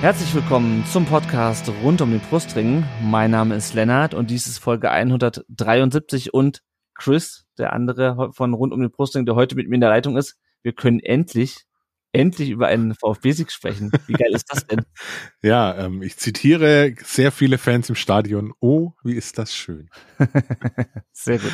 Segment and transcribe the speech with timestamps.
[0.00, 2.84] Herzlich willkommen zum Podcast rund um den Brustring.
[3.02, 6.62] Mein Name ist Lennart und dies ist Folge 173 und
[6.94, 10.16] Chris, der andere von rund um den Brustring, der heute mit mir in der Leitung
[10.16, 10.38] ist.
[10.62, 11.66] Wir können endlich,
[12.12, 13.92] endlich über einen VfB-Sieg sprechen.
[14.06, 14.86] Wie geil ist das denn?
[15.42, 18.54] Ja, ähm, ich zitiere sehr viele Fans im Stadion.
[18.58, 19.90] Oh, wie ist das schön.
[21.12, 21.52] sehr gut.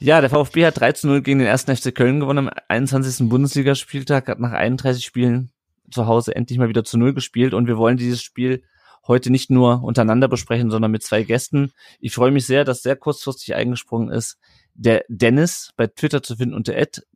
[0.00, 1.66] Ja, der VfB hat 3 zu 0 gegen den 1.
[1.66, 3.28] FC Köln gewonnen am 21.
[3.28, 5.52] Bundesligaspieltag, hat nach 31 Spielen
[5.90, 8.62] zu Hause endlich mal wieder zu Null gespielt und wir wollen dieses Spiel
[9.06, 11.72] heute nicht nur untereinander besprechen, sondern mit zwei Gästen.
[11.98, 14.38] Ich freue mich sehr, dass sehr kurzfristig eingesprungen ist,
[14.74, 17.06] der Dennis bei Twitter zu finden unter Ed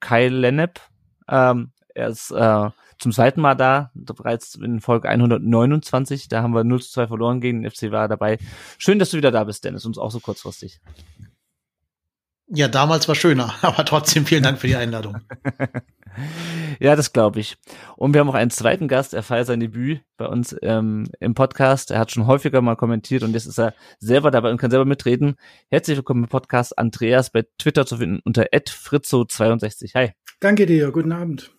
[0.00, 0.80] Kyle Lennep.
[1.28, 6.28] Ähm, er ist äh, zum zweiten Mal da, bereits in Folge 129.
[6.28, 8.38] Da haben wir 0 zu 2 verloren gegen den FC war dabei.
[8.76, 10.80] Schön, dass du wieder da bist, Dennis, uns auch so kurzfristig.
[12.50, 15.20] Ja, damals war schöner, aber trotzdem vielen Dank für die Einladung.
[16.80, 17.58] ja, das glaube ich.
[17.96, 21.34] Und wir haben auch einen zweiten Gast, er feiert sein Debüt bei uns ähm, im
[21.34, 21.90] Podcast.
[21.90, 24.86] Er hat schon häufiger mal kommentiert und jetzt ist er selber dabei und kann selber
[24.86, 25.36] mitreden.
[25.70, 29.94] Herzlich willkommen im Podcast Andreas bei Twitter zu finden unter @fritzo62.
[29.94, 30.12] Hi.
[30.40, 31.50] Danke dir, guten Abend.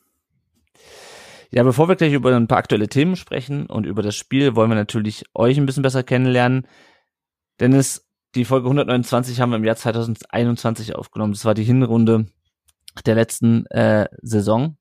[1.52, 4.70] Ja, bevor wir gleich über ein paar aktuelle Themen sprechen und über das Spiel, wollen
[4.70, 6.67] wir natürlich euch ein bisschen besser kennenlernen.
[7.60, 11.33] Dennis, die Folge 129 haben wir im Jahr 2021 aufgenommen.
[11.33, 12.27] Das war die Hinrunde
[13.05, 14.77] der letzten äh, Saison.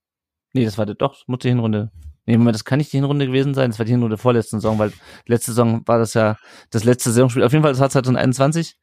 [0.52, 1.90] Nee, das war die, doch, muss die Hinrunde.
[2.26, 3.70] Nee, Moment, das kann nicht die Hinrunde gewesen sein.
[3.70, 4.92] Das war die Hinrunde der vorletzten Saison, weil
[5.26, 6.36] letzte Saison war das ja
[6.70, 7.42] das letzte Saisonspiel.
[7.42, 8.76] Auf jeden Fall, das war 2021.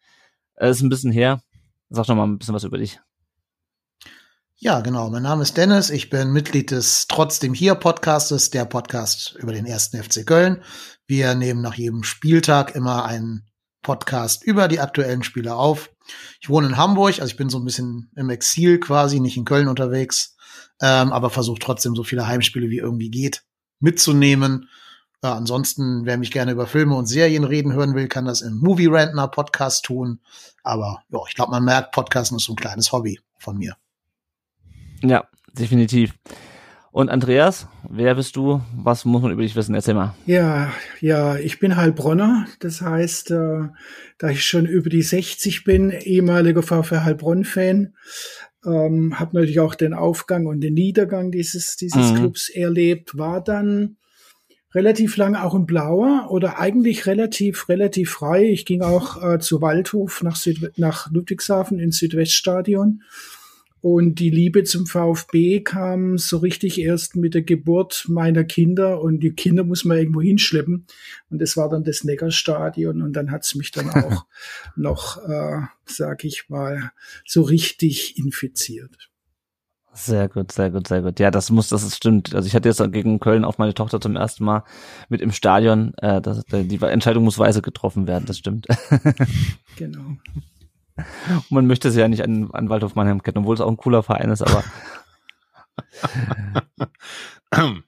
[0.55, 1.41] Das äh, ist ein bisschen her.
[1.89, 2.99] Sag doch mal ein bisschen was über dich.
[4.57, 5.09] Ja, genau.
[5.09, 5.89] Mein Name ist Dennis.
[5.89, 10.63] Ich bin Mitglied des Trotzdem hier Podcastes, der Podcast über den ersten FC Köln.
[11.05, 13.45] Wir nehmen nach jedem Spieltag immer einen
[13.85, 15.91] Podcast über die aktuellen Spiele auf.
[16.41, 19.45] Ich wohne in Hamburg, also ich bin so ein bisschen im Exil quasi, nicht in
[19.45, 20.35] Köln unterwegs,
[20.81, 23.43] ähm, aber versuche trotzdem so viele Heimspiele wie irgendwie geht
[23.79, 24.69] mitzunehmen.
[25.21, 28.57] Äh, ansonsten, wer mich gerne über Filme und Serien reden hören will, kann das im
[28.57, 30.19] Movie Rantner Podcast tun.
[30.63, 33.77] Aber ja, ich glaube, man merkt, Podcasten ist so ein kleines Hobby von mir.
[35.03, 36.15] Ja, definitiv.
[36.95, 38.61] Und Andreas, wer bist du?
[38.73, 39.75] Was muss man über dich wissen?
[39.75, 40.15] Erzähl mal.
[40.25, 42.47] Ja, ja, ich bin Heilbronner.
[42.61, 43.63] Das heißt, äh,
[44.17, 47.95] da ich schon über die 60 bin, ehemaliger VfR Heilbronn-Fan,
[48.65, 52.15] ähm, habe natürlich auch den Aufgang und den Niedergang dieses, dieses mhm.
[52.15, 53.97] Clubs erlebt, war dann
[54.73, 58.45] relativ lange auch ein Blauer oder eigentlich relativ, relativ frei.
[58.45, 63.01] Ich ging auch äh, zu Waldhof nach, Süd nach Ludwigshafen ins Südweststadion
[63.85, 69.19] und die Liebe zum VfB kam so richtig erst mit der Geburt meiner Kinder und
[69.19, 70.87] die Kinder muss man irgendwo hinschleppen.
[71.29, 74.25] Und das war dann das Neckarstadion und dann hat's mich dann auch
[74.75, 76.93] noch, äh, sag ich mal,
[77.27, 79.11] so richtig infiziert.
[79.93, 81.19] Sehr gut, sehr gut, sehr gut.
[81.19, 82.33] Ja, das muss, das ist stimmt.
[82.33, 84.63] Also ich hatte jetzt gegen Köln auch meine Tochter zum ersten Mal
[85.09, 85.93] mit im Stadion.
[85.99, 88.65] Äh, das, die Entscheidung muss weise getroffen werden, das stimmt.
[89.75, 90.17] genau.
[90.97, 91.05] Und
[91.51, 94.03] man möchte sie ja nicht an, an Waldhof Mannheim kennen, obwohl es auch ein cooler
[94.03, 94.63] Verein ist, aber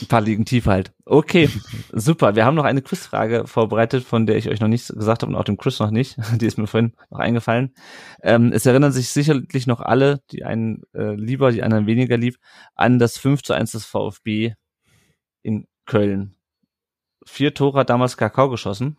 [0.00, 0.92] ein paar liegen tief halt.
[1.04, 1.48] Okay,
[1.92, 2.34] super.
[2.34, 5.38] Wir haben noch eine Quizfrage vorbereitet, von der ich euch noch nichts gesagt habe und
[5.38, 6.16] auch dem Chris noch nicht.
[6.40, 7.74] Die ist mir vorhin noch eingefallen.
[8.22, 12.38] Ähm, es erinnern sich sicherlich noch alle, die einen äh, lieber, die anderen weniger lieb,
[12.74, 14.54] an das 5 zu 1 des VfB
[15.42, 16.34] in Köln.
[17.24, 18.96] Vier Tore hat damals Kakao geschossen.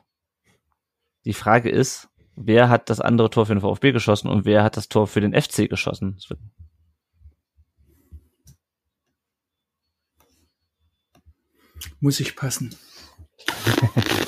[1.25, 2.08] Die Frage ist,
[2.39, 5.21] wer hat das andere Tor für den VfB geschossen und wer hat das Tor für
[5.21, 6.17] den FC geschossen.
[11.99, 12.75] Muss ich passen.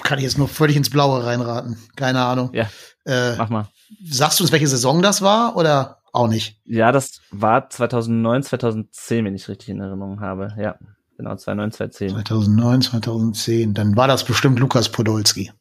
[0.03, 1.77] Kann ich jetzt nur völlig ins Blaue reinraten.
[1.95, 2.51] Keine Ahnung.
[2.53, 2.69] Ja.
[3.05, 3.69] Äh, mach mal.
[4.03, 6.59] Sagst du uns, welche Saison das war oder auch nicht?
[6.65, 10.53] Ja, das war 2009, 2010, wenn ich richtig in Erinnerung habe.
[10.57, 10.77] Ja,
[11.17, 12.09] genau, 2009, 2010.
[12.25, 13.73] 2009, 2010.
[13.73, 15.51] Dann war das bestimmt Lukas Podolski.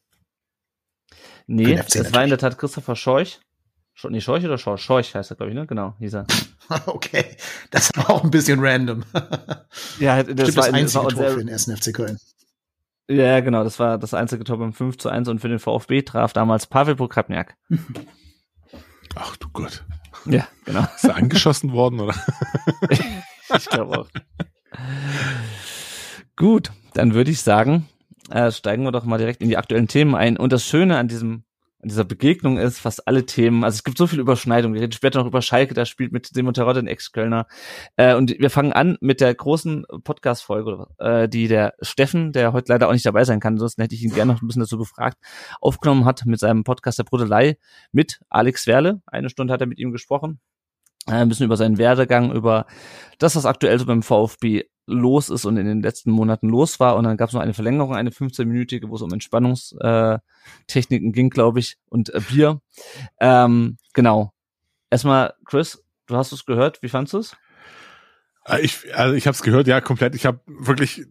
[1.51, 2.13] Nee, das natürlich.
[2.13, 3.41] war in der Tat Christopher Scheuch.
[4.09, 4.81] Nee, Scheuch oder Schorch?
[4.81, 5.67] Scheuch heißt er, glaube ich, ne?
[5.67, 6.25] Genau, hieß er.
[6.87, 7.25] okay,
[7.71, 9.03] das war auch ein bisschen random.
[9.99, 12.17] ja, das Stimmt, war das einzige war Tor für den ersten FC Köln.
[13.09, 16.03] Ja, genau, das war das einzige Tor beim 5 zu 1 und für den VfB
[16.03, 17.57] traf damals Pavel Pokrapniak.
[19.15, 19.83] Ach du Gott.
[20.25, 20.87] Ja, genau.
[20.95, 22.15] Ist er angeschossen worden, oder?
[23.57, 24.07] ich glaube auch.
[26.37, 27.89] Gut, dann würde ich sagen,
[28.31, 30.37] äh, steigen wir doch mal direkt in die aktuellen Themen ein.
[30.37, 31.43] Und das Schöne an diesem
[31.81, 34.75] an dieser Begegnung ist, fast alle Themen, also es gibt so viel Überschneidungen.
[34.75, 37.47] Wir reden später noch über Schalke, da spielt mit Simon Terodde ein Ex-Kölner.
[37.95, 42.71] Äh, und wir fangen an mit der großen Podcast-Folge, äh, die der Steffen, der heute
[42.71, 44.77] leider auch nicht dabei sein kann, sonst hätte ich ihn gerne noch ein bisschen dazu
[44.77, 45.17] gefragt,
[45.59, 47.57] aufgenommen hat mit seinem Podcast der Brudelei
[47.91, 49.01] mit Alex Werle.
[49.07, 50.39] Eine Stunde hat er mit ihm gesprochen.
[51.07, 52.67] Äh, ein bisschen über seinen Werdegang, über
[53.17, 56.95] das, was aktuell so beim VfB los ist und in den letzten Monaten los war.
[56.95, 61.29] Und dann gab es noch eine Verlängerung, eine 15-minütige, wo es um Entspannungstechniken äh, ging,
[61.29, 62.61] glaube ich, und äh, Bier.
[63.19, 64.33] Ähm, genau.
[64.89, 66.81] Erstmal, Chris, du hast es gehört.
[66.81, 67.35] Wie fandest du es?
[68.45, 70.15] Äh, ich, also ich habe es gehört, ja, komplett.
[70.15, 71.05] Ich habe wirklich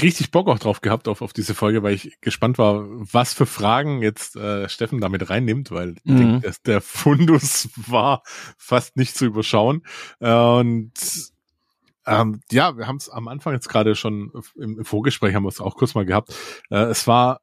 [0.00, 3.46] richtig Bock auch drauf gehabt auf, auf diese Folge, weil ich gespannt war, was für
[3.46, 6.16] Fragen jetzt äh, Steffen damit reinnimmt, weil mhm.
[6.16, 8.22] denke, der, der Fundus war
[8.56, 9.82] fast nicht zu überschauen.
[10.20, 10.92] Äh, und
[12.08, 15.48] ähm, ja, wir haben es am Anfang jetzt gerade schon im, im Vorgespräch haben wir
[15.48, 16.34] es auch kurz mal gehabt.
[16.70, 17.40] Äh, es war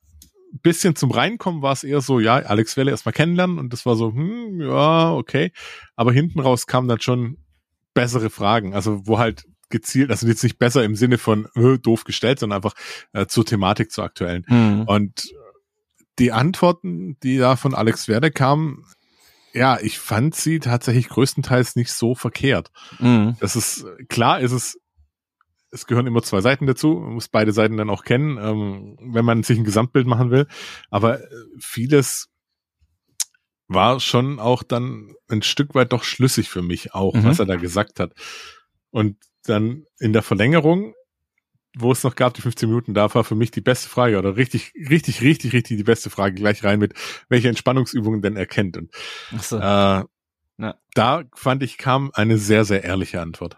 [0.62, 3.96] bisschen zum Reinkommen war es eher so, ja, Alex Welle erstmal kennenlernen und das war
[3.96, 5.52] so, hm, ja, okay.
[5.96, 7.38] Aber hinten raus kamen dann schon
[7.94, 12.04] bessere Fragen, also wo halt gezielt, also jetzt nicht besser im Sinne von äh, doof
[12.04, 12.76] gestellt, sondern einfach
[13.14, 14.46] äh, zur Thematik, zur aktuellen.
[14.48, 14.84] Mhm.
[14.84, 15.34] Und
[16.20, 18.86] die Antworten, die da von Alex Werde kamen,
[19.56, 22.72] ja, ich fand sie tatsächlich größtenteils nicht so verkehrt.
[23.00, 23.38] Mhm.
[23.40, 24.78] Das ist, klar ist es,
[25.72, 29.26] es gehören immer zwei Seiten dazu, man muss beide Seiten dann auch kennen, ähm, wenn
[29.26, 30.48] man sich ein Gesamtbild machen will.
[30.90, 31.28] Aber äh,
[31.60, 32.28] vieles
[33.68, 37.24] war schon auch dann ein Stück weit doch schlüssig für mich auch, mhm.
[37.24, 38.14] was er da gesagt hat.
[38.92, 40.94] Und dann in der Verlängerung
[41.78, 44.38] wo es noch gab, die 15 Minuten, da war für mich die beste Frage oder
[44.38, 46.94] richtig, richtig, richtig, richtig die beste Frage gleich rein mit,
[47.30, 48.78] welche Entspannungsübungen denn er kennt.
[48.78, 48.92] Und
[49.40, 49.58] so.
[49.58, 50.76] äh, ja.
[50.94, 53.58] da fand ich, kam eine sehr, sehr ehrliche Antwort.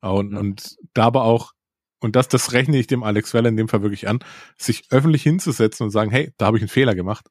[0.00, 0.38] Und, ja.
[0.38, 1.52] und da aber auch,
[2.00, 4.20] und das, das rechne ich dem Alex Weller in dem Fall wirklich an,
[4.56, 7.26] sich öffentlich hinzusetzen und sagen, hey, da habe ich einen Fehler gemacht.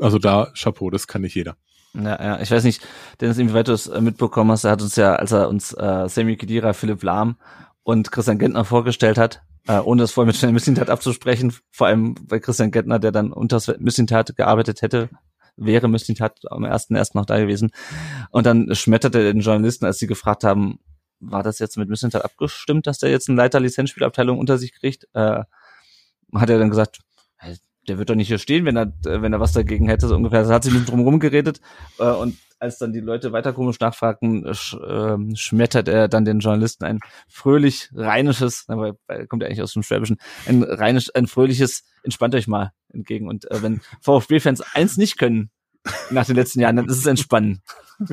[0.00, 1.56] Also da, Chapeau, das kann nicht jeder.
[1.94, 2.82] Ja, ja, ich weiß nicht,
[3.20, 6.08] Dennis, inwieweit du es äh, mitbekommen hast, er hat uns ja, als er uns äh,
[6.08, 7.36] Sammy Kedira, Philipp Lahm
[7.82, 12.14] und Christian Gentner vorgestellt hat, äh, ohne das vorher mit Schnell Missintat abzusprechen, vor allem
[12.26, 15.10] bei Christian Gentner, der dann unter Missintat gearbeitet hätte,
[15.56, 17.70] wäre Missintat am ersten erst noch da gewesen.
[18.30, 20.78] Und dann schmetterte den Journalisten, als sie gefragt haben,
[21.20, 25.06] war das jetzt mit Missintat abgestimmt, dass der jetzt einen Leiter Lizenzspielabteilung unter sich kriegt?
[25.14, 25.42] Äh,
[26.34, 27.00] hat er dann gesagt,
[27.88, 30.42] der wird doch nicht hier stehen, wenn er, wenn er was dagegen hätte, so ungefähr.
[30.42, 31.60] Das hat sich mit drum rumgeredet.
[31.98, 36.38] Äh, und als dann die Leute weiter komisch nachfragten, sch, äh, schmettert er dann den
[36.38, 38.94] Journalisten ein fröhlich rheinisches, aber
[39.28, 43.28] kommt ja eigentlich aus dem Schwäbischen, ein rheinisch, ein fröhliches, entspannt euch mal entgegen.
[43.28, 45.50] Und äh, wenn VfB-Fans eins nicht können
[46.10, 47.62] nach den letzten Jahren, dann ist es entspannen.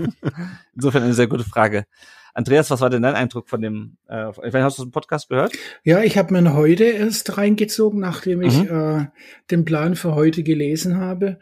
[0.75, 1.85] Insofern eine sehr gute Frage.
[2.33, 5.53] Andreas, was war denn dein Eindruck von dem, äh, hast du den Podcast gehört?
[5.83, 8.69] Ja, ich habe mir heute erst reingezogen, nachdem ich mhm.
[8.69, 9.05] äh,
[9.51, 11.39] den Plan für heute gelesen habe.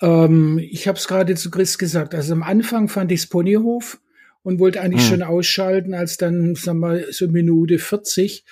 [0.00, 2.14] Ähm, ich habe es gerade zu Chris gesagt.
[2.14, 4.00] Also am Anfang fand ich Ponyhof
[4.42, 5.08] und wollte eigentlich hm.
[5.08, 8.44] schon ausschalten, als dann, sagen wir, so Minute 40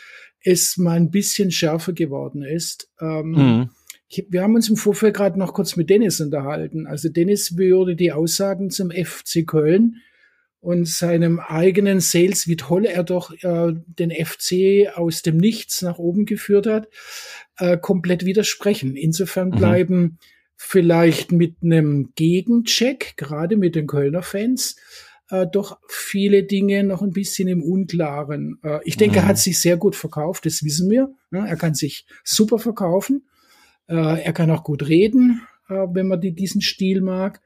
[0.44, 2.90] es mal ein bisschen schärfer geworden ist.
[3.00, 3.70] Ähm, hm.
[4.08, 6.86] ich, wir haben uns im Vorfeld gerade noch kurz mit Dennis unterhalten.
[6.86, 9.96] Also Dennis würde die Aussagen zum FC Köln
[10.60, 15.98] und seinem eigenen Sales, wie toll er doch äh, den FC aus dem Nichts nach
[15.98, 16.88] oben geführt hat,
[17.58, 18.96] äh, komplett widersprechen.
[18.96, 19.58] Insofern mhm.
[20.56, 24.76] Vielleicht mit einem Gegencheck, gerade mit den Kölner Fans,
[25.30, 28.58] äh, doch viele Dinge noch ein bisschen im Unklaren.
[28.62, 29.24] Äh, ich denke, mhm.
[29.24, 31.14] er hat sich sehr gut verkauft, das wissen wir.
[31.32, 33.26] Ja, er kann sich super verkaufen.
[33.88, 37.40] Äh, er kann auch gut reden, äh, wenn man die, diesen Stil mag.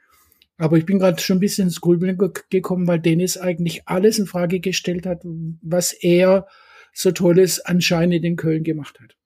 [0.56, 2.18] Aber ich bin gerade schon ein bisschen ins Grübeln
[2.50, 5.20] gekommen, weil Dennis eigentlich alles in Frage gestellt hat,
[5.62, 6.48] was er
[6.92, 9.17] so Tolles anscheinend in Köln gemacht hat.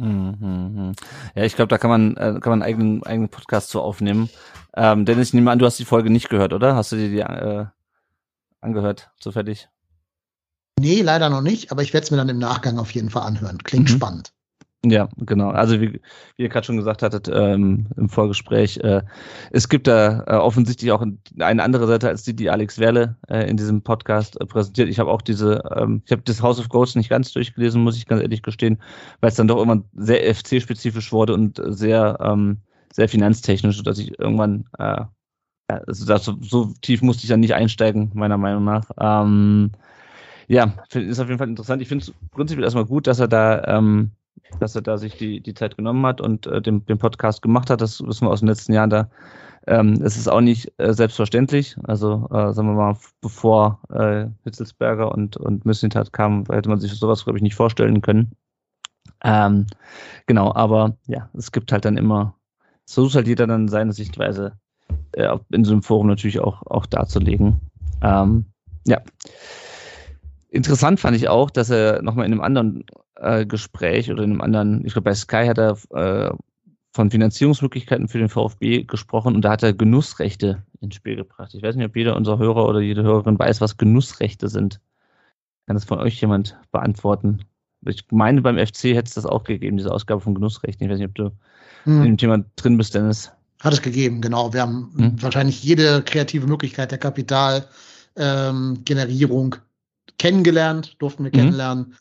[0.00, 0.92] Mhm.
[1.34, 4.30] Ja, ich glaube, da kann man, äh, kann man einen eigenen, eigenen Podcast zu aufnehmen.
[4.74, 6.74] Ähm, Dennis, ich nehme an, du hast die Folge nicht gehört, oder?
[6.74, 7.66] Hast du dir die äh,
[8.60, 9.68] angehört, zufällig?
[10.78, 13.24] Nee, leider noch nicht, aber ich werde es mir dann im Nachgang auf jeden Fall
[13.24, 13.58] anhören.
[13.58, 13.94] Klingt mhm.
[13.94, 14.32] spannend.
[14.84, 15.50] Ja, genau.
[15.50, 19.02] Also wie, wie ihr gerade schon gesagt hattet ähm, im Vorgespräch, äh,
[19.50, 21.04] es gibt da äh, offensichtlich auch
[21.38, 24.88] eine andere Seite als die, die Alex Werle äh, in diesem Podcast äh, präsentiert.
[24.88, 27.98] Ich habe auch diese, ähm, ich habe das House of Ghosts nicht ganz durchgelesen, muss
[27.98, 28.80] ich ganz ehrlich gestehen,
[29.20, 34.18] weil es dann doch irgendwann sehr FC-spezifisch wurde und sehr, ähm, sehr finanztechnisch, dass ich
[34.18, 35.04] irgendwann, äh,
[35.68, 38.90] also das, so, so tief musste ich dann nicht einsteigen, meiner Meinung nach.
[38.98, 39.72] Ähm,
[40.48, 41.82] ja, ist auf jeden Fall interessant.
[41.82, 44.12] Ich finde es prinzipiell erstmal gut, dass er da ähm,
[44.58, 47.70] dass er da sich die, die Zeit genommen hat und äh, den, den Podcast gemacht
[47.70, 47.80] hat.
[47.80, 49.10] Das wissen wir aus den letzten Jahren da.
[49.66, 51.76] Ähm, es ist auch nicht äh, selbstverständlich.
[51.84, 56.92] Also äh, sagen wir mal, bevor äh, Hitzelsberger und, und Müslintat kamen, hätte man sich
[56.92, 58.32] sowas, glaube ich, nicht vorstellen können.
[59.22, 59.66] Ähm,
[60.26, 62.34] genau, aber ja, es gibt halt dann immer,
[62.86, 64.58] so halt jeder dann seine Sichtweise
[65.12, 67.60] äh, in so einem Forum natürlich auch, auch darzulegen.
[68.02, 68.46] Ähm,
[68.86, 69.00] ja.
[70.50, 72.84] Interessant fand ich auch, dass er nochmal in einem anderen
[73.16, 76.34] äh, Gespräch oder in einem anderen, ich glaube bei Sky hat er äh,
[76.92, 81.54] von Finanzierungsmöglichkeiten für den VfB gesprochen und da hat er Genussrechte ins Spiel gebracht.
[81.54, 84.80] Ich weiß nicht, ob jeder unserer Hörer oder jede Hörerin weiß, was Genussrechte sind.
[85.66, 87.44] Kann das von euch jemand beantworten?
[87.86, 90.84] Ich meine, beim FC hätte es das auch gegeben, diese Ausgabe von Genussrechten.
[90.84, 91.30] Ich weiß nicht, ob du
[91.84, 91.98] hm.
[91.98, 93.30] in dem Thema drin bist, Dennis.
[93.60, 94.52] Hat es gegeben, genau.
[94.52, 95.22] Wir haben hm.
[95.22, 99.60] wahrscheinlich jede kreative Möglichkeit der Kapitalgenerierung ähm,
[100.20, 101.38] kennengelernt, durften wir hm.
[101.38, 101.96] kennenlernen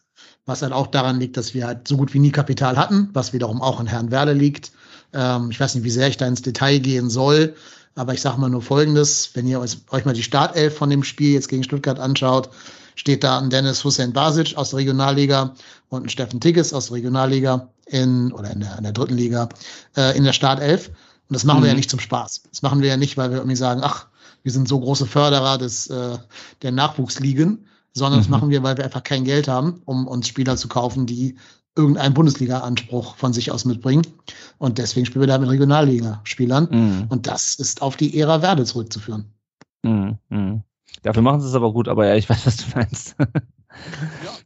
[0.49, 3.31] was halt auch daran liegt, dass wir halt so gut wie nie Kapital hatten, was
[3.31, 4.71] wiederum auch in Herrn Werle liegt.
[5.13, 7.55] Ähm, ich weiß nicht, wie sehr ich da ins Detail gehen soll,
[7.95, 11.03] aber ich sage mal nur Folgendes, wenn ihr euch, euch mal die Startelf von dem
[11.03, 12.49] Spiel jetzt gegen Stuttgart anschaut,
[12.95, 15.53] steht da ein Dennis Hussein Basic aus der Regionalliga
[15.89, 19.49] und ein Steffen Tigges aus der Regionalliga in, oder in der, in der dritten Liga,
[19.95, 20.89] äh, in der Startelf.
[20.89, 21.63] Und das machen mhm.
[21.63, 21.79] wir ja mhm.
[21.79, 22.43] nicht zum Spaß.
[22.49, 24.07] Das machen wir ja nicht, weil wir irgendwie sagen, ach,
[24.43, 26.17] wir sind so große Förderer des, äh,
[26.61, 28.23] der Nachwuchsligen, sondern mhm.
[28.23, 31.37] das machen wir, weil wir einfach kein Geld haben, um uns Spieler zu kaufen, die
[31.75, 34.05] irgendeinen Bundesliga-Anspruch von sich aus mitbringen.
[34.57, 36.67] Und deswegen spielen wir da mit Regionalliga-Spielern.
[36.69, 37.05] Mhm.
[37.09, 39.33] Und das ist auf die Ära Werde zurückzuführen.
[39.83, 40.17] Mhm.
[40.29, 40.63] mhm.
[41.03, 43.15] Dafür machen sie es aber gut, aber ja, ich weiß, was du meinst.
[43.19, 43.27] ja.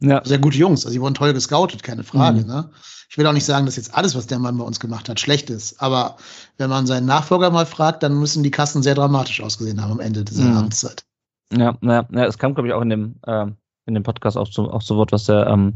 [0.00, 0.22] ja.
[0.24, 0.84] Sehr gute Jungs.
[0.84, 2.42] Also, sie wurden toll gescoutet, keine Frage.
[2.42, 2.46] Mhm.
[2.46, 2.70] Ne?
[3.08, 5.18] Ich will auch nicht sagen, dass jetzt alles, was der Mann bei uns gemacht hat,
[5.18, 5.80] schlecht ist.
[5.80, 6.16] Aber
[6.58, 10.00] wenn man seinen Nachfolger mal fragt, dann müssen die Kassen sehr dramatisch ausgesehen haben am
[10.00, 10.56] Ende dieser mhm.
[10.56, 11.04] Amtszeit.
[11.52, 13.46] Ja, ja, ja, es kam, glaube ich, auch in dem, äh,
[13.86, 15.74] in dem Podcast auch zu, auch zu Wort, was der, ähm,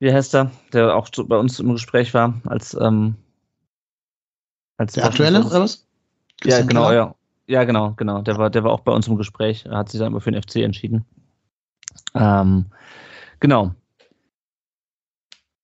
[0.00, 3.16] wie heißt der, der auch zu, bei uns im Gespräch war, als, ähm,
[4.76, 5.86] als der aktuelle oder was?
[6.44, 6.94] Ja, genau, Klar?
[6.94, 7.14] ja.
[7.48, 8.20] Ja, genau, genau.
[8.20, 10.30] Der war, der war auch bei uns im Gespräch, er hat sich dann immer für
[10.30, 11.06] den FC entschieden.
[12.14, 12.66] Ähm,
[13.40, 13.74] genau.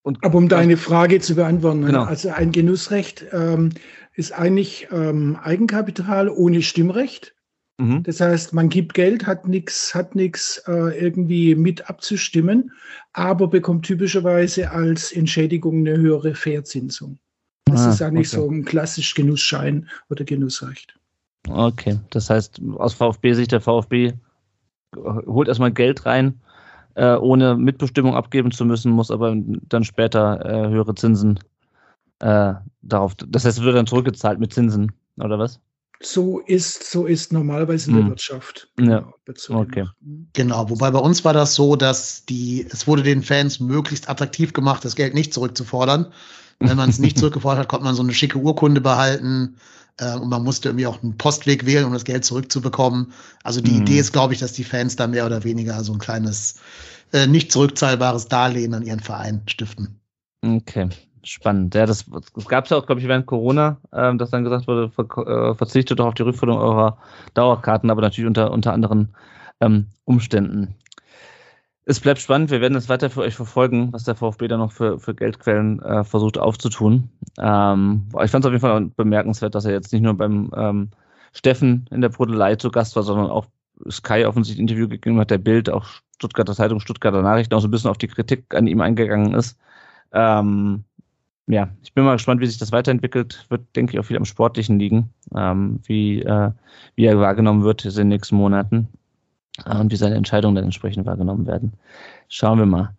[0.03, 2.05] Und, Aber um deine Frage zu beantworten, genau.
[2.05, 3.71] also ein Genussrecht ähm,
[4.15, 7.34] ist eigentlich ähm, Eigenkapital ohne Stimmrecht.
[7.79, 8.05] Mhm.
[8.05, 12.71] Das heißt, man gibt Geld, hat nichts hat nix, äh, irgendwie mit abzustimmen,
[13.13, 17.19] aber bekommt typischerweise als Entschädigung eine höhere Verzinsung.
[17.65, 18.37] Das ah, ist eigentlich okay.
[18.37, 20.97] so ein klassisch Genussschein oder Genussrecht.
[21.49, 24.13] Okay, das heißt, aus VfB-Sicht, der VfB
[24.97, 26.41] holt erstmal Geld rein,
[26.95, 31.41] äh, ohne Mitbestimmung abgeben zu müssen, muss aber dann später äh, höhere Zinsen
[32.21, 33.15] äh, darauf.
[33.17, 35.61] Das heißt, es wird dann zurückgezahlt mit Zinsen, oder was?
[36.07, 38.11] So ist, so ist normalerweise in der hm.
[38.11, 38.69] Wirtschaft.
[38.79, 39.13] Ja.
[39.25, 39.85] Genau, okay.
[40.03, 40.29] Hm.
[40.33, 44.53] Genau, wobei bei uns war das so, dass die, es wurde den Fans möglichst attraktiv
[44.53, 46.13] gemacht, das Geld nicht zurückzufordern.
[46.61, 49.57] Wenn man es nicht zurückgefordert hat, konnte man so eine schicke Urkunde behalten
[49.99, 53.13] äh, und man musste irgendwie auch einen Postweg wählen, um das Geld zurückzubekommen.
[53.43, 53.83] Also die mhm.
[53.83, 56.57] Idee ist, glaube ich, dass die Fans da mehr oder weniger so ein kleines,
[57.13, 60.01] äh, nicht zurückzahlbares Darlehen an ihren Verein stiften.
[60.45, 60.89] Okay.
[61.25, 61.75] Spannend.
[61.75, 62.05] Ja, das,
[62.35, 65.05] das gab es ja auch, glaube ich, während Corona, ähm, dass dann gesagt wurde, ver,
[65.27, 66.99] äh, verzichtet doch auf die Rückführung eurer
[67.33, 69.15] Dauerkarten, aber natürlich unter, unter anderen
[69.61, 70.75] ähm, Umständen.
[71.87, 72.51] Es bleibt spannend.
[72.51, 75.81] Wir werden es weiter für euch verfolgen, was der VfB da noch für, für Geldquellen
[75.83, 77.11] äh, versucht aufzutun.
[77.39, 80.91] Ähm, ich fand es auf jeden Fall bemerkenswert, dass er jetzt nicht nur beim ähm,
[81.33, 83.47] Steffen in der Brodelei zu Gast war, sondern auch
[83.91, 87.69] Sky offensichtlich ein Interview gegeben hat, der Bild, auch Stuttgarter Zeitung, Stuttgarter Nachrichten auch so
[87.69, 89.59] ein bisschen auf die Kritik an ihm eingegangen ist.
[90.13, 90.85] Ähm,
[91.47, 93.47] ja, ich bin mal gespannt, wie sich das weiterentwickelt.
[93.51, 96.51] Wird, denke ich, auch viel am Sportlichen liegen, ähm, wie, äh,
[96.95, 98.89] wie er wahrgenommen wird in den nächsten Monaten
[99.65, 101.75] äh, und wie seine Entscheidungen dann entsprechend wahrgenommen werden.
[102.29, 102.97] Schauen wir mal.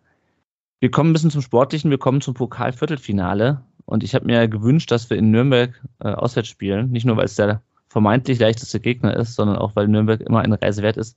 [0.80, 4.90] Wir kommen ein bisschen zum Sportlichen, wir kommen zum Pokalviertelfinale und ich habe mir gewünscht,
[4.90, 6.90] dass wir in Nürnberg äh, auswärts spielen.
[6.90, 10.60] Nicht nur, weil es der vermeintlich leichteste Gegner ist, sondern auch, weil Nürnberg immer eine
[10.60, 11.16] Reise wert ist.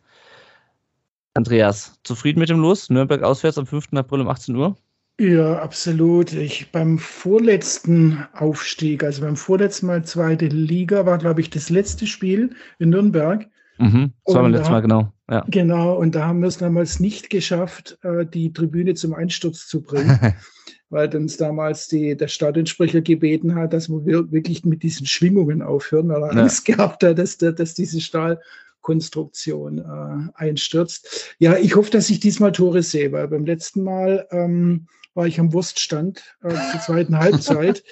[1.33, 2.89] Andreas, zufrieden mit dem Los?
[2.89, 3.93] Nürnberg auswärts am 5.
[3.93, 4.75] April um 18 Uhr?
[5.19, 6.31] Ja, absolut.
[6.31, 12.07] Ich beim vorletzten Aufstieg, also beim vorletzten Mal zweite Liga, war, glaube ich, das letzte
[12.07, 13.45] Spiel in Nürnberg.
[13.79, 15.11] Mhm, das war beim letzten Mal, genau.
[15.29, 15.45] Ja.
[15.49, 19.81] Genau, und da haben wir es damals nicht geschafft, äh, die Tribüne zum Einsturz zu
[19.81, 20.17] bringen,
[20.89, 26.07] weil uns damals die, der Stadionsprecher gebeten hat, dass wir wirklich mit diesen Schwingungen aufhören,
[26.07, 26.41] weil er ja.
[26.43, 31.35] Angst gehabt hat, dass, dass diese Stahlkonstruktion äh, einstürzt.
[31.39, 35.39] Ja, ich hoffe, dass ich diesmal Tore sehe, weil beim letzten Mal ähm, war ich
[35.39, 37.84] am Wurststand äh, zur zweiten Halbzeit.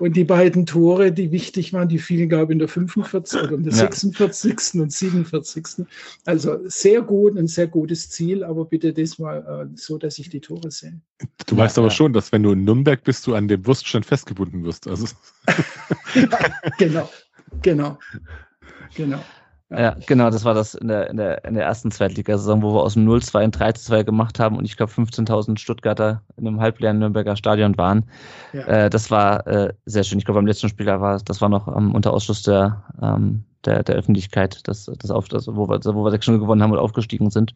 [0.00, 3.42] und die beiden Tore, die wichtig waren, die fielen, glaube ich, in der 45.
[3.42, 3.78] oder in der ja.
[3.78, 4.80] 46.
[4.80, 5.86] und 47.
[6.24, 10.40] Also sehr gut, ein sehr gutes Ziel, aber bitte diesmal äh, so, dass ich die
[10.40, 11.00] Tore sehe.
[11.46, 11.94] Du weißt ja, aber ja.
[11.96, 14.88] schon, dass wenn du in Nürnberg bist, du an dem Wurststand festgebunden wirst.
[14.88, 15.06] Also.
[16.14, 16.38] ja,
[16.78, 17.10] genau,
[17.62, 17.98] genau,
[18.94, 19.22] genau.
[19.70, 22.82] Ja, genau, das war das in der, in der, in der ersten Zweitligasaison, wo wir
[22.82, 26.98] aus dem 0-2 ein 3-2 gemacht haben und ich glaube 15.000 Stuttgarter in einem halbleeren
[26.98, 28.04] Nürnberger Stadion waren.
[28.52, 28.66] Ja.
[28.66, 30.18] Äh, das war äh, sehr schön.
[30.18, 33.82] Ich glaube, beim letzten Spieler war das war noch ähm, unter Ausschluss der, ähm, der,
[33.82, 36.78] der Öffentlichkeit, das, das auf, das, wo wir, wo wir sechs Stunden gewonnen haben und
[36.78, 37.54] aufgestiegen sind.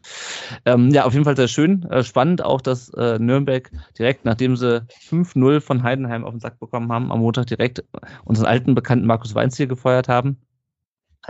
[0.65, 1.83] Ähm, ja, auf jeden Fall sehr schön.
[1.91, 6.59] Äh, spannend auch, dass äh, Nürnberg direkt, nachdem sie 5-0 von Heidenheim auf den Sack
[6.59, 7.83] bekommen haben, am Montag direkt
[8.25, 10.37] unseren alten Bekannten Markus Weinz hier gefeuert haben.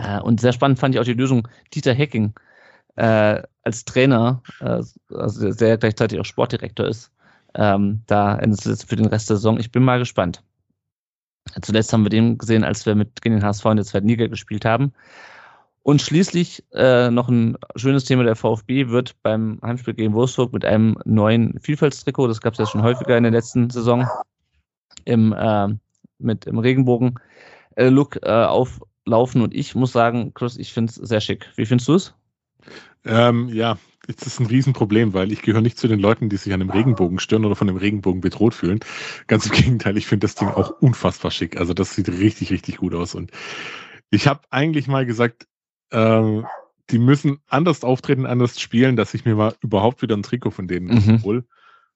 [0.00, 2.32] Äh, und sehr spannend fand ich auch die Lösung Dieter Hecking
[2.96, 4.82] äh, als Trainer, äh,
[5.14, 7.12] also der gleichzeitig auch Sportdirektor ist,
[7.54, 9.58] ähm, da für den Rest der Saison.
[9.58, 10.42] Ich bin mal gespannt.
[11.62, 14.26] Zuletzt haben wir den gesehen, als wir mit gegen den HSV in der zweiten Liga
[14.26, 14.92] gespielt haben.
[15.82, 20.64] Und schließlich äh, noch ein schönes Thema der VfB wird beim Heimspiel gegen Wolfsburg mit
[20.64, 24.06] einem neuen Vielfaltstrikot, das gab es ja schon häufiger in der letzten Saison,
[25.06, 25.68] im, äh,
[26.18, 27.18] mit im Regenbogen
[27.76, 28.18] äh, Look
[29.10, 29.42] auflaufen.
[29.42, 31.50] Und ich muss sagen, Chris, ich finde es sehr schick.
[31.56, 32.14] Wie findest du es?
[33.04, 36.52] Ähm, ja, das ist ein Riesenproblem, weil ich gehöre nicht zu den Leuten, die sich
[36.52, 38.80] an dem Regenbogen stören oder von dem Regenbogen bedroht fühlen.
[39.26, 41.58] Ganz im Gegenteil, ich finde das Ding auch unfassbar schick.
[41.58, 43.14] Also das sieht richtig, richtig gut aus.
[43.14, 43.30] Und
[44.10, 45.46] ich habe eigentlich mal gesagt,
[45.92, 46.46] ähm,
[46.90, 50.66] die müssen anders auftreten, anders spielen, dass ich mir mal überhaupt wieder ein Trikot von
[50.66, 51.22] denen mhm.
[51.22, 51.44] hole.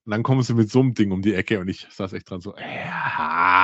[0.05, 2.31] Und dann kommen sie mit so einem Ding um die Ecke und ich saß echt
[2.31, 3.64] dran so, ja.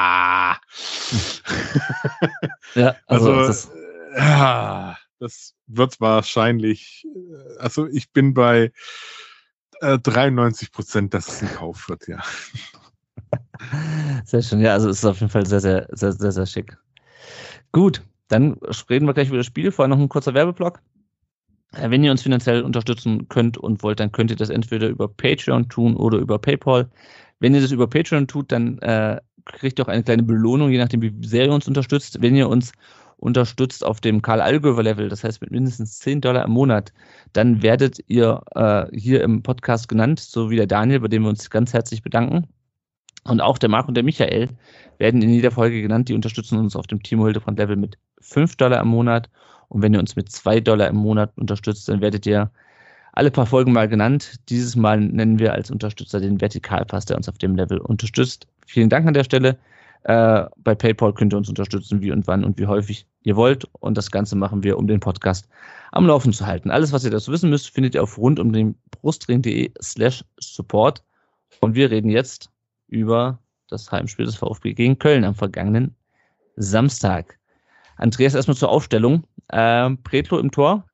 [2.75, 3.71] ja also, also das,
[4.15, 8.73] äh, das wird wahrscheinlich, äh, also ich bin bei
[9.81, 12.23] äh, 93 Prozent, dass es ein Kauf wird, ja.
[14.25, 16.77] Sehr schön, ja, also es ist auf jeden Fall sehr, sehr, sehr, sehr, sehr schick.
[17.73, 18.55] Gut, dann
[18.89, 19.71] reden wir gleich über das Spiel.
[19.71, 20.81] Vorher noch ein kurzer Werbeblock.
[21.73, 25.09] Äh, wenn ihr uns finanziell unterstützen könnt und wollt, dann könnt ihr das entweder über
[25.09, 26.91] Patreon tun oder über PayPal.
[27.39, 29.21] Wenn ihr das über Patreon tut, dann äh,
[29.53, 32.21] kriegt ihr auch eine kleine Belohnung, je nachdem, wie sehr ihr uns unterstützt.
[32.21, 32.73] Wenn ihr uns
[33.17, 36.93] unterstützt auf dem Karl Allgöwer Level, das heißt mit mindestens 10 Dollar im Monat,
[37.33, 41.29] dann werdet ihr äh, hier im Podcast genannt, so wie der Daniel, bei dem wir
[41.29, 42.47] uns ganz herzlich bedanken.
[43.25, 44.49] Und auch der Marc und der Michael
[44.99, 46.09] werden in jeder Folge genannt.
[46.09, 49.29] Die unterstützen uns auf dem Timo Hildebrand Level mit 5 Dollar im Monat.
[49.69, 52.51] Und wenn ihr uns mit 2 Dollar im Monat unterstützt, dann werdet ihr
[53.13, 54.41] alle paar Folgen mal genannt.
[54.49, 58.47] Dieses Mal nennen wir als Unterstützer den Vertikalpass, der uns auf dem Level unterstützt.
[58.71, 59.59] Vielen Dank an der Stelle.
[60.05, 63.67] Äh, bei PayPal könnt ihr uns unterstützen, wie und wann und wie häufig ihr wollt.
[63.81, 65.49] Und das Ganze machen wir, um den Podcast
[65.91, 66.71] am Laufen zu halten.
[66.71, 71.03] Alles, was ihr dazu wissen müsst, findet ihr auf rund um den brustring.de slash support.
[71.59, 72.49] Und wir reden jetzt
[72.87, 75.97] über das Heimspiel des VfB gegen Köln am vergangenen
[76.55, 77.41] Samstag.
[77.97, 79.25] Andreas, erstmal zur Aufstellung.
[79.53, 80.85] Ähm, Pretlo im Tor,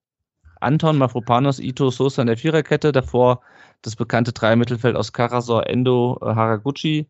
[0.60, 3.42] Anton, Mafropanos, Ito, Sosa in der Viererkette, davor
[3.82, 7.06] das bekannte Dreier-Mittelfeld aus Karasor, Endo, Haraguchi,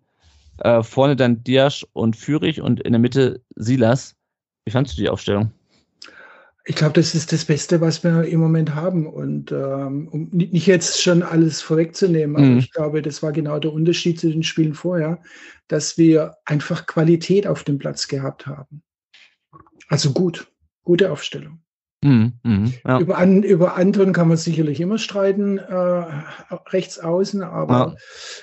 [0.58, 4.14] äh, vorne dann Diasch und Fürich und in der Mitte Silas.
[4.64, 5.52] Wie fandest du die Aufstellung?
[6.68, 9.06] Ich glaube, das ist das Beste, was wir im Moment haben.
[9.06, 12.58] Und ähm, um nicht jetzt schon alles vorwegzunehmen, aber mhm.
[12.58, 15.22] ich glaube, das war genau der Unterschied zu den Spielen vorher,
[15.68, 18.82] dass wir einfach Qualität auf dem Platz gehabt haben.
[19.88, 20.50] Also gut,
[20.82, 21.60] gute Aufstellung.
[22.06, 23.00] Mhm, mh, ja.
[23.00, 26.04] über, An, über Anton kann man sicherlich immer streiten, äh,
[26.68, 27.94] rechts außen, aber ja.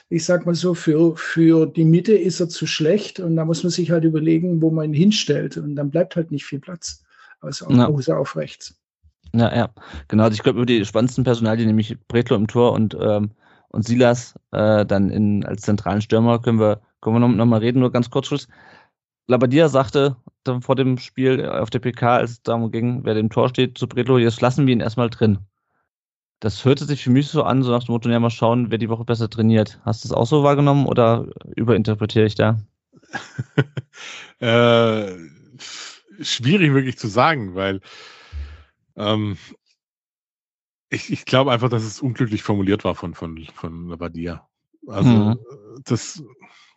[0.10, 3.64] ich sag mal so, für, für die Mitte ist er zu schlecht und da muss
[3.64, 7.06] man sich halt überlegen, wo man ihn hinstellt und dann bleibt halt nicht viel Platz,
[7.40, 7.88] also ja.
[7.88, 8.76] außer auf rechts.
[9.34, 9.70] Ja, ja,
[10.10, 10.24] genau.
[10.24, 13.32] Also ich glaube, über die spannendsten Personalien, nämlich Bretlo im Tor und, ähm,
[13.70, 17.62] und Silas äh, dann in, als zentralen Stürmer, können wir, können wir noch, noch mal
[17.62, 18.48] reden, nur ganz kurz Schluss.
[19.28, 23.30] Labadia sagte dann vor dem Spiel auf der PK, als es darum ging, wer dem
[23.30, 25.40] Tor steht, zu Bredlo, jetzt lassen wir ihn erstmal drin.
[26.40, 28.78] Das hörte sich für mich so an, so nach dem Motto, ja, mal schauen, wer
[28.78, 29.80] die Woche besser trainiert.
[29.86, 32.60] Hast du das auch so wahrgenommen oder überinterpretiere ich da?
[34.40, 35.16] äh,
[36.20, 37.80] schwierig wirklich zu sagen, weil
[38.98, 39.38] ähm,
[40.90, 44.48] ich, ich glaube einfach, dass es unglücklich formuliert war von, von, von Labadia.
[44.88, 45.40] Also mhm.
[45.86, 46.22] das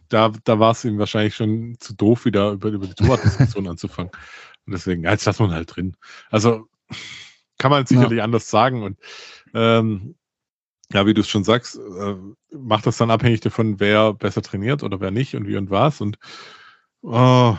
[0.09, 4.11] da, da war es ihm wahrscheinlich schon zu doof, wieder über, über die Torwartdiskussion anzufangen.
[4.67, 5.97] Und deswegen, ja, jetzt lassen wir halt drin.
[6.31, 6.69] Also
[7.59, 8.25] kann man sicherlich ja.
[8.25, 8.83] anders sagen.
[8.83, 8.99] Und
[9.55, 10.17] ähm,
[10.93, 12.15] ja, wie du es schon sagst, äh,
[12.51, 16.01] macht das dann abhängig davon, wer besser trainiert oder wer nicht und wie und was.
[16.01, 16.19] Und
[17.03, 17.57] oh,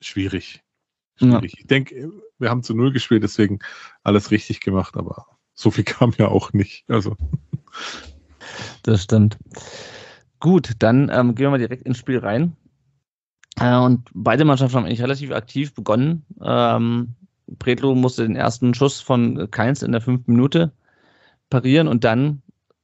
[0.00, 0.62] schwierig.
[1.16, 1.52] Schwierig.
[1.52, 1.58] Ja.
[1.60, 3.58] Ich denke, wir haben zu null gespielt, deswegen
[4.02, 6.84] alles richtig gemacht, aber so viel kam ja auch nicht.
[6.88, 7.16] Also.
[8.82, 9.38] Das stimmt.
[10.40, 12.56] Gut, dann ähm, gehen wir mal direkt ins Spiel rein.
[13.58, 16.24] Äh, und beide Mannschaften haben eigentlich relativ aktiv begonnen.
[16.42, 17.14] Ähm,
[17.58, 20.72] Predlo musste den ersten Schuss von Keins in der fünften Minute
[21.50, 22.42] parieren und dann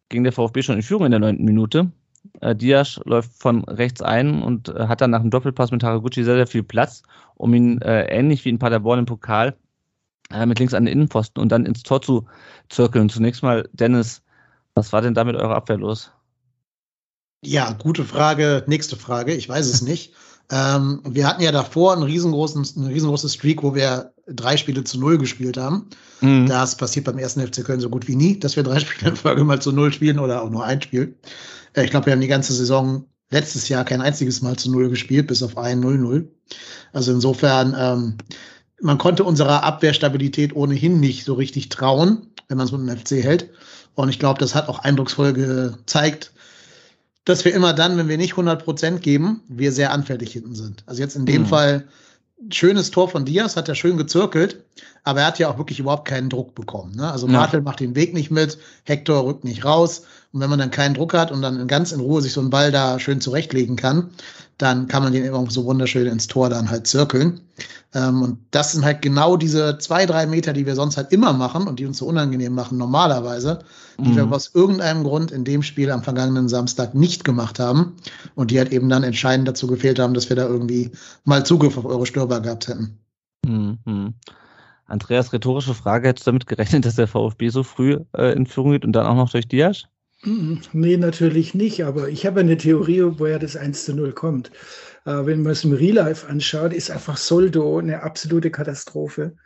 [0.08, 1.92] ging der VfB schon in Führung in der neunten Minute.
[2.40, 6.24] Äh, Diaz läuft von rechts ein und äh, hat dann nach dem Doppelpass mit Haraguchi
[6.24, 7.02] sehr, sehr viel Platz,
[7.34, 9.56] um ihn äh, ähnlich wie in Paderborn im Pokal
[10.30, 12.26] äh, mit links an den Innenpfosten und dann ins Tor zu
[12.68, 13.08] zirkeln.
[13.08, 14.22] Zunächst mal, Dennis,
[14.74, 16.12] was war denn da mit eurer Abwehr los?
[17.46, 18.64] Ja, gute Frage.
[18.66, 19.34] Nächste Frage.
[19.34, 20.12] Ich weiß es nicht.
[20.52, 25.00] Ähm, wir hatten ja davor einen riesengroßen, eine riesengroße Streak, wo wir drei Spiele zu
[25.00, 25.88] null gespielt haben.
[26.20, 26.46] Mhm.
[26.46, 29.16] Das passiert beim ersten FC Köln so gut wie nie, dass wir drei Spiele in
[29.16, 31.16] Folge mal zu null spielen oder auch nur ein Spiel.
[31.72, 34.90] Äh, ich glaube, wir haben die ganze Saison letztes Jahr kein einziges Mal zu null
[34.90, 36.28] gespielt, bis auf ein 0-0.
[36.92, 38.18] Also insofern, ähm,
[38.82, 43.24] man konnte unserer Abwehrstabilität ohnehin nicht so richtig trauen, wenn man es mit dem FC
[43.24, 43.50] hält.
[43.94, 46.33] Und ich glaube, das hat auch eindrucksvoll gezeigt,
[47.24, 50.84] dass wir immer dann, wenn wir nicht 100 Prozent geben, wir sehr anfällig hinten sind.
[50.86, 51.46] Also jetzt in dem mhm.
[51.46, 51.84] Fall
[52.50, 54.62] schönes Tor von Diaz, hat er schön gezirkelt,
[55.02, 56.94] aber er hat ja auch wirklich überhaupt keinen Druck bekommen.
[56.94, 57.10] Ne?
[57.10, 57.64] Also Martel ja.
[57.64, 60.02] macht den Weg nicht mit, Hector rückt nicht raus.
[60.34, 62.50] Und wenn man dann keinen Druck hat und dann ganz in Ruhe sich so einen
[62.50, 64.10] Ball da schön zurechtlegen kann,
[64.58, 67.40] dann kann man den immer so wunderschön ins Tor dann halt zirkeln.
[67.94, 71.32] Ähm, und das sind halt genau diese zwei, drei Meter, die wir sonst halt immer
[71.32, 73.60] machen und die uns so unangenehm machen normalerweise,
[73.96, 74.16] die mhm.
[74.16, 77.94] wir aus irgendeinem Grund in dem Spiel am vergangenen Samstag nicht gemacht haben
[78.34, 80.90] und die halt eben dann entscheidend dazu gefehlt haben, dass wir da irgendwie
[81.22, 82.98] mal Zugriff auf eure Stürmer gehabt hätten.
[83.46, 84.14] Mhm.
[84.86, 88.72] Andreas, rhetorische Frage, hättest du damit gerechnet, dass der VfB so früh äh, in Führung
[88.72, 89.84] geht und dann auch noch durch Diaz?
[90.24, 94.50] Nee, natürlich nicht, aber ich habe eine Theorie, woher das 1 zu 0 kommt.
[95.04, 99.36] Äh, wenn man es im Real Life anschaut, ist einfach Soldo eine absolute Katastrophe.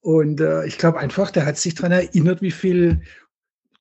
[0.00, 3.02] Und äh, ich glaube einfach, der hat sich daran erinnert, wie viel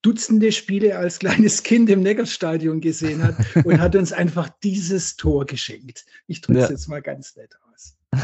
[0.02, 3.36] Dutzende Spiele als kleines Kind im Neckarstadion gesehen hat
[3.66, 6.06] und hat uns einfach dieses Tor geschenkt.
[6.28, 6.72] Ich drücke es ja.
[6.72, 7.98] jetzt mal ganz nett aus.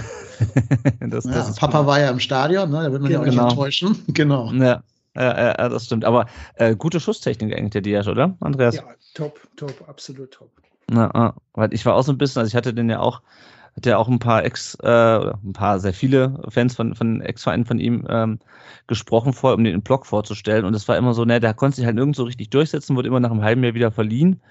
[0.99, 1.87] das, das ja, Papa gut.
[1.87, 2.83] war ja im Stadion, ne?
[2.83, 3.49] da wird man ja, ja auch nicht genau.
[3.49, 4.03] enttäuschen.
[4.07, 4.51] Genau.
[4.53, 4.83] Ja.
[5.15, 6.05] Ja, ja, das stimmt.
[6.05, 6.25] Aber
[6.55, 8.75] äh, gute Schusstechnik eigentlich der Diaz, oder, Andreas?
[8.75, 10.49] Ja, top, top, absolut top.
[10.89, 13.21] Na, weil ich war auch so ein bisschen, also ich hatte den ja auch,
[13.75, 17.21] hat ja auch ein paar Ex, äh, oder ein paar, sehr viele Fans von, von
[17.21, 18.39] Ex-Vereinen von ihm ähm,
[18.87, 20.65] gesprochen vor, um den im Blog vorzustellen.
[20.65, 23.07] Und es war immer so, ne, der konnte sich halt nirgends so richtig durchsetzen, wurde
[23.07, 24.41] immer nach einem halben Jahr wieder verliehen.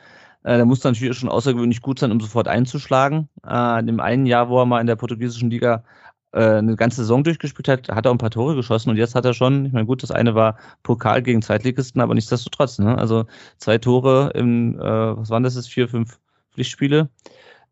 [0.42, 3.28] Äh, der musste natürlich schon außergewöhnlich gut sein, um sofort einzuschlagen.
[3.46, 6.96] Äh, in dem einen Jahr, wo er mal in der portugiesischen Liga äh, eine ganze
[6.96, 9.66] Saison durchgespielt hat, hat er auch ein paar Tore geschossen und jetzt hat er schon,
[9.66, 12.98] ich meine, gut, das eine war Pokal gegen Zweitligisten, aber nichtsdestotrotz, ne?
[12.98, 13.26] Also
[13.58, 14.82] zwei Tore in, äh,
[15.16, 16.18] was waren das jetzt, vier, fünf
[16.52, 17.08] Pflichtspiele.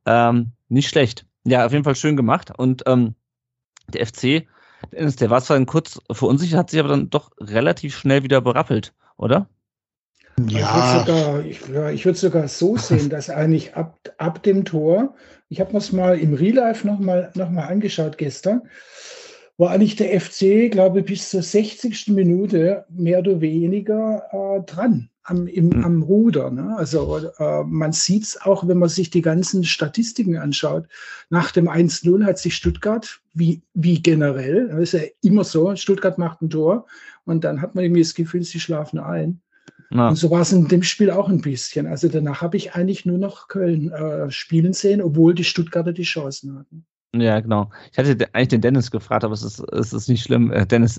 [0.07, 1.27] Ähm, nicht schlecht.
[1.45, 2.53] Ja, auf jeden Fall schön gemacht.
[2.57, 3.15] Und ähm,
[3.89, 4.47] der FC,
[4.93, 9.49] der war zwar kurz verunsichert, hat sich aber dann doch relativ schnell wieder berappelt, oder?
[10.49, 11.03] Ja.
[11.03, 14.65] Ich würde sogar, ich, ja, ich würd sogar so sehen, dass eigentlich ab, ab dem
[14.65, 15.15] Tor,
[15.49, 18.63] ich habe mir es mal im Real Life nochmal noch mal angeschaut gestern,
[19.59, 22.09] war eigentlich der FC, glaube ich, bis zur 60.
[22.09, 25.85] Minute mehr oder weniger äh, dran am, im, mhm.
[25.85, 26.51] am Ruder.
[26.51, 26.75] Ne?
[26.77, 30.87] Also äh, man sieht es auch, wenn man sich die ganzen Statistiken anschaut.
[31.31, 36.19] Nach dem 1-0 hat sich Stuttgart, wie, wie generell, das ist ja immer so, Stuttgart
[36.19, 36.87] macht ein Tor
[37.25, 39.41] und dann hat man irgendwie das Gefühl, sie schlafen ein.
[39.93, 40.09] Ja.
[40.09, 41.87] Und so war es in dem Spiel auch ein bisschen.
[41.87, 46.03] Also danach habe ich eigentlich nur noch Köln äh, spielen sehen, obwohl die Stuttgarter die
[46.03, 46.87] Chancen hatten.
[47.15, 47.71] Ja, genau.
[47.91, 50.51] Ich hatte eigentlich den Dennis gefragt, aber es ist, es ist nicht schlimm.
[50.51, 50.99] Äh, Dennis,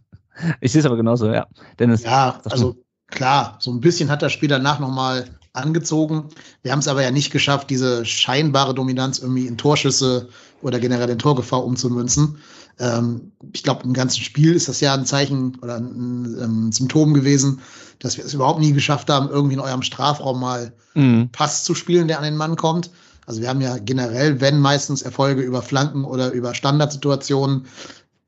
[0.60, 1.46] ich sehe es aber genauso, ja.
[1.78, 2.04] Dennis.
[2.04, 2.76] Ja, also
[3.08, 6.28] klar, so ein bisschen hat das Spiel danach nochmal angezogen.
[6.62, 10.28] Wir haben es aber ja nicht geschafft, diese scheinbare Dominanz irgendwie in Torschüsse
[10.62, 12.38] oder generell in Torgefahr umzumünzen.
[12.78, 16.72] Ähm, ich glaube, im ganzen Spiel ist das ja ein Zeichen oder ein, ein, ein,
[16.72, 17.60] Symptom gewesen,
[17.98, 21.28] dass wir es überhaupt nie geschafft haben, irgendwie in eurem Strafraum mal mhm.
[21.32, 22.90] Pass zu spielen, der an den Mann kommt.
[23.26, 27.66] Also wir haben ja generell, wenn meistens Erfolge über Flanken oder über Standardsituationen,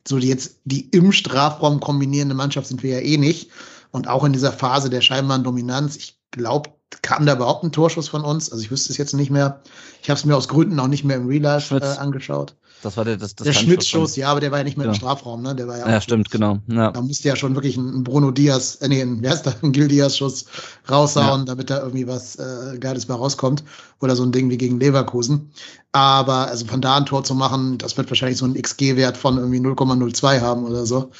[0.06, 3.50] so die jetzt die im Strafraum kombinierende Mannschaft sind wir ja eh nicht.
[3.90, 6.70] Und auch in dieser Phase der scheinbaren Dominanz, ich glaube,
[7.02, 8.50] kam da überhaupt ein Torschuss von uns?
[8.50, 9.60] Also ich wüsste es jetzt nicht mehr.
[10.02, 12.56] Ich habe es mir aus Gründen auch nicht mehr im Real Life äh, angeschaut.
[12.82, 14.94] Das war der, das, das der Schmidt-Schuss, ja, aber der war ja nicht mehr genau.
[14.94, 15.54] im Strafraum, ne?
[15.54, 16.58] Der war ja, ja stimmt, genau.
[16.68, 16.92] Ja.
[16.92, 19.72] Da musste ja schon wirklich ein Bruno Diaz, äh, nee, ein, wer ist da, ein
[19.72, 20.44] Gil Diaz-Schuss
[20.88, 21.44] raushauen, ja.
[21.46, 23.64] damit da irgendwie was äh, Geiles bei rauskommt.
[24.00, 25.50] Oder so ein Ding wie gegen Leverkusen.
[25.92, 29.38] Aber also von da ein Tor zu machen, das wird wahrscheinlich so einen XG-Wert von
[29.38, 31.10] irgendwie 0,02 haben oder so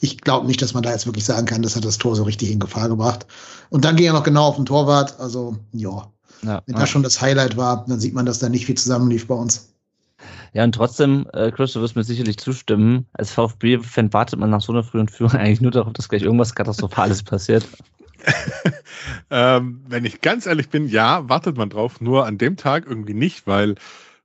[0.00, 2.22] ich glaube nicht, dass man da jetzt wirklich sagen kann, das hat das Tor so
[2.22, 3.26] richtig in Gefahr gebracht.
[3.70, 5.18] Und dann ging er noch genau auf den Torwart.
[5.18, 6.10] Also, ja.
[6.42, 9.26] ja Wenn das schon das Highlight war, dann sieht man, dass da nicht viel zusammenlief
[9.26, 9.72] bei uns.
[10.52, 14.60] Ja, und trotzdem, äh, Chris, du wirst mir sicherlich zustimmen, als VfB-Fan wartet man nach
[14.60, 17.66] so einer frühen Führung eigentlich nur darauf, dass gleich irgendwas Katastrophales passiert.
[19.30, 23.14] ähm, wenn ich ganz ehrlich bin, ja, wartet man drauf, nur an dem Tag irgendwie
[23.14, 23.76] nicht, weil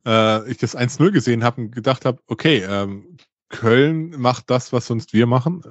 [0.06, 3.18] äh, ich das 1-0 gesehen habe und gedacht habe, okay, ähm,
[3.50, 5.62] Köln macht das, was sonst wir machen.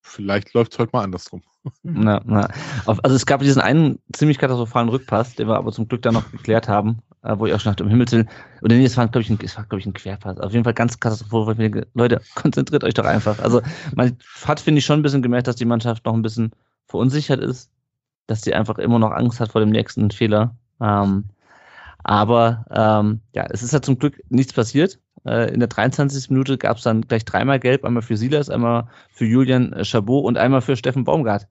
[0.00, 1.42] Vielleicht läuft es heute mal andersrum.
[1.82, 2.48] Na, na.
[2.86, 6.30] Also es gab diesen einen ziemlich katastrophalen Rückpass, den wir aber zum Glück dann noch
[6.30, 7.02] geklärt haben.
[7.28, 8.28] Äh, äh, wo ich auch schon dachte, um Himmels Willen,
[8.62, 10.38] oder nee, es war, glaube ich, ein, es war, glaube ich, ein Querpass.
[10.38, 13.38] Auf jeden Fall ganz katastrophal, Leute, konzentriert euch doch einfach.
[13.40, 13.60] Also,
[13.94, 16.52] man hat, finde ich, schon ein bisschen gemerkt, dass die Mannschaft noch ein bisschen
[16.86, 17.70] verunsichert ist,
[18.26, 20.56] dass sie einfach immer noch Angst hat vor dem nächsten Fehler.
[20.80, 21.24] Ähm,
[22.04, 24.98] aber ähm, ja, es ist ja zum Glück nichts passiert.
[25.26, 26.30] Äh, in der 23.
[26.30, 30.38] Minute gab es dann gleich dreimal Gelb, einmal für Silas, einmal für Julian Chabot und
[30.38, 31.48] einmal für Steffen Baumgart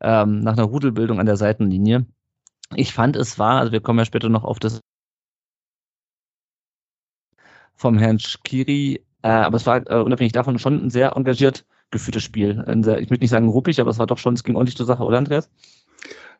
[0.00, 2.06] ähm, nach einer Rudelbildung an der Seitenlinie.
[2.74, 4.80] Ich fand, es war, also wir kommen ja später noch auf das
[7.78, 12.22] vom Herrn Schkiri, äh, aber es war äh, unabhängig davon schon ein sehr engagiert geführtes
[12.22, 12.62] Spiel.
[12.82, 14.84] Sehr, ich würde nicht sagen ruppig, aber es war doch schon, es ging ordentlich zur
[14.84, 15.48] Sache, oder Andreas?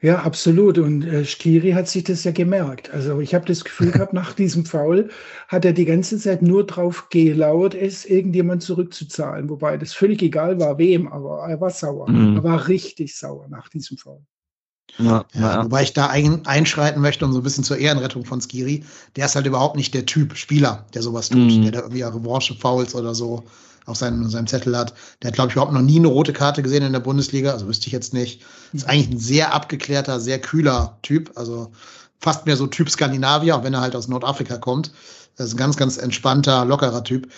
[0.00, 0.78] Ja, absolut.
[0.78, 2.90] Und äh, Skiri hat sich das ja gemerkt.
[2.90, 5.08] Also ich habe das Gefühl gehabt, nach diesem Foul
[5.48, 9.48] hat er die ganze Zeit nur drauf gelauert, es irgendjemand zurückzuzahlen.
[9.48, 12.08] Wobei das völlig egal war, wem, aber er war sauer.
[12.08, 12.36] Mhm.
[12.36, 14.20] Er war richtig sauer nach diesem Foul.
[14.98, 18.40] Ja, ja, wobei ich da ein, einschreiten möchte und so ein bisschen zur Ehrenrettung von
[18.40, 18.84] Skiri.
[19.16, 21.62] Der ist halt überhaupt nicht der Typ Spieler, der sowas tut, mhm.
[21.62, 23.44] der da irgendwie Revanche-Fouls oder so
[23.88, 24.94] auf seinem, seinem Zettel hat.
[25.22, 27.66] Der hat, glaube ich, überhaupt noch nie eine rote Karte gesehen in der Bundesliga, also
[27.66, 28.42] wüsste ich jetzt nicht.
[28.72, 31.72] Ist eigentlich ein sehr abgeklärter, sehr kühler Typ, also
[32.18, 34.92] fast mehr so Typ Skandinavier, auch wenn er halt aus Nordafrika kommt.
[35.36, 37.28] Das ist ein ganz, ganz entspannter, lockerer Typ.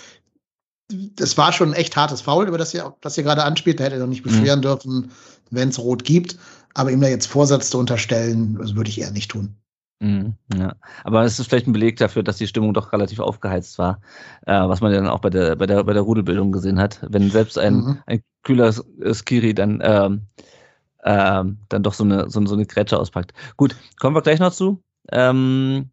[0.89, 3.79] Das war schon ein echt hartes Foul, über das ihr, das ihr gerade anspielt.
[3.79, 4.63] Da hätte er doch nicht beschweren mhm.
[4.63, 5.11] dürfen,
[5.51, 6.37] wenn es rot gibt.
[6.75, 9.57] Aber ihm da jetzt Vorsatz zu unterstellen, das würde ich eher nicht tun.
[10.03, 13.79] Mhm, ja, aber es ist vielleicht ein Beleg dafür, dass die Stimmung doch relativ aufgeheizt
[13.79, 14.01] war,
[14.47, 17.01] äh, was man ja dann auch bei der, bei der, bei der Rudelbildung gesehen hat.
[17.07, 17.99] Wenn selbst ein, mhm.
[18.07, 20.23] ein kühler Skiri dann, ähm,
[21.05, 23.35] ähm, dann doch so eine, so, so eine Grätsche auspackt.
[23.59, 24.83] Gut, kommen wir gleich noch zu.
[25.13, 25.91] Ähm,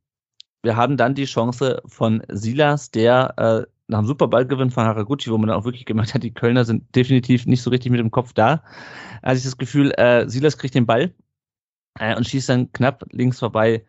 [0.64, 5.38] wir haben dann die Chance von Silas, der äh, nach dem Superballgewinn von Haraguchi, wo
[5.38, 8.12] man dann auch wirklich gemerkt hat, die Kölner sind definitiv nicht so richtig mit dem
[8.12, 8.64] Kopf da,
[9.24, 11.14] hatte ich das Gefühl, äh, Silas kriegt den Ball
[12.00, 13.86] äh, und schießt dann knapp links vorbei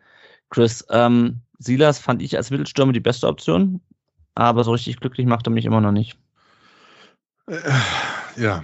[0.49, 3.81] Chris, ähm, Silas fand ich als Mittelstürmer die beste Option,
[4.35, 6.17] aber so richtig glücklich macht er mich immer noch nicht.
[7.47, 7.59] Äh,
[8.37, 8.63] ja.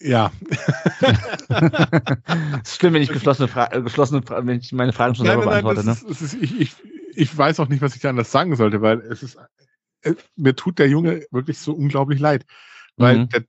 [0.00, 0.30] Ja.
[2.62, 5.26] es ist schlimm, wenn ich geschlossene, Fra äh, geschlossene Fra wenn ich meine Fragen schon
[5.26, 5.86] nein, selber nein, beantworte.
[5.86, 6.10] Ne?
[6.10, 6.76] Ist, ist, ich, ich,
[7.16, 9.38] ich weiß auch nicht, was ich da anders sagen sollte, weil es ist,
[10.02, 12.44] äh, mir tut der Junge wirklich so unglaublich leid.
[12.96, 13.28] Weil mhm.
[13.30, 13.44] der,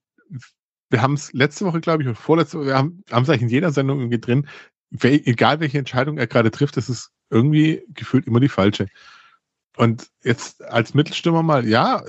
[0.90, 3.50] wir haben es letzte Woche, glaube ich, und vorletzte Woche, wir haben es eigentlich in
[3.50, 4.48] jeder Sendung irgendwie drin,
[5.02, 8.88] egal welche Entscheidung er gerade trifft, das ist irgendwie gefühlt immer die falsche.
[9.76, 12.04] Und jetzt als Mittelstürmer mal, ja,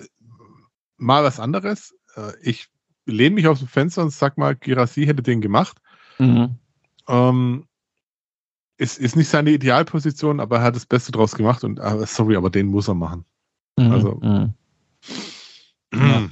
[0.96, 1.94] mal was anderes.
[2.16, 2.68] Äh, ich
[3.04, 5.78] lehne mich aus dem Fenster und sag mal, Girassi hätte den gemacht.
[6.18, 6.56] Mhm.
[7.08, 7.66] Ähm,
[8.78, 12.36] ist, ist nicht seine Idealposition, aber er hat das Beste draus gemacht und ah, sorry,
[12.36, 13.24] aber den muss er machen.
[13.76, 13.92] Mhm.
[13.92, 14.20] Also.
[14.22, 14.54] Mhm.
[15.92, 16.28] Ja.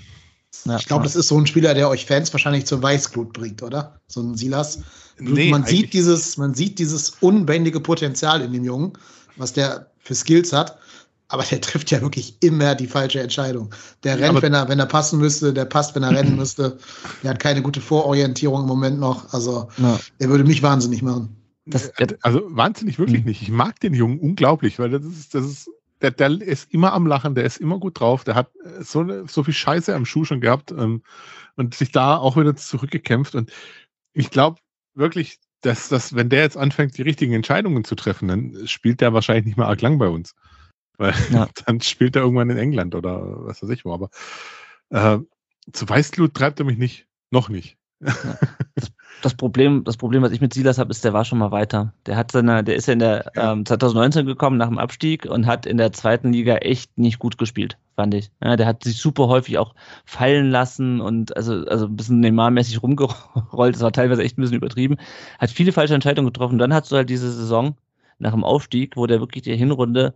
[0.64, 3.62] Ja, ich glaube, das ist so ein Spieler, der euch Fans wahrscheinlich zur Weißglut bringt,
[3.62, 4.00] oder?
[4.09, 4.80] So ein Silas.
[5.18, 8.92] Nee, man sieht dieses, man sieht dieses unbändige Potenzial in dem Jungen,
[9.37, 10.78] was der für Skills hat.
[11.28, 13.72] Aber der trifft ja wirklich immer die falsche Entscheidung.
[14.02, 16.78] Der rennt, wenn er, wenn er passen müsste, der passt, wenn er rennen müsste.
[17.22, 19.32] Der hat keine gute Vororientierung im Moment noch.
[19.32, 20.00] Also, ja.
[20.20, 21.36] der würde mich wahnsinnig machen.
[21.66, 23.26] Das, also, wahnsinnig wirklich hm.
[23.26, 23.42] nicht.
[23.42, 27.07] Ich mag den Jungen unglaublich, weil das ist, das ist, der, der ist immer am
[27.07, 30.24] Lachen, der ist immer gut drauf, der hat äh, so, so viel Scheiße am Schuh
[30.24, 31.02] schon gehabt ähm,
[31.57, 33.35] und sich da auch wieder zurückgekämpft.
[33.35, 33.52] Und
[34.12, 34.61] ich glaube
[34.94, 39.12] wirklich, dass, dass, wenn der jetzt anfängt, die richtigen Entscheidungen zu treffen, dann spielt der
[39.12, 40.35] wahrscheinlich nicht mehr arg lang bei uns.
[40.98, 41.48] Weil ja.
[41.66, 43.92] dann spielt er irgendwann in England oder was weiß ich wo.
[43.92, 44.11] Aber
[44.90, 45.18] äh,
[45.72, 47.07] zu Weißglut treibt er mich nicht.
[47.31, 47.76] Noch nicht.
[48.00, 48.14] Ja.
[48.74, 51.50] Das, das, Problem, das Problem, was ich mit Silas habe, ist, der war schon mal
[51.50, 51.92] weiter.
[52.07, 55.46] Der hat seine, der ist ja in der ähm, 2019 gekommen nach dem Abstieg und
[55.46, 58.31] hat in der zweiten Liga echt nicht gut gespielt, fand ich.
[58.42, 59.74] Ja, der hat sich super häufig auch
[60.05, 63.74] fallen lassen und also, also ein bisschen Neymar-mäßig rumgerollt.
[63.74, 64.96] Das war teilweise echt ein bisschen übertrieben.
[65.38, 66.59] Hat viele falsche Entscheidungen getroffen.
[66.59, 67.76] Dann hast du halt diese Saison
[68.18, 70.14] nach dem Aufstieg, wo der wirklich die Hinrunde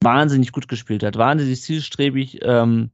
[0.00, 2.90] wahnsinnig gut gespielt hat, wahnsinnig zielstrebig, ähm,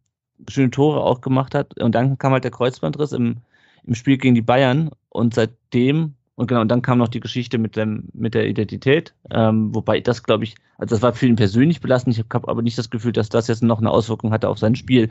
[0.48, 1.80] schöne Tore auch gemacht hat.
[1.80, 3.38] Und dann kam halt der Kreuzbandriss im
[3.84, 7.58] im Spiel gegen die Bayern und seitdem und genau, und dann kam noch die Geschichte
[7.58, 11.36] mit dem mit der Identität, ähm, wobei das glaube ich, also das war für ihn
[11.36, 12.16] persönlich belastend.
[12.16, 14.74] Ich habe aber nicht das Gefühl, dass das jetzt noch eine Auswirkung hatte auf sein
[14.74, 15.10] Spiel,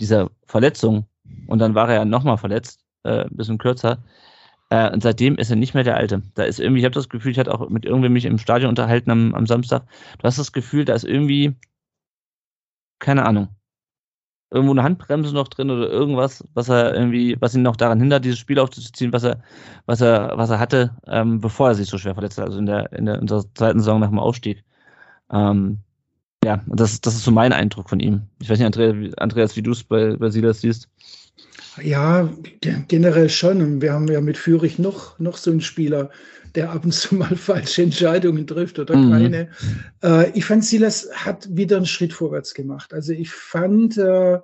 [0.00, 1.06] dieser Verletzung.
[1.46, 4.02] Und dann war er ja nochmal verletzt, äh, ein bisschen kürzer.
[4.70, 6.22] Äh, und seitdem ist er nicht mehr der Alte.
[6.34, 8.70] Da ist irgendwie, ich habe das Gefühl, ich hatte auch mit irgendwem mich im Stadion
[8.70, 9.84] unterhalten am, am Samstag.
[10.18, 11.54] Du hast das Gefühl, da ist irgendwie,
[12.98, 13.48] keine Ahnung,
[14.52, 18.24] irgendwo eine Handbremse noch drin oder irgendwas, was er irgendwie, was ihn noch daran hindert,
[18.24, 19.42] dieses Spiel aufzuziehen, was er,
[19.86, 22.66] was er, was er hatte, ähm, bevor er sich so schwer verletzt hat, also in
[22.66, 24.62] der, in der in unserer zweiten Saison nach dem Aufstieg.
[25.32, 25.78] Ähm,
[26.44, 28.22] ja, das, das ist so mein Eindruck von ihm.
[28.40, 30.88] Ich weiß nicht, Andreas, Andreas wie du es bei, bei Silas siehst.
[31.80, 32.28] Ja,
[32.88, 33.62] generell schon.
[33.62, 36.10] Und wir haben ja mit Fürich noch, noch so einen Spieler,
[36.54, 39.10] der ab und zu mal falsche Entscheidungen trifft oder mhm.
[39.10, 39.48] keine.
[40.02, 42.92] Äh, ich fand, Silas hat wieder einen Schritt vorwärts gemacht.
[42.92, 44.38] Also ich fand, äh,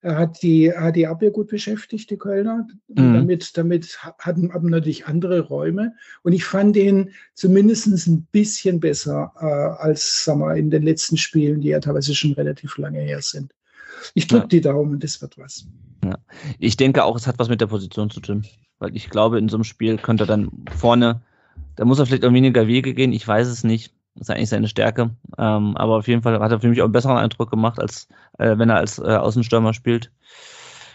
[0.00, 2.66] er hat die, hat die Abwehr gut beschäftigt, die Kölner.
[2.88, 3.14] Mhm.
[3.14, 5.94] Damit, damit hatten aber natürlich andere Räume.
[6.22, 11.18] Und ich fand ihn zumindest ein bisschen besser äh, als sagen wir, in den letzten
[11.18, 13.52] Spielen, die ja teilweise schon relativ lange her sind.
[14.14, 14.48] Ich drücke ja.
[14.48, 15.66] die Daumen, das wird was.
[16.10, 16.18] Ja.
[16.58, 18.46] Ich denke auch, es hat was mit der Position zu tun.
[18.78, 21.22] Weil ich glaube, in so einem Spiel könnte er dann vorne
[21.76, 23.94] da muss er vielleicht auch weniger Wege gehen, ich weiß es nicht.
[24.14, 25.16] Das ist eigentlich seine Stärke.
[25.38, 28.08] Ähm, aber auf jeden Fall hat er für mich auch einen besseren Eindruck gemacht, als
[28.38, 30.12] äh, wenn er als äh, Außenstürmer spielt.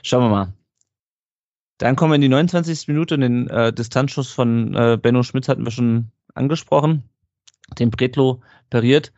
[0.04, 0.54] Schauen wir mal.
[1.78, 2.88] Dann kommen wir in die 29.
[2.88, 3.18] Minute.
[3.18, 7.04] Den äh, Distanzschuss von äh, Benno Schmitz hatten wir schon angesprochen.
[7.80, 9.12] Den Bretlo pariert.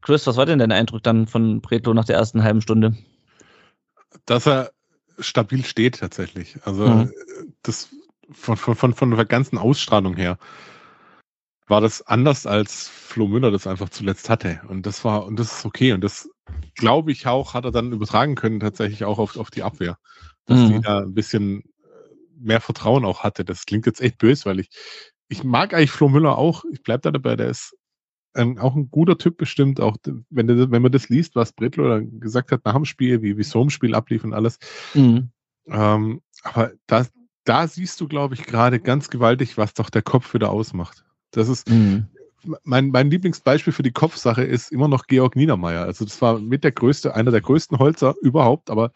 [0.00, 2.96] Chris, was war denn dein Eindruck dann von Bretlo nach der ersten halben Stunde?
[4.26, 4.72] Dass er
[5.18, 6.56] stabil steht tatsächlich.
[6.64, 7.12] Also mhm.
[7.62, 7.88] das
[8.32, 10.38] von, von, von, von der ganzen Ausstrahlung her
[11.66, 14.60] war das anders als Flo Müller das einfach zuletzt hatte.
[14.68, 15.92] Und das war, und das ist okay.
[15.92, 16.28] Und das
[16.74, 19.96] glaube ich auch, hat er dann übertragen können, tatsächlich auch auf, auf die Abwehr.
[20.46, 20.68] Dass mhm.
[20.68, 21.64] die da ein bisschen äh,
[22.38, 23.44] mehr Vertrauen auch hatte.
[23.44, 24.68] Das klingt jetzt echt böse, weil ich,
[25.28, 26.64] ich mag eigentlich Flo Müller auch.
[26.70, 27.74] Ich bleib da dabei, der ist
[28.34, 29.96] ein, auch ein guter Typ bestimmt, auch
[30.30, 33.42] wenn, der, wenn man das liest, was Bretlo gesagt hat nach dem Spiel, wie, wie
[33.42, 34.58] so ein Spiel ablief und alles.
[34.94, 35.30] Mhm.
[35.68, 37.06] Ähm, aber da,
[37.44, 41.04] da siehst du, glaube ich, gerade ganz gewaltig, was doch der Kopf wieder ausmacht.
[41.30, 42.06] Das ist mhm.
[42.64, 45.84] mein, mein Lieblingsbeispiel für die Kopfsache ist immer noch Georg Niedermeyer.
[45.84, 48.92] Also das war mit der größte, einer der größten Holzer überhaupt, aber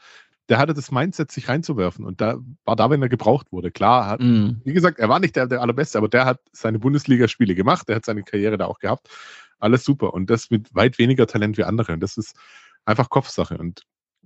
[0.48, 2.04] der hatte das Mindset, sich reinzuwerfen.
[2.04, 3.70] Und da war da, wenn er gebraucht wurde.
[3.70, 4.62] Klar, hat, mm.
[4.64, 7.96] wie gesagt, er war nicht der, der allerbeste, aber der hat seine Bundesligaspiele gemacht, der
[7.96, 9.08] hat seine Karriere da auch gehabt.
[9.58, 10.14] Alles super.
[10.14, 11.92] Und das mit weit weniger Talent wie andere.
[11.92, 12.34] Und das ist
[12.84, 13.58] einfach Kopfsache.
[13.58, 13.82] Und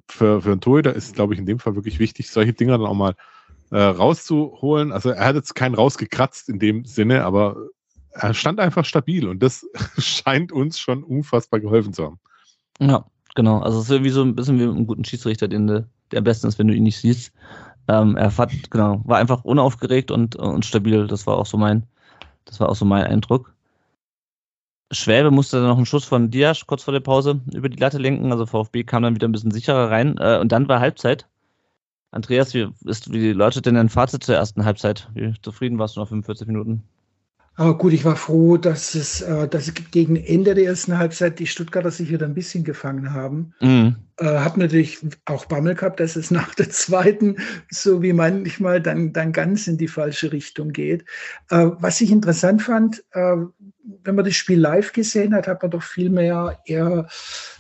[0.09, 2.87] für, für einen Torhüter ist, glaube ich, in dem Fall wirklich wichtig, solche Dinger dann
[2.87, 3.15] auch mal
[3.71, 4.93] äh, rauszuholen.
[4.93, 7.57] Also er hat jetzt keinen rausgekratzt in dem Sinne, aber
[8.11, 9.67] er stand einfach stabil und das
[9.99, 12.21] scheint uns schon unfassbar geholfen zu haben.
[12.79, 13.61] Ja, genau.
[13.61, 16.25] Also es ist wie so ein bisschen wie ein guten Schiedsrichter, den du, der am
[16.25, 17.33] besten ist, wenn du ihn nicht siehst.
[17.89, 21.07] Ähm, er hat, genau, war einfach unaufgeregt und, und stabil.
[21.07, 21.87] Das war auch so mein,
[22.45, 23.55] das war auch so mein Eindruck.
[24.93, 27.99] Schwäbe musste dann noch einen Schuss von Diasch kurz vor der Pause über die Latte
[27.99, 28.31] lenken.
[28.31, 30.17] Also VfB kam dann wieder ein bisschen sicherer rein.
[30.19, 31.27] Äh, und dann war Halbzeit.
[32.11, 35.09] Andreas, wie, ist, wie läutet denn dein Fazit zur ersten Halbzeit?
[35.15, 36.83] Wie zufrieden warst du nach 45 Minuten?
[37.57, 41.47] Aber gut, ich war froh, dass es, äh, dass gegen Ende der ersten Halbzeit die
[41.47, 43.53] Stuttgarter sich wieder ein bisschen gefangen haben.
[43.61, 43.97] Mhm.
[44.17, 47.37] Äh, hab natürlich auch Bammel gehabt, dass es nach der zweiten,
[47.71, 51.05] so wie manchmal, dann, dann ganz in die falsche Richtung geht.
[51.51, 53.37] Äh, was ich interessant fand, äh,
[54.05, 57.07] wenn man das Spiel live gesehen hat, hat man doch viel mehr eher,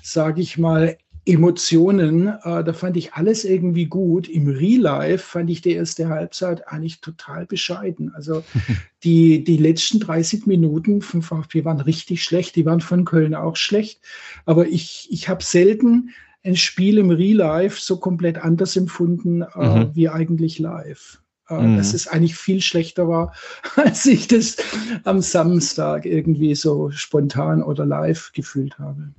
[0.02, 4.28] sage ich mal, Emotionen, äh, da fand ich alles irgendwie gut.
[4.28, 8.12] Im Real Life fand ich die erste Halbzeit eigentlich total bescheiden.
[8.14, 8.42] Also
[9.04, 13.56] die, die letzten 30 Minuten vom VfB waren richtig schlecht, die waren von Köln auch
[13.56, 14.00] schlecht.
[14.46, 16.10] Aber ich, ich habe selten
[16.44, 19.90] ein Spiel im Real Life so komplett anders empfunden äh, mhm.
[19.94, 21.22] wie eigentlich live.
[21.48, 21.76] Äh, mhm.
[21.76, 23.32] Dass es eigentlich viel schlechter war,
[23.76, 24.56] als ich das
[25.04, 29.12] am Samstag irgendwie so spontan oder live gefühlt habe.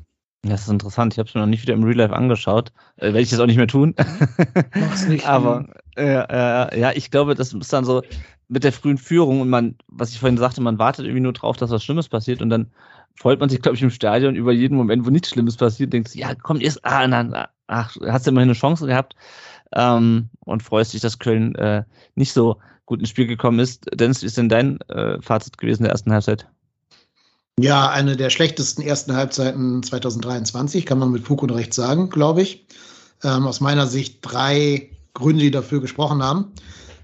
[0.45, 1.13] Das ist interessant.
[1.13, 2.73] Ich habe es mir noch nicht wieder im Real Life angeschaut.
[2.97, 3.95] Äh, Werde ich das auch nicht mehr tun.
[4.75, 5.25] Mach's nicht.
[5.27, 8.01] Aber äh, äh, ja, ich glaube, das ist dann so
[8.49, 11.55] mit der frühen Führung und man, was ich vorhin sagte, man wartet irgendwie nur drauf,
[11.55, 12.71] dass was Schlimmes passiert und dann
[13.15, 16.13] freut man sich, glaube ich, im Stadion über jeden Moment, wo nichts Schlimmes passiert, denkt,
[16.13, 17.33] ja, kommt erst, ah, dann,
[17.67, 19.15] ach, hast du immerhin eine Chance gehabt
[19.73, 21.83] ähm, und freust dich, dass Köln äh,
[22.15, 23.85] nicht so gut ins Spiel gekommen ist.
[23.93, 26.47] Dennis, wie ist denn dein äh, Fazit gewesen der ersten Halbzeit?
[27.59, 32.41] Ja, eine der schlechtesten ersten Halbzeiten 2023, kann man mit Fug und Recht sagen, glaube
[32.41, 32.65] ich.
[33.23, 36.51] Ähm, aus meiner Sicht drei Gründe, die dafür gesprochen haben.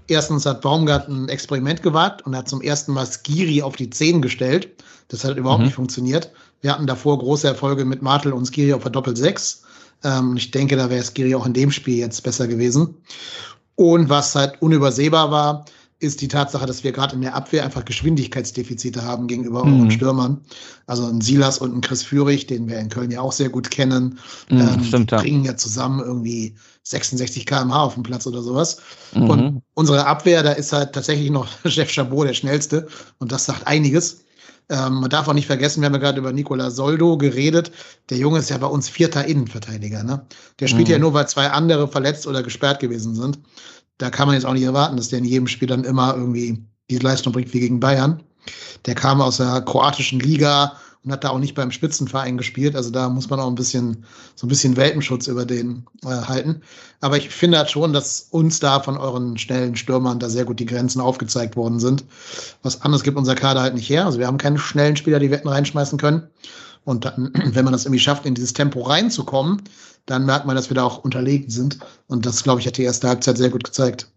[0.08, 4.20] Erstens hat Baumgart ein Experiment gewagt und hat zum ersten Mal Skiri auf die Zehn
[4.20, 4.68] gestellt.
[5.06, 5.66] Das hat überhaupt mhm.
[5.66, 6.32] nicht funktioniert.
[6.62, 9.60] Wir hatten davor große Erfolge mit Martel und Skiri auf der Doppel-6.
[10.02, 12.96] Ähm, ich denke, da wäre Skiri auch in dem Spiel jetzt besser gewesen.
[13.76, 15.64] Und was halt unübersehbar war,
[16.00, 19.72] ist die Tatsache, dass wir gerade in der Abwehr einfach Geschwindigkeitsdefizite haben gegenüber mhm.
[19.74, 20.40] unseren Stürmern.
[20.86, 23.70] Also ein Silas und ein Chris Führig, den wir in Köln ja auch sehr gut
[23.70, 25.18] kennen, mhm, ähm, stimmt, ja.
[25.20, 28.78] bringen ja zusammen irgendwie 66 km/h auf dem Platz oder sowas.
[29.14, 29.30] Mhm.
[29.30, 33.66] Und unsere Abwehr, da ist halt tatsächlich noch Chef Chabot der schnellste und das sagt
[33.66, 34.24] einiges.
[34.70, 37.72] Ähm, man darf auch nicht vergessen, wir haben ja gerade über Nicola Soldo geredet.
[38.08, 40.04] Der Junge ist ja bei uns vierter Innenverteidiger.
[40.04, 40.24] Ne?
[40.60, 40.92] Der spielt mhm.
[40.92, 43.40] ja nur, weil zwei andere verletzt oder gesperrt gewesen sind
[44.00, 46.64] da kann man jetzt auch nicht erwarten, dass der in jedem Spiel dann immer irgendwie
[46.88, 48.22] diese Leistung bringt wie gegen Bayern.
[48.86, 52.76] Der kam aus der kroatischen Liga und hat da auch nicht beim Spitzenverein gespielt.
[52.76, 54.04] Also da muss man auch ein bisschen,
[54.36, 56.62] so ein bisschen Welpenschutz über den äh, halten.
[57.02, 60.60] Aber ich finde halt schon, dass uns da von euren schnellen Stürmern da sehr gut
[60.60, 62.04] die Grenzen aufgezeigt worden sind.
[62.62, 64.06] Was anderes gibt unser Kader halt nicht her.
[64.06, 66.28] Also wir haben keine schnellen Spieler, die Wetten reinschmeißen können.
[66.84, 69.62] Und dann, wenn man das irgendwie schafft, in dieses Tempo reinzukommen,
[70.06, 71.78] dann merkt man, dass wir da auch unterlegen sind.
[72.06, 74.10] Und das, glaube ich, hat die erste Halbzeit sehr gut gezeigt.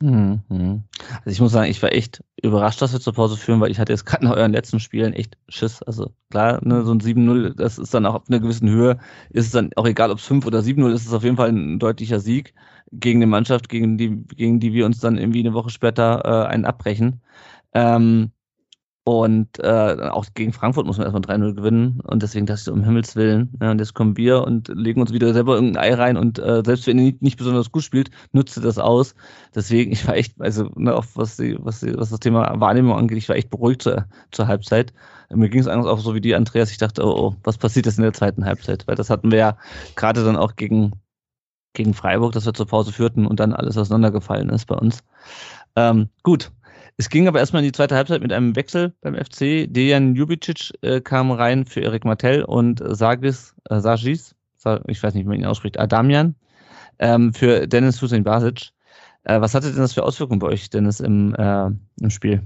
[0.00, 0.84] Mhm.
[1.24, 3.78] Also ich muss sagen, ich war echt überrascht, dass wir zur Pause führen, weil ich
[3.78, 5.82] hatte jetzt gerade nach euren letzten Spielen echt Schiss.
[5.82, 8.98] Also klar, ne, so ein 7-0, das ist dann auch auf einer gewissen Höhe,
[9.30, 11.36] ist es dann auch egal, ob es 5 oder 7-0 ist, ist es auf jeden
[11.36, 12.54] Fall ein deutlicher Sieg
[12.92, 16.48] gegen eine Mannschaft, gegen die, gegen die wir uns dann irgendwie eine Woche später äh,
[16.48, 17.22] einen abbrechen.
[17.72, 18.30] Ähm,
[19.06, 22.00] und äh, auch gegen Frankfurt muss man erstmal 3-0 gewinnen.
[22.00, 23.52] Und deswegen dachte ich so, um Himmels Willen.
[23.60, 26.16] Ja, und jetzt kommen wir und legen uns wieder selber irgendein Ei rein.
[26.16, 29.14] Und äh, selbst wenn ihr nicht, nicht besonders gut spielt, nutzt ihr das aus.
[29.54, 32.96] Deswegen, ich war echt, also ne, auch was, die, was, die, was das Thema Wahrnehmung
[32.96, 34.94] angeht, ich war echt beruhigt zur, zur Halbzeit.
[35.28, 36.70] Mir ging es eigentlich auch so wie die Andreas.
[36.70, 38.86] Ich dachte, oh, oh, was passiert jetzt in der zweiten Halbzeit?
[38.86, 39.58] Weil das hatten wir ja
[39.96, 40.92] gerade dann auch gegen,
[41.74, 45.00] gegen Freiburg, dass wir zur Pause führten und dann alles auseinandergefallen ist bei uns.
[45.76, 46.52] Ähm, gut,
[46.96, 49.66] es ging aber erstmal in die zweite Halbzeit mit einem Wechsel beim FC.
[49.68, 54.34] Dejan Jubicic äh, kam rein für Erik Martell und Sagis, äh, Sagis,
[54.86, 56.36] ich weiß nicht, wie man ihn ausspricht, Adamian,
[56.98, 58.70] ähm, für Dennis Hussein Basic.
[59.24, 61.66] Äh, was hatte denn das für Auswirkungen bei euch, Dennis, im, äh,
[62.00, 62.42] im Spiel?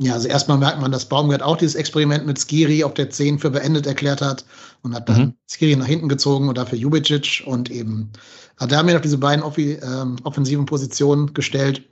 [0.00, 3.40] Ja, also erstmal merkt man, dass Baumgart auch dieses Experiment mit Skiri auf der 10
[3.40, 4.44] für beendet erklärt hat
[4.82, 5.34] und hat dann mhm.
[5.50, 8.10] Skiri nach hinten gezogen und dafür Jubicic und eben
[8.58, 11.82] Adamian auf diese beiden ähm, offensiven Positionen gestellt.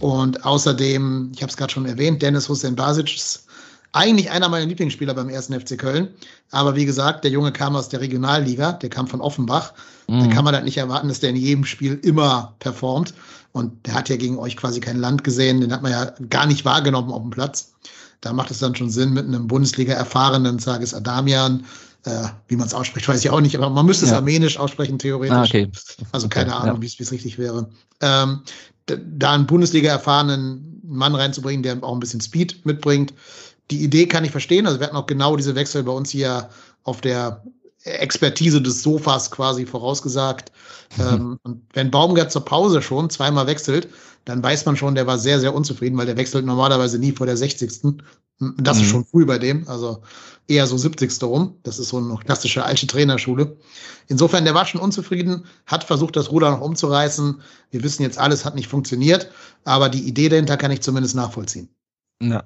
[0.00, 3.46] Und außerdem, ich habe es gerade schon erwähnt, Dennis Hussein Basic ist
[3.92, 6.08] eigentlich einer meiner Lieblingsspieler beim ersten FC Köln.
[6.50, 9.72] Aber wie gesagt, der Junge kam aus der Regionalliga, der kam von Offenbach.
[10.08, 10.20] Mhm.
[10.20, 13.14] Da kann man halt nicht erwarten, dass der in jedem Spiel immer performt.
[13.52, 16.46] Und der hat ja gegen euch quasi kein Land gesehen, den hat man ja gar
[16.46, 17.72] nicht wahrgenommen auf dem Platz.
[18.20, 21.64] Da macht es dann schon Sinn, mit einem Bundesliga-erfahrenen Zages Adamian,
[22.04, 24.18] äh, wie man es ausspricht, weiß ich auch nicht, aber man müsste es ja.
[24.18, 25.36] armenisch aussprechen, theoretisch.
[25.36, 25.70] Ah, okay.
[26.12, 26.82] Also keine okay, Ahnung, ja.
[26.98, 27.68] wie es richtig wäre.
[28.00, 28.40] Ähm,
[28.96, 33.14] da einen Bundesliga erfahrenen Mann reinzubringen, der auch ein bisschen Speed mitbringt.
[33.70, 34.66] Die Idee kann ich verstehen.
[34.66, 36.48] Also wir hatten auch genau diese Wechsel bei uns hier
[36.84, 37.42] auf der
[37.84, 40.52] Expertise des Sofas quasi vorausgesagt.
[40.96, 41.04] Mhm.
[41.04, 43.88] Ähm, und wenn Baumgart zur Pause schon zweimal wechselt,
[44.24, 47.26] dann weiß man schon, der war sehr, sehr unzufrieden, weil der wechselt normalerweise nie vor
[47.26, 47.70] der 60.
[48.58, 48.82] Das mhm.
[48.82, 50.02] ist schon früh bei dem, also
[50.48, 51.22] eher so 70.
[51.22, 51.58] rum.
[51.62, 53.56] Das ist so eine klassische alte Trainerschule.
[54.08, 57.40] Insofern, der war schon unzufrieden, hat versucht, das Ruder noch umzureißen.
[57.70, 59.30] Wir wissen jetzt, alles hat nicht funktioniert,
[59.64, 61.68] aber die Idee dahinter kann ich zumindest nachvollziehen.
[62.20, 62.44] Ja,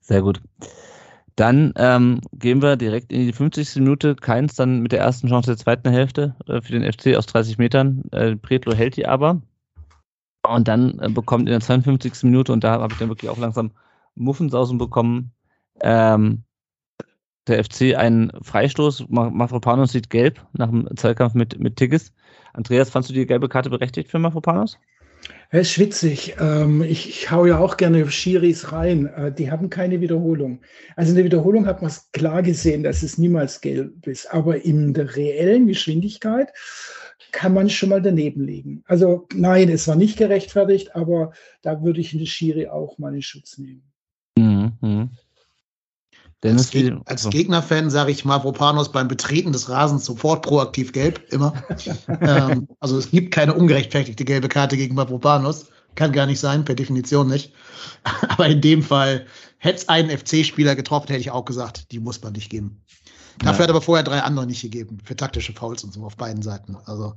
[0.00, 0.40] sehr gut.
[1.36, 3.76] Dann ähm, gehen wir direkt in die 50.
[3.76, 4.14] Minute.
[4.16, 7.56] Keins dann mit der ersten Chance der zweiten Hälfte äh, für den FC aus 30
[7.56, 8.02] Metern.
[8.12, 9.40] Äh, Pretlo hält die aber.
[10.46, 12.24] Und dann äh, bekommt in der 52.
[12.24, 13.70] Minute, und da habe ich dann wirklich auch langsam
[14.14, 15.32] Muffensausen bekommen,
[15.80, 16.42] ähm,
[17.48, 19.06] der FC einen Freistoß.
[19.08, 22.12] Mafropanos sieht gelb nach dem Zweikampf mit, mit Tigges.
[22.52, 24.78] Andreas, fandst du die gelbe Karte berechtigt für Mafropanos?
[25.50, 26.34] Es ist schwitzig.
[26.40, 29.06] Ähm, ich, ich hau ja auch gerne Schiris rein.
[29.06, 30.60] Äh, die haben keine Wiederholung.
[30.96, 34.32] Also in der Wiederholung hat man es klar gesehen, dass es niemals gelb ist.
[34.32, 36.52] Aber in der reellen Geschwindigkeit
[37.32, 38.82] kann man schon mal daneben liegen.
[38.86, 41.32] Also nein, es war nicht gerechtfertigt, aber
[41.62, 43.82] da würde ich in der Schiri auch mal in Schutz nehmen.
[44.36, 45.10] Mhm.
[46.42, 46.58] Mhm.
[46.58, 51.54] Als, Geg als Gegnerfan sage ich Mavropanos beim Betreten des Rasens sofort proaktiv gelb, immer.
[52.20, 55.66] ähm, also es gibt keine ungerechtfertigte gelbe Karte gegen Mavropanos.
[55.94, 57.52] Kann gar nicht sein, per Definition nicht.
[58.28, 59.26] Aber in dem Fall,
[59.58, 62.82] hätte es einen FC-Spieler getroffen, hätte ich auch gesagt, die muss man nicht geben.
[63.38, 63.62] Dafür ja.
[63.62, 66.76] hat aber vorher drei andere nicht gegeben, für taktische Fouls und so auf beiden Seiten.
[66.84, 67.14] Also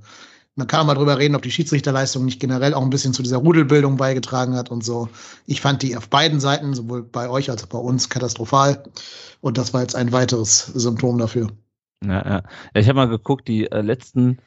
[0.56, 3.22] man kann auch mal drüber reden, ob die Schiedsrichterleistung nicht generell auch ein bisschen zu
[3.22, 5.10] dieser Rudelbildung beigetragen hat und so.
[5.46, 8.84] Ich fand die auf beiden Seiten, sowohl bei euch als auch bei uns, katastrophal.
[9.42, 11.48] Und das war jetzt ein weiteres Symptom dafür.
[12.06, 12.44] Ja, ja.
[12.74, 14.38] Ich habe mal geguckt, die äh, letzten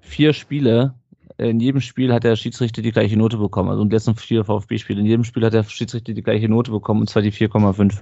[0.00, 0.94] vier Spiele,
[1.36, 3.70] in jedem Spiel hat der Schiedsrichter die gleiche Note bekommen.
[3.70, 6.72] Also in den letzten vier VfB-Spiele, in jedem Spiel hat der Schiedsrichter die gleiche Note
[6.72, 8.00] bekommen, und zwar die 4,5.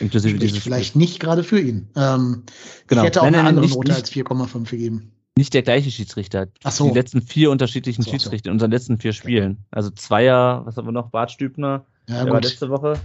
[0.00, 1.02] Inklusive dieses vielleicht Spiel.
[1.02, 1.90] nicht gerade für ihn.
[1.96, 2.44] Ähm,
[2.86, 3.02] genau.
[3.02, 5.12] Ich hätte auch nein, nein, eine andere nicht, Note als 4,5 gegeben.
[5.36, 6.48] Nicht der gleiche Schiedsrichter.
[6.62, 6.88] Ach so.
[6.88, 9.64] Die letzten vier unterschiedlichen so, Schiedsrichter in unseren letzten vier Spielen.
[9.70, 11.10] Also Zweier, was haben wir noch?
[11.10, 11.86] Bart Stübner.
[12.08, 13.00] Ja, der war letzte Woche.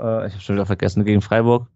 [0.00, 1.66] Äh, ich habe schon wieder vergessen, gegen Freiburg.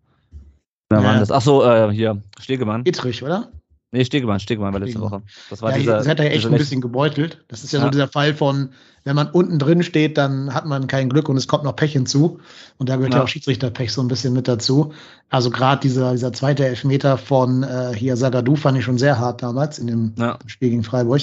[0.88, 1.04] Da ja.
[1.04, 1.30] waren das.
[1.30, 2.84] Ach so, äh, hier, Stegemann.
[2.84, 3.50] Dietrich, oder?
[3.94, 5.20] Nee, Stegemann, Stegemann war letzte Woche.
[5.50, 5.98] Das war ja, dieser.
[5.98, 7.44] Das hat er echt ein bisschen gebeutelt.
[7.48, 8.70] Das ist ja, ja, so dieser Fall von,
[9.04, 11.92] wenn man unten drin steht, dann hat man kein Glück und es kommt noch Pech
[11.92, 12.40] hinzu.
[12.78, 14.94] Und da gehört ja, ja auch Schiedsrichterpech so ein bisschen mit dazu.
[15.28, 19.42] Also gerade dieser, dieser zweite Elfmeter von äh, hier Sagadou fand ich schon sehr hart
[19.42, 20.38] damals in dem ja.
[20.46, 21.20] Spiel gegen Freiburg.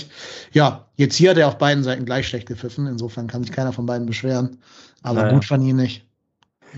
[0.54, 2.86] Ja, jetzt hier hat er auf beiden Seiten gleich schlecht gepfiffen.
[2.86, 4.58] Insofern kann sich keiner von beiden beschweren.
[5.02, 6.06] Aber gut fand ihn nicht.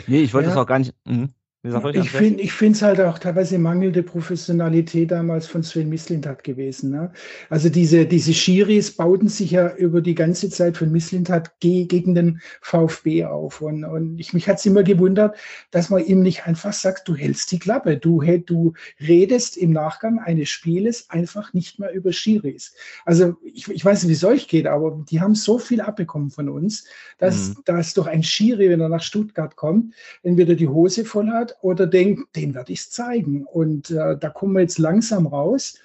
[0.07, 0.93] Nee, ich wollte das auch gar nicht.
[1.05, 1.27] Mh.
[1.63, 6.89] Ich finde ich finde es halt auch teilweise mangelnde Professionalität damals von Sven Mislintat gewesen.
[6.89, 7.11] Ne?
[7.51, 12.15] Also diese, diese Schiris bauten sich ja über die ganze Zeit von Mislintat ge gegen
[12.15, 13.61] den VfB auf.
[13.61, 15.37] Und, und ich, mich hat es immer gewundert,
[15.69, 17.95] dass man ihm nicht einfach sagt, du hältst die Klappe.
[17.95, 22.73] Du, du redest im Nachgang eines Spieles einfach nicht mehr über Schiris.
[23.05, 26.31] Also ich, ich weiß nicht, wie es euch geht, aber die haben so viel abbekommen
[26.31, 26.85] von uns,
[27.19, 27.57] dass, mhm.
[27.65, 29.93] dass doch ein Schiri, wenn er nach Stuttgart kommt,
[30.23, 33.45] entweder die Hose voll hat oder denkt, den werde ich zeigen.
[33.45, 35.77] Und äh, da kommen wir jetzt langsam raus.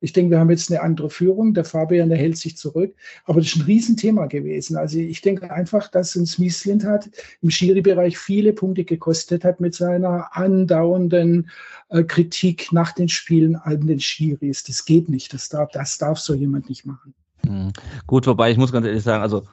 [0.00, 1.54] Ich denke, wir haben jetzt eine andere Führung.
[1.54, 2.94] Der Fabian, der hält sich zurück.
[3.24, 4.76] Aber das ist ein Riesenthema gewesen.
[4.76, 7.08] Also ich denke einfach, dass uns Mieslind hat
[7.40, 11.48] im Schiri-Bereich viele Punkte gekostet hat mit seiner andauernden
[11.88, 14.64] äh, Kritik nach den Spielen an den Schiris.
[14.64, 15.32] Das geht nicht.
[15.32, 17.14] Das darf, das darf so jemand nicht machen.
[17.48, 17.72] Mhm.
[18.06, 19.44] Gut, wobei ich muss ganz ehrlich sagen, also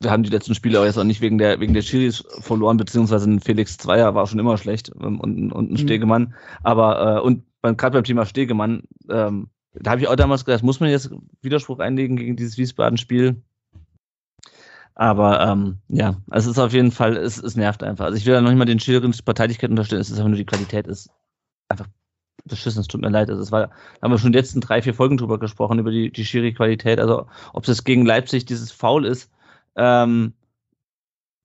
[0.00, 2.76] wir haben die letzten Spiele auch jetzt auch nicht wegen der, wegen der Schiris verloren,
[2.76, 5.78] beziehungsweise ein Felix Zweier war schon immer schlecht ähm, und, und ein mhm.
[5.78, 6.34] Stegemann.
[6.62, 10.80] Aber, äh, und gerade beim Thema Stegemann, ähm, da habe ich auch damals gedacht, muss
[10.80, 11.10] man jetzt
[11.42, 13.42] Widerspruch einlegen gegen dieses Wiesbaden-Spiel?
[14.94, 18.04] Aber ähm, ja, es ist auf jeden Fall, es, es nervt einfach.
[18.04, 20.38] Also ich will da noch nicht mal den Schilderins Parteilichkeit unterstellen, es ist einfach nur
[20.38, 21.10] die Qualität ist
[21.68, 21.88] einfach
[22.44, 23.30] beschissen, es tut mir leid.
[23.30, 23.72] Also es war, da
[24.02, 27.00] haben wir schon die letzten drei, vier Folgen drüber gesprochen, über die, die Schiri-Qualität.
[27.00, 29.30] Also ob es gegen Leipzig dieses Foul ist,
[29.76, 30.34] ähm,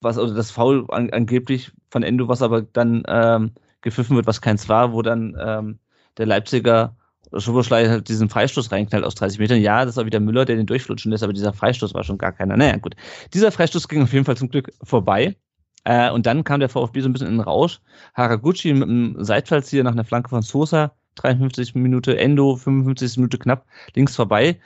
[0.02, 3.52] was oder das Foul an, angeblich von Endo, was aber dann ähm,
[3.82, 5.80] gepfiffen wird, was keins war, wo dann ähm,
[6.18, 6.96] der Leipziger
[7.38, 9.62] Schoboschlei halt diesen Freistoß reinknallt aus 30 Metern.
[9.62, 12.32] Ja, das war wieder Müller, der den durchflutschen lässt, aber dieser Freistoß war schon gar
[12.32, 12.58] keiner.
[12.58, 12.96] Naja, gut.
[13.34, 15.36] Dieser Freistoß ging auf jeden Fall zum Glück vorbei.
[15.84, 17.80] Äh, und dann kam der VfB so ein bisschen in den Rausch.
[18.16, 23.66] Haraguchi mit einem Seitfallzieher nach einer Flanke von Sosa, 53 Minute, Endo, 55 Minute knapp
[23.96, 24.60] links vorbei.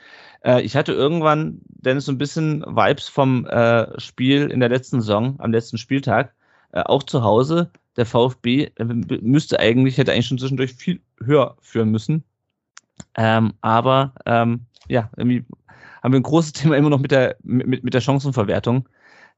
[0.44, 5.00] Äh, ich hatte irgendwann, Dennis, so ein bisschen Vibes vom äh, Spiel in der letzten
[5.00, 6.34] Saison, am letzten Spieltag,
[6.72, 7.70] äh, auch zu Hause.
[7.96, 12.24] Der VfB äh, müsste eigentlich, hätte eigentlich schon zwischendurch viel höher führen müssen.
[13.16, 15.44] Ähm, aber ähm, ja, irgendwie
[16.02, 18.88] haben wir ein großes Thema immer noch mit der, mit, mit der Chancenverwertung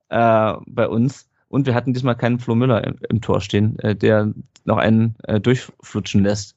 [0.09, 1.29] äh, bei uns.
[1.49, 4.33] Und wir hatten diesmal keinen Flo Müller im, im Tor stehen, äh, der
[4.65, 6.56] noch einen durchflutschen lässt.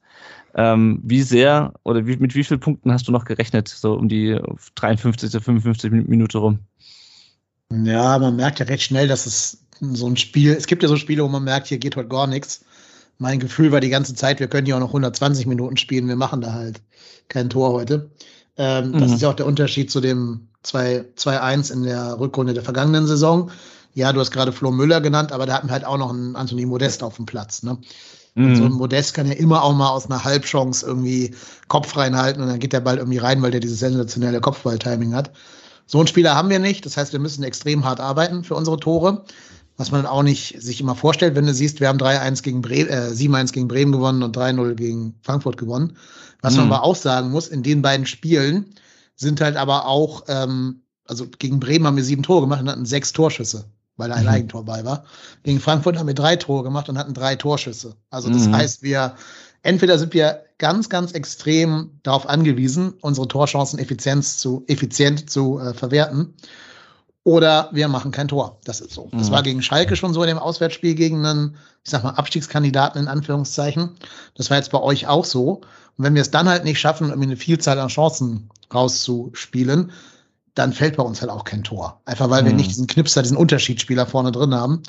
[0.54, 4.08] Ähm, wie sehr oder wie, mit wie vielen Punkten hast du noch gerechnet, so um
[4.08, 4.38] die
[4.74, 5.30] 53.
[5.30, 6.58] 55 Minute rum?
[7.72, 10.96] Ja, man merkt ja recht schnell, dass es so ein Spiel, es gibt ja so
[10.96, 12.64] Spiele, wo man merkt, hier geht heute gar nichts.
[13.18, 16.16] Mein Gefühl war die ganze Zeit, wir können hier auch noch 120 Minuten spielen, wir
[16.16, 16.80] machen da halt
[17.28, 18.10] kein Tor heute.
[18.56, 18.98] Ähm, mhm.
[18.98, 23.50] Das ist ja auch der Unterschied zu dem 2-1 in der Rückrunde der vergangenen Saison.
[23.94, 26.36] Ja, du hast gerade Flo Müller genannt, aber da hatten wir halt auch noch einen
[26.36, 27.62] Anthony Modest auf dem Platz.
[27.62, 27.78] Ne?
[28.34, 28.56] Mhm.
[28.56, 31.34] So ein Modest kann ja immer auch mal aus einer Halbchance irgendwie
[31.68, 35.32] Kopf reinhalten und dann geht der Ball irgendwie rein, weil der dieses sensationelle Kopfball-Timing hat.
[35.86, 36.86] So einen Spieler haben wir nicht.
[36.86, 39.24] Das heißt, wir müssen extrem hart arbeiten für unsere Tore.
[39.76, 42.90] Was man auch nicht sich immer vorstellt, wenn du siehst, wir haben 3-1 gegen Bremen,
[42.90, 45.96] äh, 7-1 gegen Bremen gewonnen und 3-0 gegen Frankfurt gewonnen.
[46.42, 46.60] Was mhm.
[46.60, 48.66] man aber auch sagen muss, in den beiden Spielen
[49.16, 52.86] sind halt aber auch, ähm, also gegen Bremen haben wir sieben Tore gemacht und hatten
[52.86, 53.64] sechs Torschüsse
[54.00, 54.30] weil ein mhm.
[54.30, 55.04] Eigentor bei war.
[55.44, 57.94] Gegen Frankfurt haben wir drei Tore gemacht und hatten drei Torschüsse.
[58.10, 58.56] Also das mhm.
[58.56, 59.14] heißt, wir
[59.62, 65.74] entweder sind wir ganz, ganz extrem darauf angewiesen, unsere Torchancen effizient zu, effizient zu äh,
[65.74, 66.34] verwerten.
[67.22, 68.58] Oder wir machen kein Tor.
[68.64, 69.08] Das ist so.
[69.12, 69.32] Das mhm.
[69.32, 73.08] war gegen Schalke schon so in dem Auswärtsspiel gegen einen, ich sag mal, Abstiegskandidaten in
[73.08, 73.90] Anführungszeichen.
[74.34, 75.60] Das war jetzt bei euch auch so.
[75.98, 79.92] Und wenn wir es dann halt nicht schaffen, irgendwie eine Vielzahl an Chancen rauszuspielen,
[80.54, 82.00] dann fällt bei uns halt auch kein Tor.
[82.04, 82.46] Einfach weil mhm.
[82.46, 84.82] wir nicht diesen Knipser, diesen Unterschiedsspieler vorne drin haben.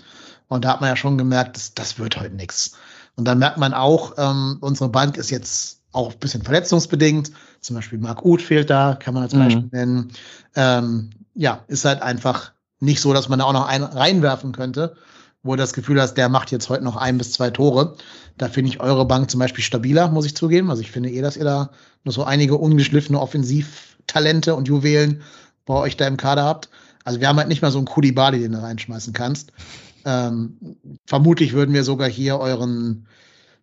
[0.48, 2.74] Und da hat man ja schon gemerkt, das, das wird heute nichts.
[3.16, 7.32] Und dann merkt man auch, ähm, unsere Bank ist jetzt auch ein bisschen verletzungsbedingt.
[7.60, 9.70] Zum Beispiel Marc Uth fehlt da, kann man als Beispiel mhm.
[9.72, 10.12] nennen.
[10.56, 14.96] Ähm, ja, ist halt einfach nicht so, dass man da auch noch einen reinwerfen könnte,
[15.44, 17.96] wo du das Gefühl hast, der macht jetzt heute noch ein bis zwei Tore.
[18.38, 20.70] Da finde ich eure Bank zum Beispiel stabiler, muss ich zugeben.
[20.70, 21.72] Also ich finde eh, dass ihr da
[22.04, 25.22] nur so einige ungeschliffene Offensivtalente und Juwelen
[25.72, 26.70] bei euch da im Kader habt.
[27.04, 29.52] Also wir haben halt nicht mal so einen Kulibali, den du reinschmeißen kannst.
[30.06, 33.08] Ähm, vermutlich würden wir sogar hier euren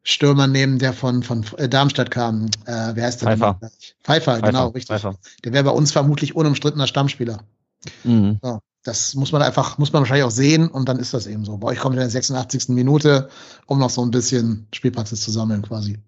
[0.02, 2.46] Stürmer nehmen, der von, von äh, Darmstadt kam.
[2.64, 3.28] Äh, wer heißt der?
[3.28, 3.58] Pfeiffer.
[3.60, 4.88] Pfeiffer, Pfeiffer genau, richtig.
[4.88, 5.16] Pfeiffer.
[5.44, 7.40] Der wäre bei uns vermutlich unumstrittener Stammspieler.
[8.04, 8.38] Mhm.
[8.42, 11.44] So, das muss man einfach, muss man wahrscheinlich auch sehen und dann ist das eben
[11.44, 11.58] so.
[11.58, 12.70] Bei euch kommt in der 86.
[12.70, 13.28] Minute,
[13.66, 15.98] um noch so ein bisschen Spielpraxis zu sammeln quasi.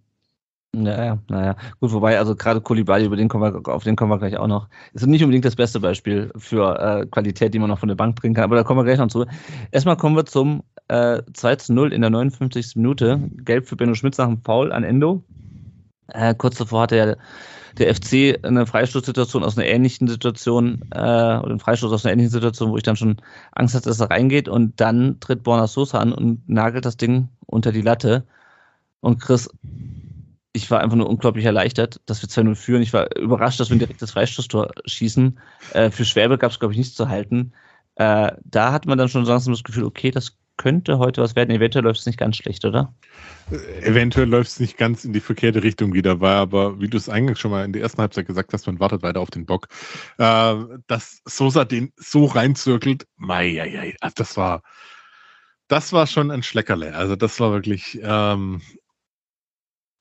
[0.72, 1.56] Naja, naja.
[1.80, 4.46] Gut, wobei, also gerade Kulibali, über den kommen wir, auf den kommen wir gleich auch
[4.46, 4.68] noch.
[4.92, 8.14] Ist nicht unbedingt das beste Beispiel für äh, Qualität, die man noch von der Bank
[8.14, 9.26] bringen kann, aber da kommen wir gleich noch zu.
[9.72, 12.76] Erstmal kommen wir zum äh, 2 zu 0 in der 59.
[12.76, 13.20] Minute.
[13.44, 15.24] Gelb für Benno Schmitz nach dem Foul an Endo.
[16.06, 17.16] Äh, kurz davor hatte ja
[17.78, 22.32] der FC eine Freistoßsituation aus einer ähnlichen Situation äh, oder einen Freistoß aus einer ähnlichen
[22.32, 23.16] Situation, wo ich dann schon
[23.52, 27.28] Angst hatte, dass er reingeht und dann tritt Borna Sosa an und nagelt das Ding
[27.46, 28.24] unter die Latte.
[29.00, 29.48] Und Chris,
[30.52, 32.82] ich war einfach nur unglaublich erleichtert, dass wir 2-0 führen.
[32.82, 35.38] Ich war überrascht, dass wir ein direktes Freistoßtor schießen.
[35.74, 37.52] Äh, für Schwäbe gab es, glaube ich, nichts zu halten.
[37.94, 41.50] Äh, da hat man dann schon langsam das Gefühl, okay, das könnte heute was werden.
[41.50, 42.92] Eventuell läuft es nicht ganz schlecht, oder?
[43.80, 47.08] Eventuell läuft es nicht ganz in die verkehrte Richtung wieder, weil aber, wie du es
[47.08, 49.68] eingangs schon mal in der ersten Halbzeit gesagt hast, man wartet weiter auf den Bock.
[50.18, 50.54] Äh,
[50.86, 54.62] dass Sosa den so reinzirkelt, mei, mei, also das war,
[55.68, 56.94] das war schon ein Schleckerle.
[56.94, 58.60] Also das war wirklich, ähm,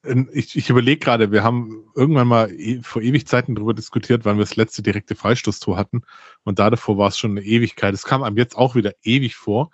[0.03, 4.45] ich, ich überlege gerade, wir haben irgendwann mal e vor Ewigzeiten darüber diskutiert, wann wir
[4.45, 6.03] das letzte direkte Freistoßtor hatten.
[6.43, 7.93] Und da davor war es schon eine Ewigkeit.
[7.93, 9.71] Es kam einem jetzt auch wieder ewig vor.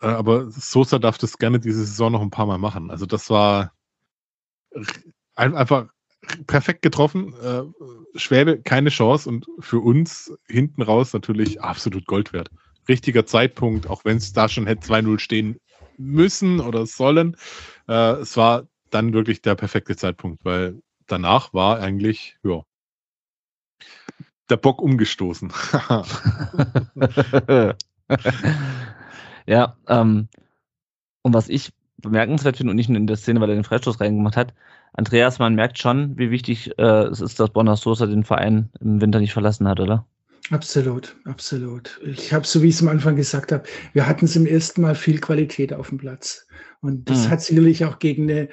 [0.00, 2.90] Äh, aber Sosa darf das gerne diese Saison noch ein paar Mal machen.
[2.90, 3.72] Also das war
[5.34, 5.88] einfach
[6.46, 7.34] perfekt getroffen.
[7.42, 12.50] Äh, Schwäbe keine Chance und für uns hinten raus natürlich absolut Gold wert.
[12.88, 15.56] Richtiger Zeitpunkt, auch wenn es da schon hätte 2-0 stehen
[15.98, 17.36] müssen oder sollen.
[17.88, 22.62] Äh, es war dann wirklich der perfekte Zeitpunkt, weil danach war eigentlich, ja,
[24.48, 25.52] der Bock umgestoßen.
[29.46, 30.28] Ja, ähm,
[31.22, 34.00] und was ich bemerkenswert finde und nicht nur in der Szene, weil er den Freistoß
[34.00, 34.54] reingemacht hat,
[34.92, 39.00] Andreas, man merkt schon, wie wichtig äh, es ist, dass Bonner Sosa den Verein im
[39.00, 40.06] Winter nicht verlassen hat, oder?
[40.50, 42.00] Absolut, absolut.
[42.04, 44.94] Ich habe, so wie ich es am Anfang gesagt habe, wir hatten zum ersten Mal
[44.94, 46.46] viel Qualität auf dem Platz.
[46.80, 47.30] Und das mhm.
[47.30, 48.48] hat sicherlich auch gegen eine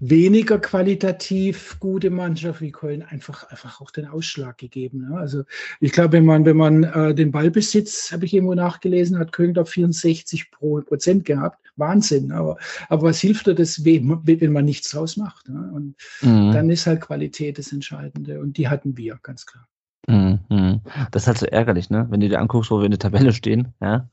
[0.00, 5.08] weniger qualitativ gute Mannschaft wie Köln einfach, einfach auch den Ausschlag gegeben.
[5.10, 5.16] Ja.
[5.16, 5.44] Also
[5.80, 9.54] ich glaube, wenn man, wenn man äh, den Ballbesitz, habe ich irgendwo nachgelesen, hat Köln
[9.54, 11.58] da 64 pro Prozent gehabt.
[11.76, 12.32] Wahnsinn.
[12.32, 12.56] Aber,
[12.88, 15.48] aber was hilft dir das, wenn man nichts draus macht?
[15.48, 15.70] Ja?
[15.72, 16.52] Und mhm.
[16.52, 18.40] dann ist halt Qualität das Entscheidende.
[18.40, 19.66] Und die hatten wir, ganz klar.
[20.06, 20.80] Mhm.
[21.10, 22.06] Das ist halt so ärgerlich, ne?
[22.10, 24.08] Wenn du dir anguckst, wo wir in der Tabelle stehen, ja,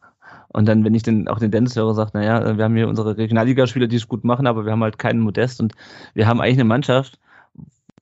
[0.53, 3.17] und dann, wenn ich den, auch den Dennis höre, sagt, naja, wir haben hier unsere
[3.17, 5.73] Regionalligaspieler, die es gut machen, aber wir haben halt keinen Modest und
[6.13, 7.19] wir haben eigentlich eine Mannschaft,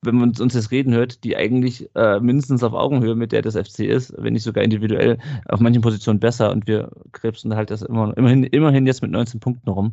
[0.02, 3.54] wenn man uns jetzt reden hört, die eigentlich äh, mindestens auf Augenhöhe mit der des
[3.54, 7.82] FC ist, wenn nicht sogar individuell auf manchen Positionen besser und wir krebsen halt das
[7.82, 9.92] immer, immerhin, immerhin jetzt mit 19 Punkten rum.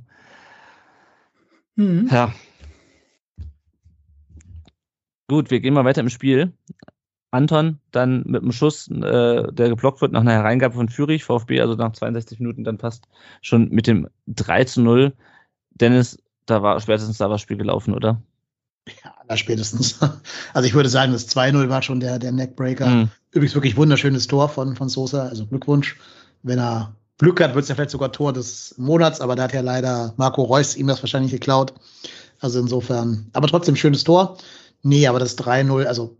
[1.75, 2.09] Mhm.
[2.11, 2.33] Ja.
[5.29, 6.53] Gut, wir gehen mal weiter im Spiel.
[7.31, 11.59] Anton dann mit einem Schuss, äh, der geblockt wird nach einer Hereingabe von Fürich, VfB,
[11.61, 13.07] also nach 62 Minuten dann fast
[13.41, 15.13] schon mit dem 3 zu 0.
[15.71, 18.21] Dennis, da war spätestens da war das Spiel gelaufen, oder?
[19.03, 19.99] Ja, da spätestens.
[20.53, 22.87] Also ich würde sagen, das 2-0 war schon der, der Neckbreaker.
[22.87, 23.09] Mhm.
[23.31, 25.97] Übrigens wirklich wunderschönes Tor von, von Sosa, also Glückwunsch.
[26.41, 29.53] Wenn er Glück hat, wird es ja vielleicht sogar Tor des Monats, aber da hat
[29.53, 31.73] ja leider Marco Reus ihm das wahrscheinlich geklaut.
[32.39, 34.37] Also insofern, aber trotzdem schönes Tor.
[34.83, 36.15] Nee, aber das 3-0, also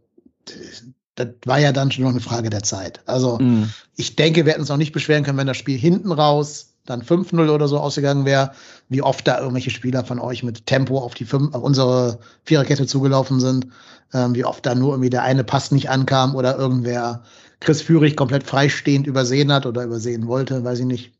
[1.17, 3.01] das war ja dann schon noch eine Frage der Zeit.
[3.05, 3.71] Also mhm.
[3.95, 7.01] ich denke, wir hätten uns auch nicht beschweren können, wenn das Spiel hinten raus dann
[7.01, 8.51] 5-0 oder so ausgegangen wäre,
[8.87, 12.87] wie oft da irgendwelche Spieler von euch mit Tempo auf die fünf, auf unsere Viererkette
[12.87, 13.67] zugelaufen sind,
[14.13, 17.23] ähm, wie oft da nur irgendwie der eine Pass nicht ankam oder irgendwer
[17.59, 21.11] Chris Führig komplett freistehend übersehen hat oder übersehen wollte, weiß ich nicht.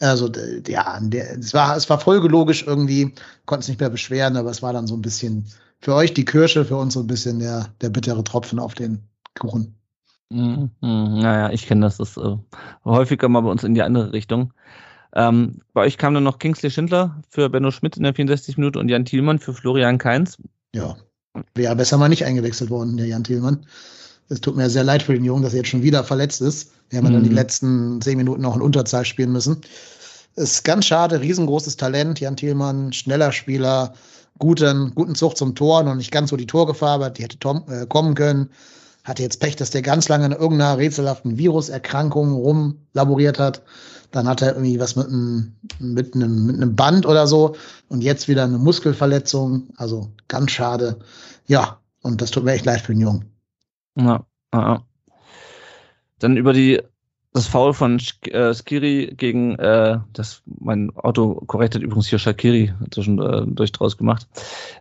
[0.00, 0.30] Also
[0.66, 3.14] ja, der, es war es war folgelogisch irgendwie,
[3.46, 5.46] konnten es nicht mehr beschweren, aber es war dann so ein bisschen
[5.80, 9.00] für euch die Kirsche, für uns so ein bisschen der der bittere Tropfen auf den
[9.38, 9.76] Kuchen.
[10.30, 11.98] Mhm, mhm, naja, ich kenne das.
[11.98, 12.36] Das äh,
[12.84, 14.52] häufiger mal bei uns in die andere Richtung.
[15.14, 18.78] Ähm, bei euch kam dann noch Kingsley Schindler für Benno Schmidt in der 64 Minute
[18.78, 20.36] und Jan Thielmann für Florian Kainz.
[20.74, 20.96] Ja,
[21.54, 23.66] wäre besser mal nicht eingewechselt worden, der Jan Thielmann.
[24.28, 26.72] Es tut mir sehr leid für den Jungen, dass er jetzt schon wieder verletzt ist.
[26.90, 27.12] Wir haben mhm.
[27.12, 29.60] dann die letzten zehn Minuten noch in Unterzahl spielen müssen.
[30.34, 32.18] Ist ganz schade, riesengroßes Talent.
[32.18, 33.94] Jan Thielmann, schneller Spieler,
[34.38, 37.64] guten, guten Zug zum Tor, noch nicht ganz so die Torgefahr, aber die hätte Tom,
[37.68, 38.50] äh, kommen können
[39.06, 43.62] hatte jetzt Pech, dass der ganz lange in irgendeiner rätselhaften Viruserkrankung rumlaboriert hat.
[44.10, 47.56] Dann hat er irgendwie was mit einem, mit einem, mit einem Band oder so
[47.88, 49.68] und jetzt wieder eine Muskelverletzung.
[49.76, 50.98] Also ganz schade.
[51.46, 53.24] Ja, und das tut mir echt leid für den Jungen.
[53.96, 54.82] Ja, ja.
[56.18, 56.80] Dann über die
[57.36, 58.00] das Foul von
[58.30, 63.98] äh, Skiri gegen äh, das mein Auto korrekt hat übrigens hier Shakiri zwischendurch äh, draus
[63.98, 64.26] gemacht.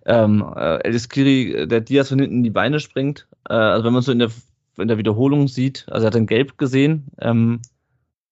[0.05, 3.27] Ähm, äh, El Skiri, der Diaz von hinten in die Beine springt.
[3.49, 4.31] Äh, also wenn man so in der
[4.77, 7.05] in der Wiederholung sieht, also er hat dann gelb gesehen.
[7.19, 7.61] Ähm,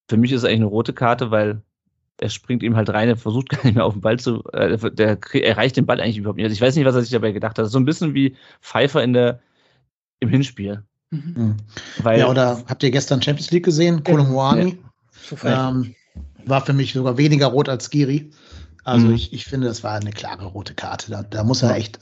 [0.10, 1.62] für mich ist es eigentlich eine rote Karte, weil
[2.20, 4.78] er springt ihm halt rein, er versucht gar nicht mehr auf den Ball zu, äh,
[4.92, 6.46] der erreicht den Ball eigentlich überhaupt nicht.
[6.46, 7.68] Also ich weiß nicht, was er sich dabei gedacht hat.
[7.68, 9.40] So ein bisschen wie Pfeiffer in der
[10.20, 10.84] im Hinspiel.
[11.12, 11.34] Mhm.
[11.36, 11.58] mhm.
[12.02, 14.04] Weil, ja, oder habt ihr gestern Champions League gesehen?
[14.04, 14.78] Kolomwani
[15.44, 15.70] ja.
[15.70, 15.96] ähm,
[16.46, 18.32] war für mich sogar weniger rot als Giri.
[18.84, 19.14] Also mhm.
[19.14, 21.12] ich, ich finde, das war eine klare rote Karte.
[21.12, 22.00] Da, da muss er echt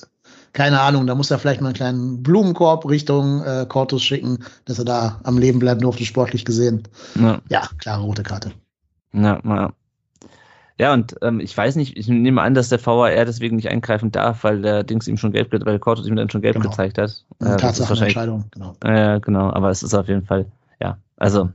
[0.53, 4.79] keine Ahnung, da muss er vielleicht mal einen kleinen Blumenkorb Richtung äh, Cortus schicken, dass
[4.79, 6.83] er da am Leben bleiben durfte, sportlich gesehen.
[7.19, 8.51] Ja, ja klare rote Karte.
[9.13, 9.73] Ja, ja.
[10.77, 14.11] Ja, und ähm, ich weiß nicht, ich nehme an, dass der VAR deswegen nicht eingreifen
[14.11, 16.69] darf, weil der Dings ihm schon gelb, weil Cortus ihm dann schon gelb genau.
[16.69, 17.23] gezeigt hat.
[17.39, 18.73] Äh, Tatsachenentscheidung, genau.
[18.83, 20.47] Äh, genau, aber es ist auf jeden Fall,
[20.81, 21.51] ja, also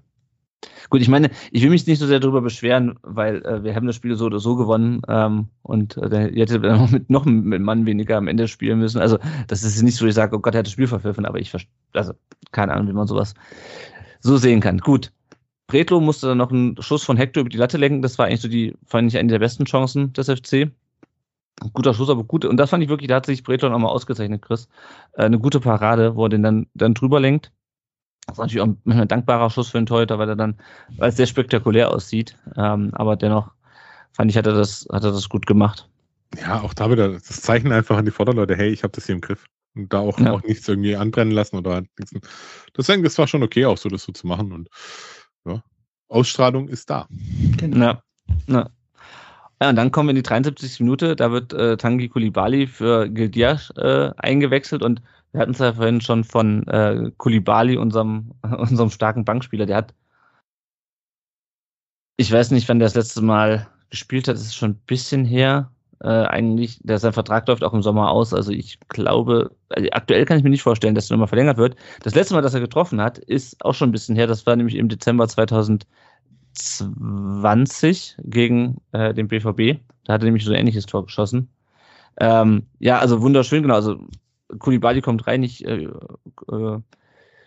[0.89, 3.87] Gut, ich meine, ich will mich nicht so sehr darüber beschweren, weil äh, wir haben
[3.87, 7.25] das Spiel so oder so gewonnen ähm, und äh, ihr hättet dann noch mit noch
[7.25, 9.01] mit Mann weniger am Ende spielen müssen.
[9.01, 11.39] Also das ist nicht so, ich sage, oh Gott, er hat das Spiel verpfiffen, aber
[11.39, 11.53] ich
[11.93, 12.13] also
[12.53, 13.35] keine Ahnung, wie man sowas
[14.21, 14.79] so sehen kann.
[14.79, 15.13] Gut.
[15.69, 18.03] Bretlo musste dann noch einen Schuss von Hector über die Latte lenken.
[18.03, 20.71] Das war eigentlich so die, fand ich, eine der besten Chancen des FC.
[21.73, 22.45] Guter Schuss, aber gut.
[22.45, 24.69] Und das fand ich wirklich, da hat sich Bretlo nochmal ausgezeichnet, Chris.
[25.15, 27.51] Äh, eine gute Parade, wo er den dann, dann drüber lenkt.
[28.27, 30.57] Das ist natürlich auch ein dankbarer Schuss für einen Torhüter, weil er dann,
[30.97, 32.37] weil es sehr spektakulär aussieht.
[32.57, 33.53] Ähm, aber dennoch
[34.12, 35.89] fand ich, hat er das, hat er das gut gemacht.
[36.41, 39.14] Ja, auch da wieder, das Zeichen einfach an die Vorderleute, hey, ich habe das hier
[39.14, 39.47] im Griff.
[39.77, 40.33] Und da auch, ja.
[40.33, 42.12] auch nichts irgendwie anbrennen lassen oder nichts.
[42.77, 44.53] Deswegen, das war schon okay, auch so das so zu machen.
[44.53, 44.68] Und
[45.45, 45.62] ja,
[46.09, 47.07] Ausstrahlung ist da.
[47.59, 47.87] Genau.
[47.87, 48.03] Ja.
[48.49, 48.70] ja.
[49.61, 50.81] Ja, und dann kommen wir in die 73.
[50.81, 55.01] Minute, da wird äh, Tangi Kulibali für Gildias äh, eingewechselt und
[55.37, 59.66] wir hatten es ja vorhin schon von äh, Kulibali, unserem, unserem starken Bankspieler.
[59.66, 59.93] Der hat,
[62.16, 65.26] ich weiß nicht, wann der das letzte Mal gespielt hat, das ist schon ein bisschen
[65.26, 65.70] her.
[66.01, 68.32] Äh, eigentlich, der sein Vertrag läuft auch im Sommer aus.
[68.32, 71.76] Also ich glaube, also aktuell kann ich mir nicht vorstellen, dass er nochmal verlängert wird.
[72.03, 74.26] Das letzte Mal, dass er getroffen hat, ist auch schon ein bisschen her.
[74.26, 79.82] Das war nämlich im Dezember 2020 gegen äh, den BVB.
[80.05, 81.51] Da hat er nämlich so ein ähnliches Tor geschossen.
[82.18, 83.74] Ähm, ja, also wunderschön, genau.
[83.74, 83.99] Also
[84.59, 85.89] Kulibali kommt rein, ich äh,
[86.51, 86.79] äh,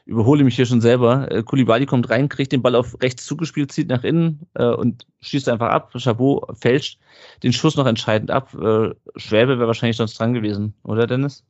[0.06, 1.32] überhole mich hier schon selber.
[1.32, 5.06] Äh, Kulibali kommt rein, kriegt den Ball auf rechts zugespielt, zieht nach innen äh, und
[5.22, 5.92] schießt einfach ab.
[5.96, 7.00] Chabot fälscht
[7.44, 8.54] den Schuss noch entscheidend ab.
[8.54, 11.44] Äh, Schwäbe wäre wahrscheinlich sonst dran gewesen, oder Dennis?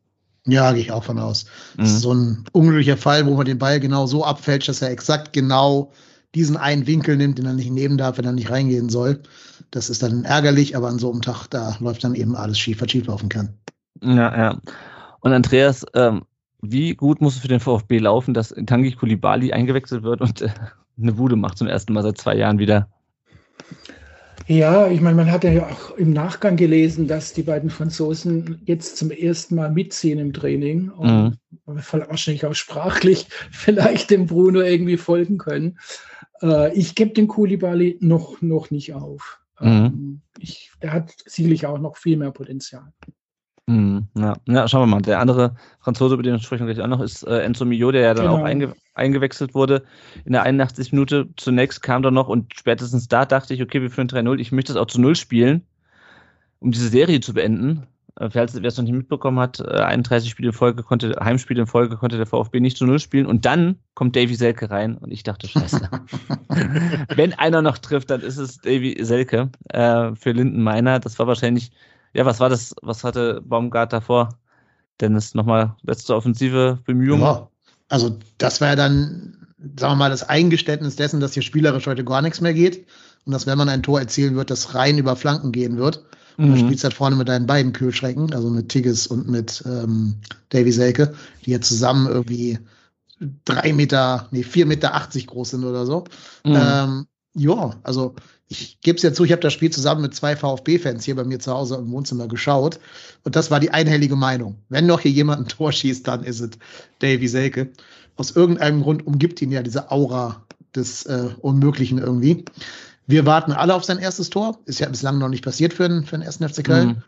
[0.46, 1.46] Ja, gehe ich auch von aus.
[1.76, 1.82] Mhm.
[1.82, 4.92] Das ist so ein unglücklicher Fall, wo man den Ball genau so abfälscht, dass er
[4.92, 5.92] exakt genau
[6.36, 9.22] diesen einen Winkel nimmt, den er nicht nehmen darf, wenn er nicht reingehen soll.
[9.72, 12.82] Das ist dann ärgerlich, aber an so einem Tag, da läuft dann eben alles schief,
[12.82, 13.54] was schief laufen kann.
[14.02, 14.58] Ja, ja.
[15.22, 16.24] Und Andreas, ähm,
[16.62, 20.50] wie gut muss es für den VfB laufen, dass Tangi Kulibali eingewechselt wird und äh,
[21.02, 22.90] eine Bude macht zum ersten Mal seit zwei Jahren wieder?
[24.48, 28.98] Ja, ich meine, man hat ja auch im Nachgang gelesen, dass die beiden Franzosen jetzt
[28.98, 31.38] zum ersten Mal mitziehen im Training und mhm.
[31.66, 35.78] wahrscheinlich auch sprachlich vielleicht dem Bruno irgendwie folgen können.
[36.42, 39.40] Äh, ich gebe den Kulibali noch, noch nicht auf.
[39.60, 39.68] Mhm.
[39.68, 42.92] Ähm, ich, der hat sicherlich auch noch viel mehr Potenzial.
[43.70, 44.34] Mhm, ja.
[44.48, 45.02] ja, schauen wir mal.
[45.04, 48.02] Der andere Franzose, über den wir sprechen gleich auch noch, ist äh, Enzo Mio, der
[48.02, 48.40] ja dann genau.
[48.40, 49.84] auch einge eingewechselt wurde
[50.26, 50.92] in der 81.
[50.92, 51.30] Minute.
[51.38, 54.40] Zunächst kam er noch und spätestens da dachte ich, okay, wir führen 3-0.
[54.40, 55.68] Ich möchte das auch zu Null spielen,
[56.58, 57.86] um diese Serie zu beenden.
[58.20, 61.68] Äh, wer es noch nicht mitbekommen hat, äh, 31 Spiele in Folge konnte, Heimspiele in
[61.68, 63.28] Folge konnte der VfB nicht zu Null spielen.
[63.28, 65.88] Und dann kommt Davy Selke rein und ich dachte, scheiße.
[67.16, 71.00] Wenn einer noch trifft, dann ist es Davy Selke äh, für Linden Meiner.
[71.00, 71.72] Das war wahrscheinlich
[72.14, 74.30] ja, was war das, was hatte Baumgart davor?
[75.00, 77.22] Dennis, nochmal letzte offensive Bemühung?
[77.22, 77.50] Ja,
[77.88, 79.48] also das war ja dann,
[79.78, 82.86] sagen wir mal, das Eingeständnis dessen, dass hier spielerisch heute gar nichts mehr geht
[83.26, 86.04] und dass, wenn man ein Tor erzielen wird, das rein über Flanken gehen wird.
[86.38, 86.54] Und mhm.
[86.54, 90.16] du spielst halt vorne mit deinen beiden Kühlschrecken, also mit Tigges und mit ähm,
[90.50, 91.14] Davy Selke,
[91.46, 92.60] die ja zusammen irgendwie
[93.46, 96.06] drei Meter, nee, vier Meter achtzig groß sind oder so.
[96.46, 96.56] Mhm.
[96.56, 98.16] Ähm, ja, also
[98.52, 101.24] ich gebe es ja zu, ich habe das Spiel zusammen mit zwei VfB-Fans hier bei
[101.24, 102.80] mir zu Hause im Wohnzimmer geschaut.
[103.24, 104.56] Und das war die einhellige Meinung.
[104.70, 106.50] Wenn noch hier jemand ein Tor schießt, dann ist es
[106.98, 107.70] Davy Selke.
[108.16, 110.44] Aus irgendeinem Grund umgibt ihn ja diese Aura
[110.76, 112.46] des äh, Unmöglichen irgendwie.
[113.06, 114.60] Wir warten alle auf sein erstes Tor.
[114.66, 116.88] Ist ja bislang noch nicht passiert für den, für den ersten FC Köln.
[116.88, 117.04] Mhm.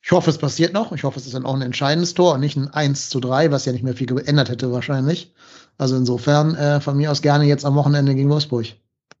[0.00, 0.92] Ich hoffe, es passiert noch.
[0.92, 3.50] Ich hoffe, es ist dann auch ein entscheidendes Tor und nicht ein 1 zu 3,
[3.50, 5.34] was ja nicht mehr viel geändert hätte wahrscheinlich.
[5.76, 8.66] Also insofern äh, von mir aus gerne jetzt am Wochenende gegen Wolfsburg.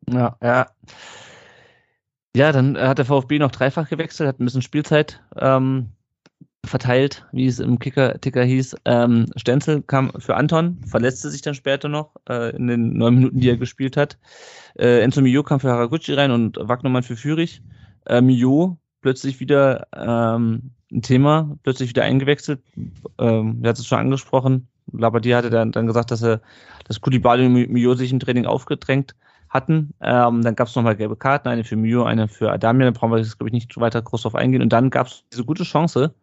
[0.08, 0.66] Ja, ja.
[2.36, 5.92] Ja, dann hat der VfB noch dreifach gewechselt, hat ein bisschen Spielzeit ähm,
[6.66, 8.76] verteilt, wie es im Kicker-Ticker hieß.
[8.84, 13.40] Ähm, Stenzel kam für Anton, verletzte sich dann später noch äh, in den neun Minuten,
[13.40, 14.18] die er gespielt hat.
[14.78, 17.62] Äh, Enzo Mio kam für Haraguchi rein und Wagnermann für Fürich.
[18.06, 22.60] Äh, Mio plötzlich wieder ähm, ein Thema, plötzlich wieder eingewechselt.
[23.18, 24.68] Ähm, er hat es schon angesprochen.
[24.92, 26.40] Labadier hatte dann, dann gesagt, dass er
[26.84, 29.14] das Kulibali und Mio sich im Training aufgedrängt
[29.48, 29.94] hatten.
[30.00, 32.90] Ähm, dann gab es nochmal gelbe Karten, eine für Mio, eine für Adamia.
[32.90, 34.62] Da brauchen wir jetzt, glaube ich, nicht weiter groß drauf eingehen.
[34.62, 36.14] Und dann gab es diese gute Chance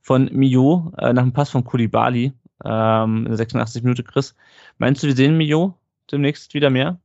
[0.00, 2.32] von Mio äh, nach dem Pass von Kulibali
[2.64, 4.34] ähm, in der 86 Minute, Chris.
[4.78, 5.74] Meinst du, wir sehen Mio
[6.10, 6.98] demnächst wieder mehr?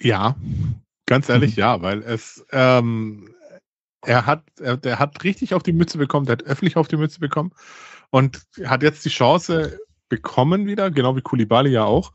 [0.00, 0.34] Ja,
[1.06, 1.60] ganz ehrlich, mhm.
[1.60, 3.28] ja, weil es, ähm,
[4.02, 6.96] er hat, er, der hat richtig auf die Mütze bekommen, der hat öffentlich auf die
[6.96, 7.52] Mütze bekommen
[8.10, 9.78] und hat jetzt die Chance
[10.08, 12.12] bekommen wieder, genau wie Kulibali ja auch.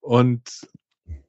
[0.00, 0.66] Und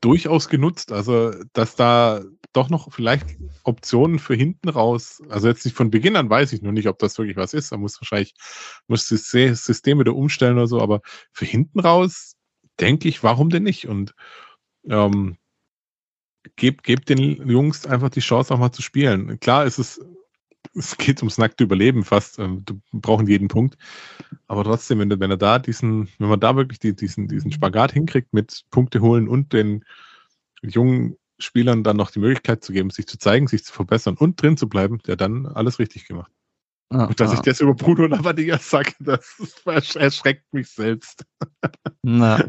[0.02, 0.92] durchaus genutzt.
[0.92, 2.24] Also, dass da
[2.54, 6.62] doch noch vielleicht Optionen für hinten raus, also jetzt nicht von Beginn an weiß ich
[6.62, 7.72] nur nicht, ob das wirklich was ist.
[7.72, 8.34] Da muss wahrscheinlich,
[8.88, 12.36] muss das System wieder umstellen oder so, aber für hinten raus
[12.80, 13.88] denke ich, warum denn nicht?
[13.88, 14.14] Und
[14.90, 15.38] ähm,
[16.56, 19.40] gebt, gebt den Jungs einfach die Chance, auch mal zu spielen.
[19.40, 20.02] Klar ist
[20.76, 22.40] es geht ums nackte Überleben fast.
[22.40, 23.78] Ähm, du brauchen jeden Punkt.
[24.48, 27.92] Aber trotzdem, wenn, wenn er da diesen, wenn man da wirklich die, diesen, diesen Spagat
[27.92, 29.84] hinkriegt mit Punkte holen und den
[30.62, 34.42] jungen Spielern dann noch die Möglichkeit zu geben, sich zu zeigen, sich zu verbessern und
[34.42, 36.32] drin zu bleiben, der dann alles richtig gemacht.
[36.90, 37.34] Ah, und dass ah.
[37.34, 39.36] ich das über Bruno Labbadia sage, das
[39.96, 41.26] erschreckt mich selbst.
[42.02, 42.46] Na.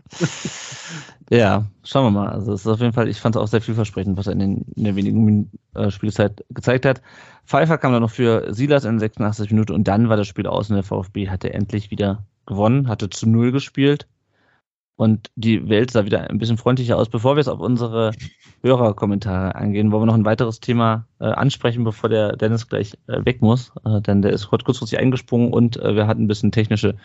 [1.31, 2.29] Ja, schauen wir mal.
[2.31, 4.39] Also es ist auf jeden Fall, ich fand es auch sehr vielversprechend, was er in,
[4.39, 7.03] den, in der wenigen äh, Spielzeit gezeigt hat.
[7.45, 10.71] Pfeiffer kam dann noch für Silas in 86 Minuten und dann war das Spiel aus
[10.71, 14.07] und der VfB hatte endlich wieder gewonnen, hatte zu Null gespielt
[14.99, 17.09] und die Welt sah wieder ein bisschen freundlicher aus.
[17.09, 18.11] Bevor wir jetzt auf unsere
[18.63, 23.25] Hörerkommentare angehen, wollen wir noch ein weiteres Thema äh, ansprechen, bevor der Dennis gleich äh,
[23.25, 26.51] weg muss, äh, denn der ist heute kurzfristig eingesprungen und äh, wir hatten ein bisschen
[26.51, 26.97] technische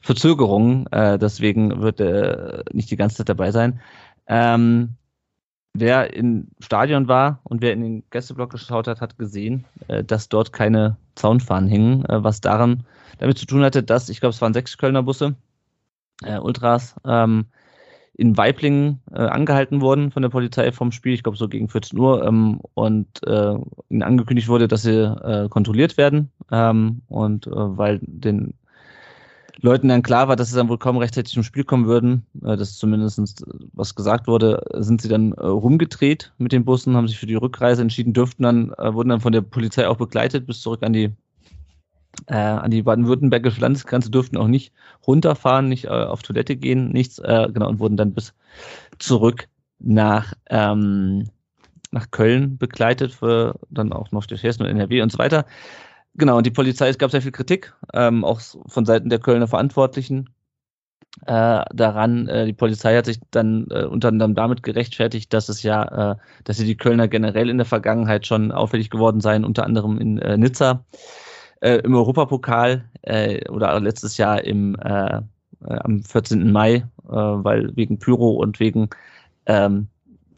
[0.00, 3.80] Verzögerungen, äh, deswegen wird er nicht die ganze Zeit dabei sein.
[4.26, 4.94] Ähm,
[5.74, 10.30] wer im Stadion war und wer in den Gästeblock geschaut hat, hat gesehen, äh, dass
[10.30, 12.84] dort keine Zaunfahnen hingen, was daran
[13.18, 15.36] damit zu tun hatte, dass, ich glaube, es waren sechs Kölner Busse,
[16.24, 17.46] äh, Ultras, ähm,
[18.14, 21.98] in Weiblingen äh, angehalten wurden von der Polizei vom Spiel, ich glaube so gegen 14
[21.98, 23.54] Uhr, ähm, und äh,
[23.88, 26.30] ihnen angekündigt wurde, dass sie äh, kontrolliert werden.
[26.50, 28.54] Ähm, und äh, weil den
[29.60, 32.56] Leuten dann klar war, dass sie dann wohl kaum rechtzeitig zum Spiel kommen würden, äh,
[32.56, 37.18] das zumindest was gesagt wurde, sind sie dann äh, rumgedreht mit den Bussen, haben sich
[37.18, 40.60] für die Rückreise entschieden, dürften dann, äh, wurden dann von der Polizei auch begleitet bis
[40.60, 41.12] zurück an die
[42.26, 44.72] äh, an die baden-württembergische Landesgrenze, durften auch nicht
[45.06, 48.34] runterfahren, nicht äh, auf Toilette gehen, nichts, äh, genau, und wurden dann bis
[48.98, 49.48] zurück
[49.78, 51.28] nach ähm,
[51.92, 55.44] nach Köln begleitet, für dann auch noch durch Hessen und NRW und so weiter.
[56.14, 59.46] Genau, und die Polizei, es gab sehr viel Kritik, ähm, auch von Seiten der Kölner
[59.48, 60.30] Verantwortlichen
[61.26, 62.28] äh, daran.
[62.28, 66.16] Äh, die Polizei hat sich dann äh, unter anderem damit gerechtfertigt, dass es ja, äh,
[66.44, 70.18] dass sie die Kölner generell in der Vergangenheit schon auffällig geworden seien, unter anderem in
[70.18, 70.84] äh, Nizza
[71.62, 75.20] äh, im Europapokal äh, oder letztes Jahr im äh,
[75.64, 76.50] am 14.
[76.50, 78.90] Mai, äh, weil wegen Pyro und wegen
[79.46, 79.86] ähm,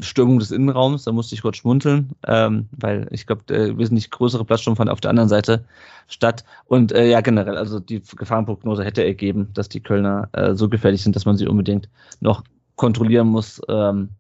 [0.01, 4.45] Stürmung des Innenraums, da musste ich kurz schmunzeln, ähm, weil ich glaube, der wesentlich größere
[4.45, 5.65] Platzsturm fand auf der anderen Seite
[6.09, 6.45] statt.
[6.67, 11.03] Und äh, ja, generell, also die Gefahrenprognose hätte ergeben, dass die Kölner äh, so gefährlich
[11.03, 11.89] sind, dass man sie unbedingt
[12.21, 12.43] noch
[12.77, 14.11] kontrollieren muss, ähm,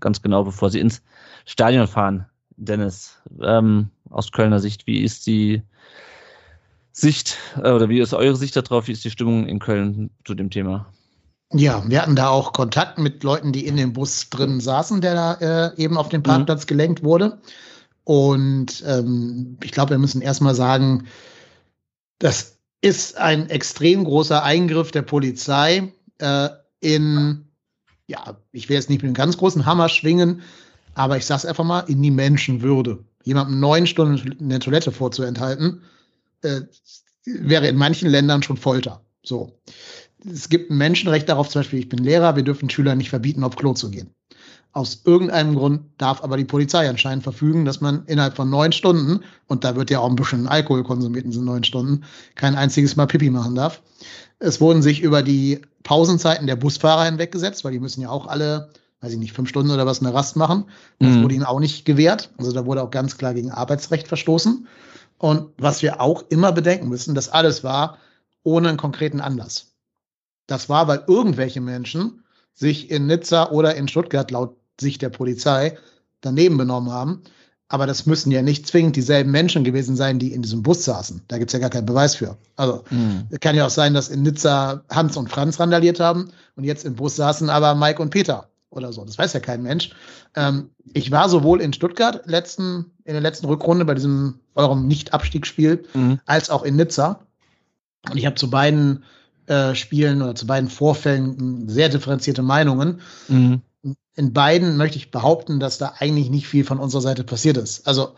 [0.00, 1.02] ganz genau, bevor sie ins
[1.46, 2.26] Stadion fahren.
[2.56, 5.62] Dennis, ähm, aus Kölner Sicht, wie ist die
[7.00, 8.88] Sicht äh, oder wie ist eure Sicht darauf?
[8.88, 10.86] Wie ist die Stimmung in Köln zu dem Thema?
[11.52, 15.14] Ja, wir hatten da auch Kontakt mit Leuten, die in dem Bus drin saßen, der
[15.14, 16.68] da äh, eben auf den Parkplatz mhm.
[16.68, 17.40] gelenkt wurde.
[18.04, 21.06] Und ähm, ich glaube, wir müssen erstmal sagen,
[22.18, 26.48] das ist ein extrem großer Eingriff der Polizei äh,
[26.80, 27.46] in,
[28.06, 30.42] ja, ich will jetzt nicht mit einem ganz großen Hammer schwingen,
[30.94, 33.04] aber ich sage es einfach mal, in die Menschenwürde.
[33.24, 35.82] Jemandem neun Stunden in der Toilette vorzuenthalten,
[36.42, 36.62] äh,
[37.24, 39.04] wäre in manchen Ländern schon Folter.
[39.22, 39.58] So
[40.26, 43.44] es gibt ein Menschenrecht darauf, zum Beispiel, ich bin Lehrer, wir dürfen Schülern nicht verbieten,
[43.44, 44.10] auf Klo zu gehen.
[44.72, 49.20] Aus irgendeinem Grund darf aber die Polizei anscheinend verfügen, dass man innerhalb von neun Stunden,
[49.46, 52.94] und da wird ja auch ein bisschen Alkohol konsumiert in diesen neun Stunden, kein einziges
[52.94, 53.82] Mal Pipi machen darf.
[54.38, 58.70] Es wurden sich über die Pausenzeiten der Busfahrer hinweggesetzt, weil die müssen ja auch alle,
[59.00, 60.64] weiß ich nicht, fünf Stunden oder was eine Rast machen.
[60.98, 61.22] Das mhm.
[61.22, 62.30] wurde ihnen auch nicht gewährt.
[62.36, 64.68] Also da wurde auch ganz klar gegen Arbeitsrecht verstoßen.
[65.18, 67.98] Und was wir auch immer bedenken müssen, das alles war
[68.42, 69.72] ohne einen konkreten Anlass.
[70.46, 75.76] Das war, weil irgendwelche Menschen sich in Nizza oder in Stuttgart laut Sicht der Polizei
[76.20, 77.22] daneben benommen haben.
[77.70, 81.22] Aber das müssen ja nicht zwingend dieselben Menschen gewesen sein, die in diesem Bus saßen.
[81.28, 82.38] Da gibt's ja gar keinen Beweis für.
[82.56, 83.28] Also mhm.
[83.40, 86.94] kann ja auch sein, dass in Nizza Hans und Franz randaliert haben und jetzt im
[86.94, 89.04] Bus saßen aber Mike und Peter oder so.
[89.04, 89.90] Das weiß ja kein Mensch.
[90.34, 95.84] Ähm, ich war sowohl in Stuttgart letzten, in der letzten Rückrunde bei diesem eurem Nicht-Abstiegsspiel
[95.94, 96.20] mhm.
[96.26, 97.20] als auch in Nizza.
[98.10, 99.04] Und ich habe zu beiden
[99.46, 103.00] äh, Spielen oder zu beiden Vorfällen sehr differenzierte Meinungen.
[103.28, 103.62] Mhm.
[104.14, 107.86] In beiden möchte ich behaupten, dass da eigentlich nicht viel von unserer Seite passiert ist.
[107.86, 108.16] Also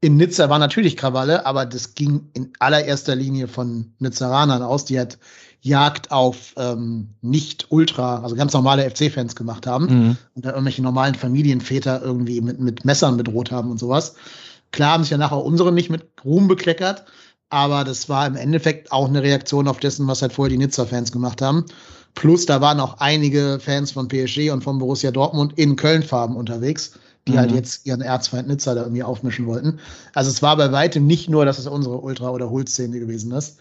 [0.00, 4.98] in Nizza war natürlich Krawalle, aber das ging in allererster Linie von Nizzaranern aus, die
[4.98, 5.18] halt
[5.60, 10.16] Jagd auf ähm, nicht Ultra, also ganz normale FC-Fans gemacht haben mhm.
[10.34, 14.14] und da irgendwelche normalen Familienväter irgendwie mit, mit Messern bedroht haben und sowas.
[14.76, 17.06] Klar haben sich ja nachher unsere nicht mit Ruhm bekleckert,
[17.48, 21.12] aber das war im Endeffekt auch eine Reaktion auf dessen, was halt vorher die Nizza-Fans
[21.12, 21.64] gemacht haben.
[22.14, 26.92] Plus, da waren auch einige Fans von PSG und von Borussia Dortmund in Köln-Farben unterwegs,
[27.26, 27.56] die halt Mhm.
[27.56, 29.78] jetzt ihren Erzfeind Nizza da irgendwie aufmischen wollten.
[30.12, 33.56] Also es war bei weitem nicht nur, dass es unsere Ultra- oder Hol-Szene gewesen ist.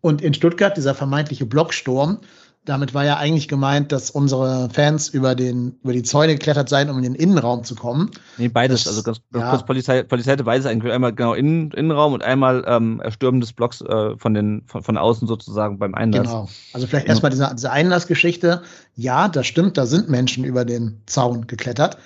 [0.00, 2.18] Und in Stuttgart, dieser vermeintliche Blocksturm,
[2.64, 6.90] damit war ja eigentlich gemeint, dass unsere Fans über, den, über die Zäune geklettert seien,
[6.90, 8.10] um in den Innenraum zu kommen.
[8.36, 8.84] Nee, beides.
[8.84, 9.50] Das- also ganz, ganz ja.
[9.50, 10.92] kurz, Polizei, Polizei hatte beides eigentlich.
[10.92, 14.98] Einmal genau Innen, Innenraum und einmal ähm, Erstürmen des Blocks äh, von, den, von, von
[14.98, 16.26] außen sozusagen beim Einlass.
[16.28, 16.48] Genau.
[16.74, 17.12] Also vielleicht Ja.
[17.12, 18.62] erstmal diese, diese Einlassgeschichte.
[18.94, 21.96] Ja, das stimmt, da sind Menschen über den Zaun geklettert.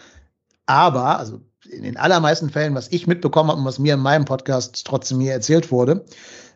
[0.67, 4.25] Aber, also in den allermeisten Fällen, was ich mitbekommen habe und was mir in meinem
[4.25, 6.05] Podcast trotzdem hier erzählt wurde,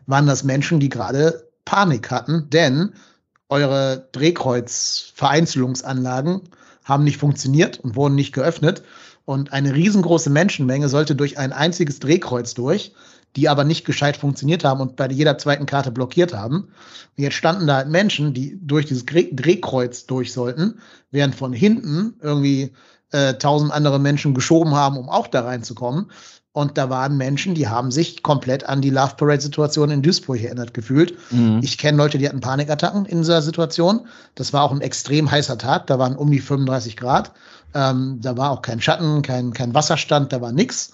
[0.05, 2.93] waren das Menschen, die gerade Panik hatten, denn
[3.49, 6.41] eure Drehkreuz-Vereinzelungsanlagen
[6.83, 8.83] haben nicht funktioniert und wurden nicht geöffnet.
[9.25, 12.93] Und eine riesengroße Menschenmenge sollte durch ein einziges Drehkreuz durch,
[13.35, 16.69] die aber nicht gescheit funktioniert haben und bei jeder zweiten Karte blockiert haben.
[17.17, 20.79] Und jetzt standen da halt Menschen, die durch dieses Drehkreuz durch sollten,
[21.11, 22.73] während von hinten irgendwie
[23.11, 26.11] äh, tausend andere Menschen geschoben haben, um auch da reinzukommen.
[26.51, 30.73] Und da waren Menschen, die haben sich komplett an die Love Parade-Situation in Duisburg erinnert
[30.73, 31.15] gefühlt.
[31.31, 31.59] Mhm.
[31.61, 34.07] Ich kenne Leute, die hatten Panikattacken in dieser Situation.
[34.33, 35.87] Das war auch ein extrem heißer Tag.
[35.87, 37.31] Da waren um die 35 Grad.
[37.75, 40.91] Ähm, da war auch kein Schatten, kein, kein Wasserstand, da war nix.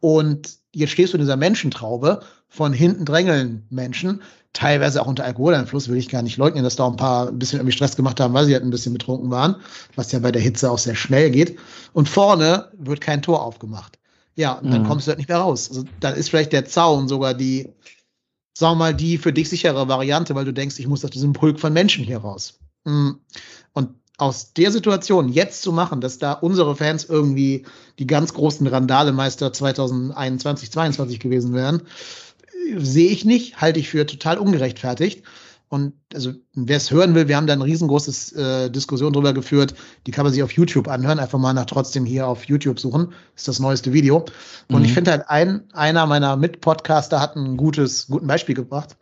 [0.00, 2.20] Und jetzt stehst du in dieser Menschentraube.
[2.50, 4.22] Von hinten drängeln Menschen,
[4.54, 7.38] teilweise auch unter Alkoholeinfluss, will ich gar nicht leugnen, dass da auch ein paar ein
[7.38, 9.56] bisschen irgendwie Stress gemacht haben, weil sie halt ein bisschen betrunken waren,
[9.96, 11.58] was ja bei der Hitze auch sehr schnell geht.
[11.92, 13.97] Und vorne wird kein Tor aufgemacht.
[14.38, 14.86] Ja, und dann Mhm.
[14.86, 15.68] kommst du halt nicht mehr raus.
[15.68, 17.72] Also dann ist vielleicht der Zaun sogar die,
[18.56, 21.32] sagen wir mal, die für dich sichere Variante, weil du denkst, ich muss aus diesem
[21.32, 22.60] Pulk von Menschen hier raus.
[22.84, 23.14] Mm.
[23.72, 27.66] Und aus der Situation jetzt zu machen, dass da unsere Fans irgendwie
[27.98, 31.82] die ganz großen Randalemeister 2021, 22 gewesen wären,
[32.76, 35.24] sehe ich nicht, halte ich für total ungerechtfertigt.
[35.70, 39.74] Und also, wer es hören will, wir haben da ein riesengroßes äh, Diskussion drüber geführt.
[40.06, 41.18] Die kann man sich auf YouTube anhören.
[41.18, 43.08] Einfach mal nach trotzdem hier auf YouTube suchen.
[43.34, 44.24] Das ist das neueste Video.
[44.70, 44.84] Und Mhm.
[44.86, 48.96] ich finde halt, ein, einer meiner Mitpodcaster hat ein gutes, guten Beispiel gebracht.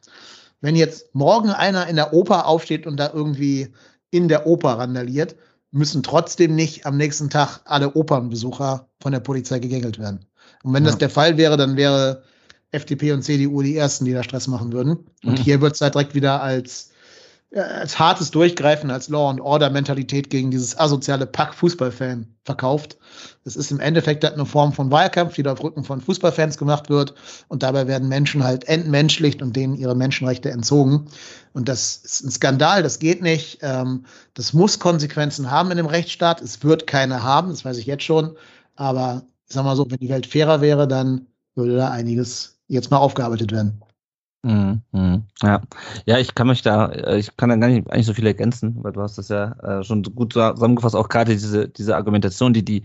[0.61, 3.69] Wenn jetzt morgen einer in der Oper aufsteht und da irgendwie
[4.11, 5.37] in der Oper randaliert,
[5.71, 10.27] müssen trotzdem nicht am nächsten Tag alle Opernbesucher von der Polizei gegängelt werden.
[10.65, 10.99] Und wenn das Ja.
[11.01, 12.23] der Fall wäre, dann wäre
[12.77, 14.99] FDP und CDU die ersten, die da Stress machen würden.
[15.25, 15.43] Und Mhm.
[15.43, 16.91] hier wird es halt direkt wieder als,
[17.51, 22.97] äh, als hartes Durchgreifen, als Law and Order Mentalität gegen dieses asoziale Pack Fußballfan verkauft.
[23.45, 26.59] Es ist im Endeffekt halt eine Form von Wahlkampf, die da auf Rücken von Fußballfans
[26.59, 27.15] gemacht wird.
[27.49, 31.07] Und dabei werden Menschen halt entmenschlicht und denen ihre Menschenrechte entzogen.
[31.53, 33.59] Und das ist ein Skandal, das geht nicht.
[33.63, 34.05] Ähm,
[34.35, 36.43] das muss Konsequenzen haben in dem Rechtsstaat.
[36.43, 38.37] Es wird keine haben, das weiß ich jetzt schon.
[38.75, 42.91] Aber ich sag mal so, wenn die Welt fairer wäre, dann würde da einiges jetzt
[42.91, 43.81] mal aufgearbeitet werden.
[44.43, 45.25] Mhm, mhm.
[45.43, 45.61] Ja.
[46.05, 48.77] ja, ich kann mich da, äh, ich kann da gar nicht eigentlich so viel ergänzen,
[48.83, 52.65] weil du hast das ja äh, schon gut zusammengefasst, auch gerade diese, diese Argumentation, die
[52.65, 52.85] die,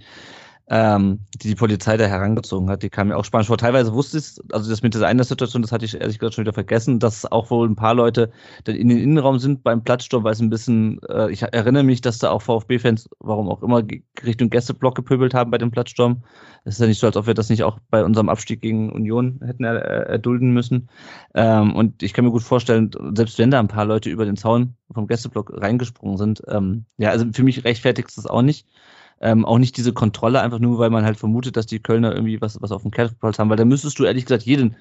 [0.71, 3.57] ähm, die die Polizei da herangezogen hat, die kam mir auch spannend vor.
[3.57, 6.45] Teilweise wusste ich also das mit dieser einen Situation, das hatte ich ehrlich gesagt schon
[6.45, 8.31] wieder vergessen, dass auch wohl ein paar Leute
[8.63, 11.99] dann in den Innenraum sind beim Platzsturm, weil es ein bisschen, äh, ich erinnere mich,
[11.99, 13.83] dass da auch VfB-Fans, warum auch immer,
[14.23, 16.23] Richtung Gästeblock gepöbelt haben bei dem Platzsturm.
[16.63, 18.93] Es ist ja nicht so, als ob wir das nicht auch bei unserem Abstieg gegen
[18.93, 20.87] Union hätten er, äh, erdulden müssen.
[21.35, 24.37] Ähm, und ich kann mir gut vorstellen, selbst wenn da ein paar Leute über den
[24.37, 28.65] Zaun vom Gästeblock reingesprungen sind, ähm, ja, also für mich rechtfertigt es das auch nicht.
[29.21, 32.41] Ähm, auch nicht diese Kontrolle, einfach nur, weil man halt vermutet, dass die Kölner irgendwie
[32.41, 34.75] was, was auf dem Kerbholz haben, weil da müsstest du ehrlich gesagt jeden,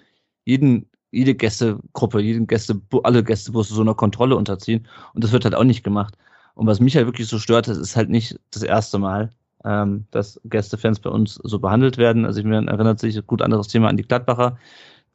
[0.44, 4.86] jeden, jede Gästegruppe, jeden Gäste, alle Gästebusse so einer Kontrolle unterziehen.
[5.14, 6.16] Und das wird halt auch nicht gemacht.
[6.54, 9.30] Und was mich halt wirklich so stört, das ist halt nicht das erste Mal,
[9.64, 12.24] ähm, dass Gästefans bei uns so behandelt werden.
[12.24, 14.58] Also ich mir erinnert sich gut anderes Thema an die Gladbacher,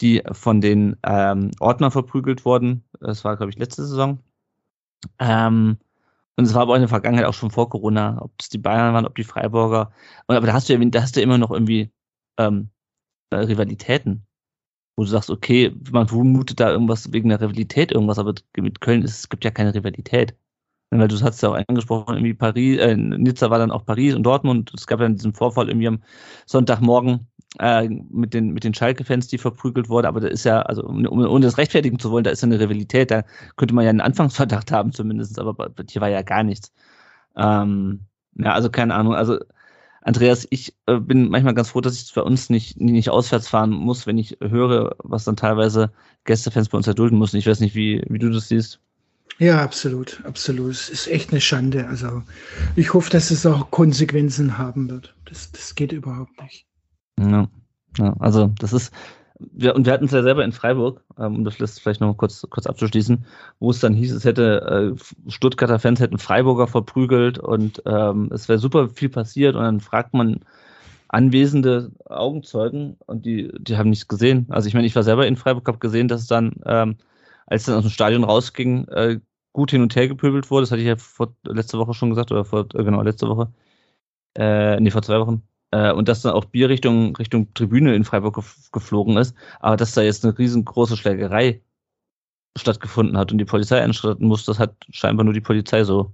[0.01, 2.83] die von den ähm, Ordner verprügelt wurden.
[2.99, 4.19] Das war, glaube ich, letzte Saison.
[5.19, 5.77] Ähm,
[6.37, 8.57] und es war aber auch in der Vergangenheit auch schon vor Corona, ob es die
[8.57, 9.91] Bayern waren, ob die Freiburger.
[10.27, 11.91] Und, aber da hast du ja, da hast du immer noch irgendwie
[12.37, 12.69] ähm,
[13.31, 14.25] äh, Rivalitäten,
[14.97, 19.03] wo du sagst, okay, man vermutet da irgendwas wegen der Rivalität irgendwas, aber mit Köln
[19.03, 20.35] ist es gibt ja keine Rivalität.
[20.91, 24.23] Weil du hast ja auch angesprochen, irgendwie Paris, äh, Nizza war dann auch Paris und
[24.23, 24.71] Dortmund.
[24.75, 26.03] Es gab dann diesen Vorfall irgendwie am
[26.45, 27.27] Sonntagmorgen
[27.59, 30.07] äh, mit den, mit den Schalke-Fans, die verprügelt wurden.
[30.07, 32.59] Aber da ist ja, also um, ohne das rechtfertigen zu wollen, da ist ja eine
[32.59, 33.11] Rivalität.
[33.11, 33.23] Da
[33.55, 36.73] könnte man ja einen Anfangsverdacht haben zumindest, aber hier war ja gar nichts.
[37.35, 38.01] Ähm,
[38.35, 39.15] ja, also keine Ahnung.
[39.15, 39.39] Also
[40.01, 43.71] Andreas, ich äh, bin manchmal ganz froh, dass ich bei uns nicht, nicht auswärts fahren
[43.71, 45.91] muss, wenn ich höre, was dann teilweise
[46.25, 47.37] Gästefans bei uns erdulden müssen.
[47.37, 48.79] Ich weiß nicht, wie, wie du das siehst.
[49.39, 50.71] Ja, absolut, absolut.
[50.71, 51.87] Es ist echt eine Schande.
[51.87, 52.23] Also
[52.75, 55.15] ich hoffe, dass es auch Konsequenzen haben wird.
[55.25, 56.65] Das, das geht überhaupt nicht.
[57.19, 57.47] Ja.
[57.97, 58.93] Ja, also das ist,
[59.39, 62.45] wir, und wir hatten es ja selber in Freiburg, ähm, um das vielleicht noch kurz,
[62.49, 63.25] kurz abzuschließen,
[63.59, 68.49] wo es dann hieß, es hätte äh, Stuttgarter Fans hätten Freiburger verprügelt und ähm, es
[68.49, 70.41] wäre super viel passiert und dann fragt man
[71.07, 74.47] anwesende Augenzeugen und die, die haben nichts gesehen.
[74.49, 76.97] Also ich meine, ich war selber in Freiburg, habe gesehen, dass es dann, ähm,
[77.45, 79.19] als es dann aus dem Stadion rausging, äh,
[79.53, 80.63] gut hin und her gepöbelt wurde.
[80.63, 83.53] Das hatte ich ja vor, letzte Woche schon gesagt, oder vor, äh, genau, letzte Woche.
[84.37, 85.43] Äh, nee, vor zwei Wochen.
[85.75, 89.35] Äh, und dass dann auch Bier Richtung, Richtung Tribüne in Freiburg geflogen ist.
[89.59, 91.61] Aber dass da jetzt eine riesengroße Schlägerei
[92.57, 96.13] stattgefunden hat und die Polizei einschreiten muss, das hat scheinbar nur die Polizei so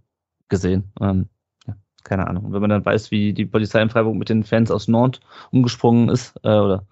[0.50, 0.92] gesehen.
[1.00, 1.30] Ähm,
[1.68, 2.46] ja, keine Ahnung.
[2.46, 5.20] Und wenn man dann weiß, wie die Polizei in Freiburg mit den Fans aus Nord
[5.52, 6.88] umgesprungen ist, äh, oder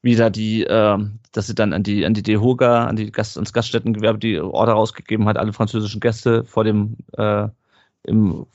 [0.00, 0.98] wie da die, äh,
[1.32, 4.72] dass sie dann an die, an die DEHOGA, an die Gast, ans Gaststättengewerbe die Order
[4.72, 7.48] rausgegeben hat, alle französischen Gäste vor dem äh,
[8.04, 8.46] im,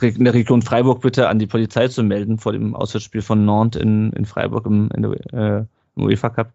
[0.00, 3.80] in der Region Freiburg bitte an die Polizei zu melden vor dem Auswärtsspiel von Nantes
[3.80, 5.64] in, in Freiburg im, in der, äh,
[5.96, 6.52] im UEFA Cup.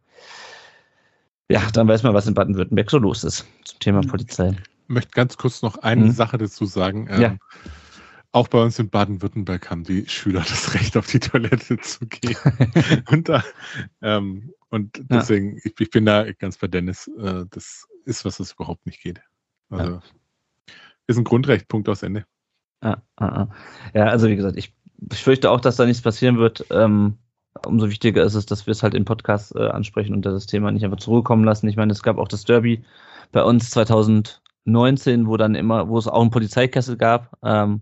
[1.50, 4.08] Ja, dann weiß man, was in Baden-Württemberg so los ist zum Thema mhm.
[4.08, 4.50] Polizei.
[4.50, 6.12] Ich möchte ganz kurz noch eine mhm.
[6.12, 7.08] Sache dazu sagen.
[7.10, 7.38] Ähm, ja.
[8.34, 12.36] Auch bei uns in Baden-Württemberg haben die Schüler das Recht, auf die Toilette zu gehen.
[13.10, 13.44] und, da,
[14.02, 15.62] ähm, und deswegen, ja.
[15.64, 17.10] ich, ich, bin da ganz bei Dennis.
[17.18, 19.22] Äh, das ist was, das überhaupt nicht geht.
[19.70, 20.02] Also, ja.
[21.08, 22.26] Ist ein Grundrecht, Punkt aus Ende.
[22.82, 23.50] Ah, ah, ah.
[23.94, 24.74] Ja, also wie gesagt, ich,
[25.12, 26.66] ich fürchte auch, dass da nichts passieren wird.
[26.70, 27.18] Ähm,
[27.66, 30.72] umso wichtiger ist es, dass wir es halt im Podcast äh, ansprechen und das Thema
[30.72, 31.68] nicht einfach zurückkommen lassen.
[31.68, 32.84] Ich meine, es gab auch das Derby
[33.32, 37.82] bei uns 2019, wo dann immer, wo es auch einen Polizeikessel gab, ähm,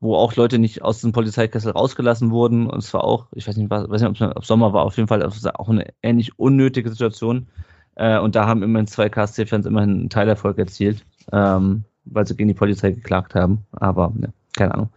[0.00, 2.68] wo auch Leute nicht aus dem Polizeikessel rausgelassen wurden.
[2.68, 5.08] Und es war auch, ich weiß nicht, weiß nicht ob es Sommer war, auf jeden
[5.08, 7.48] Fall auch eine ähnlich unnötige Situation.
[7.96, 11.04] Äh, und da haben immerhin zwei KSC-Fans immerhin einen Teilerfolg erzielt.
[11.32, 13.66] Ähm, weil sie gegen die Polizei geklagt haben.
[13.72, 14.90] Aber ne, keine Ahnung.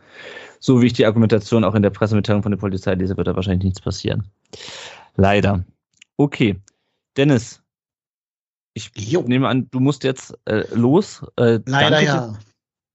[0.60, 3.36] So wie ich die Argumentation auch in der Pressemitteilung von der Polizei lese, wird da
[3.36, 4.24] wahrscheinlich nichts passieren.
[5.16, 5.64] Leider.
[6.18, 6.60] Okay.
[7.18, 7.62] Dennis,
[8.74, 9.22] ich jo.
[9.22, 11.26] nehme an, du musst jetzt äh, los.
[11.38, 12.28] Äh, Leider ja.
[12.28, 12.40] Dir,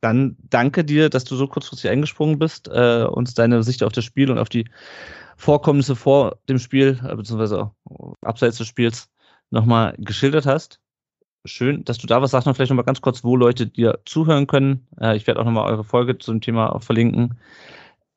[0.00, 4.04] dann danke dir, dass du so kurzfristig eingesprungen bist, äh, uns deine Sicht auf das
[4.04, 4.68] Spiel und auf die
[5.36, 7.70] Vorkommnisse vor dem Spiel, äh, beziehungsweise
[8.22, 9.08] abseits des Spiels,
[9.50, 10.80] nochmal geschildert hast
[11.48, 12.46] schön, dass du da was sagst.
[12.46, 14.86] Noch vielleicht nochmal ganz kurz, wo Leute dir zuhören können.
[15.00, 17.38] Äh, ich werde auch nochmal eure Folge zum Thema verlinken.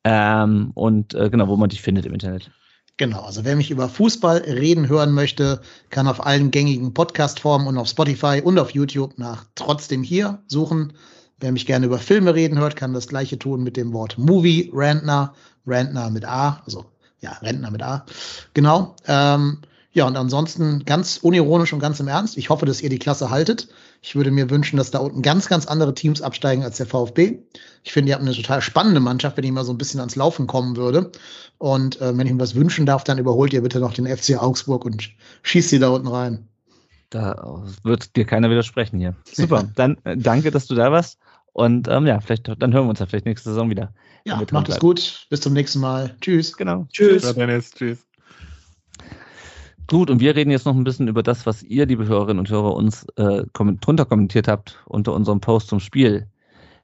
[0.03, 2.51] Ähm, und äh, genau, wo man dich findet im Internet.
[2.97, 7.77] Genau, also wer mich über Fußball reden hören möchte, kann auf allen gängigen Podcast-Formen und
[7.77, 10.93] auf Spotify und auf YouTube nach trotzdem hier suchen.
[11.39, 14.69] Wer mich gerne über Filme reden hört, kann das gleiche tun mit dem Wort Movie
[14.71, 15.33] Rantner,
[15.65, 16.85] Rantner mit A, also
[17.21, 18.05] ja, Rentner mit A.
[18.53, 18.95] Genau.
[19.07, 19.59] Ähm,
[19.93, 22.37] ja, und ansonsten ganz unironisch und ganz im Ernst.
[22.37, 23.67] Ich hoffe, dass ihr die Klasse haltet.
[24.01, 27.39] Ich würde mir wünschen, dass da unten ganz, ganz andere Teams absteigen als der VfB.
[27.83, 30.15] Ich finde, ihr habt eine total spannende Mannschaft, wenn ich mal so ein bisschen ans
[30.15, 31.11] Laufen kommen würde.
[31.57, 34.41] Und äh, wenn ich mir was wünschen darf, dann überholt ihr bitte noch den FC
[34.41, 35.09] Augsburg und
[35.43, 36.47] schießt sie da unten rein.
[37.09, 39.15] Da wird dir keiner widersprechen hier.
[39.29, 39.69] Super.
[39.75, 41.19] dann äh, danke, dass du da warst.
[41.51, 43.93] Und ähm, ja, vielleicht dann hören wir uns ja vielleicht nächste Saison wieder.
[44.23, 45.27] Ja, macht es gut.
[45.29, 46.15] Bis zum nächsten Mal.
[46.21, 46.55] Tschüss.
[46.55, 46.87] Genau.
[46.93, 47.23] Tschüss.
[47.23, 47.71] Tschüss.
[47.71, 48.10] Tschüss.
[49.91, 52.49] Gut, und wir reden jetzt noch ein bisschen über das, was ihr, liebe Hörerinnen und
[52.49, 56.27] Hörer, uns äh, drunter kommentiert habt unter unserem Post zum Spiel.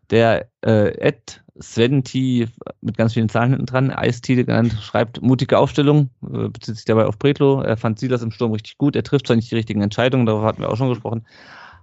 [0.10, 2.49] Der äh, Ed Sventi
[2.82, 7.05] mit ganz vielen Zahlen hinten dran, Eistide genannt, schreibt mutige Aufstellung, äh, bezieht sich dabei
[7.05, 7.62] auf Bretlo.
[7.62, 8.93] Er fand Silas im Sturm richtig gut.
[8.93, 11.26] Er trifft zwar nicht die richtigen Entscheidungen, darüber hatten wir auch schon gesprochen,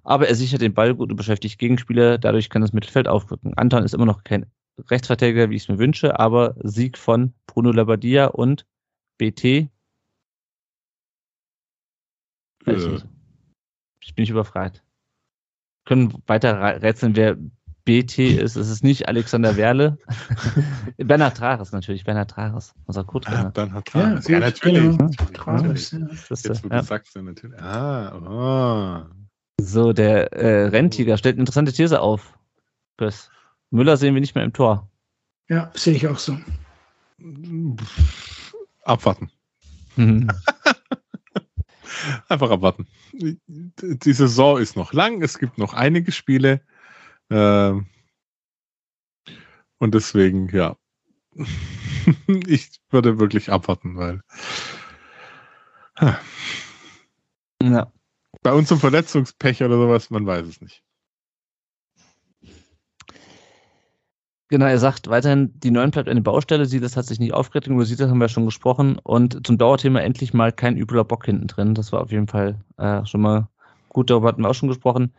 [0.03, 2.19] aber er sichert den Ball gut und beschäftigt Gegenspieler.
[2.19, 3.55] Dadurch kann das Mittelfeld aufrücken.
[3.57, 4.45] Anton ist immer noch kein
[4.91, 8.67] Rechtsverteidiger, wie ich es mir wünsche, aber Sieg von Bruno Labbadia und
[9.17, 9.71] BT
[12.67, 13.01] äh.
[14.01, 14.83] Ich bin nicht überfragt.
[15.85, 17.37] Können weiter rätseln, wer
[17.85, 18.57] BT ist.
[18.57, 19.99] Es ist nicht Alexander Werle.
[20.97, 23.47] Bernhard Trares natürlich, Bernhard Trares, unser Co-Trainer.
[23.47, 24.97] Ah, Bernhard Trares, ja, ja natürlich.
[24.99, 25.11] Genau.
[25.33, 25.99] Trares, ja.
[26.31, 27.61] Jetzt, wo du sagst, ja natürlich.
[27.61, 29.15] Ah, oh.
[29.61, 32.39] So, der äh, Renntiger stellt eine interessante These auf.
[32.97, 33.31] Chris.
[33.71, 34.89] Müller sehen wir nicht mehr im Tor.
[35.49, 36.39] Ja, sehe ich auch so.
[38.85, 39.31] Abwarten.
[42.29, 42.87] Einfach abwarten.
[43.13, 46.61] Die Saison ist noch lang, es gibt noch einige Spiele.
[47.31, 47.73] Äh,
[49.79, 50.77] und deswegen, ja.
[52.47, 54.21] ich würde wirklich abwarten, weil.
[57.63, 57.93] Ja.
[58.43, 60.83] Bei uns um Verletzungspech oder sowas, man weiß es nicht.
[64.49, 66.67] Genau, er sagt weiterhin, die Neuen bleibt eine Baustelle.
[66.67, 68.99] Silas hat sich nicht aufgeregt, über Silas haben wir schon gesprochen.
[69.03, 71.75] Und zum Dauerthema endlich mal kein übler Bock hinten drin.
[71.75, 73.49] Das war auf jeden Fall äh, schon mal
[73.89, 75.15] gut, darüber hatten wir auch schon gesprochen.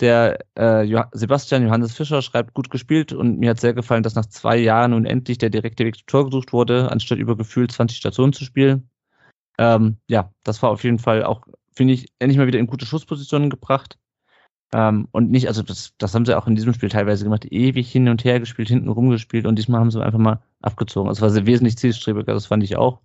[0.00, 4.26] Der äh, Sebastian Johannes Fischer schreibt, gut gespielt und mir hat sehr gefallen, dass nach
[4.26, 7.98] zwei Jahren nun endlich der direkte Weg zum Tor gesucht wurde, anstatt über gefühlt 20
[7.98, 8.88] Stationen zu spielen.
[9.58, 11.42] Ähm, ja, das war auf jeden Fall auch,
[11.74, 13.98] finde ich, endlich mal wieder in gute Schusspositionen gebracht.
[14.72, 17.90] Ähm, und nicht, also das, das haben sie auch in diesem Spiel teilweise gemacht, ewig
[17.90, 21.08] hin und her gespielt, hinten rumgespielt und diesmal haben sie einfach mal abgezogen.
[21.08, 23.00] Das war sehr wesentlich zielstrebiger, das fand ich auch.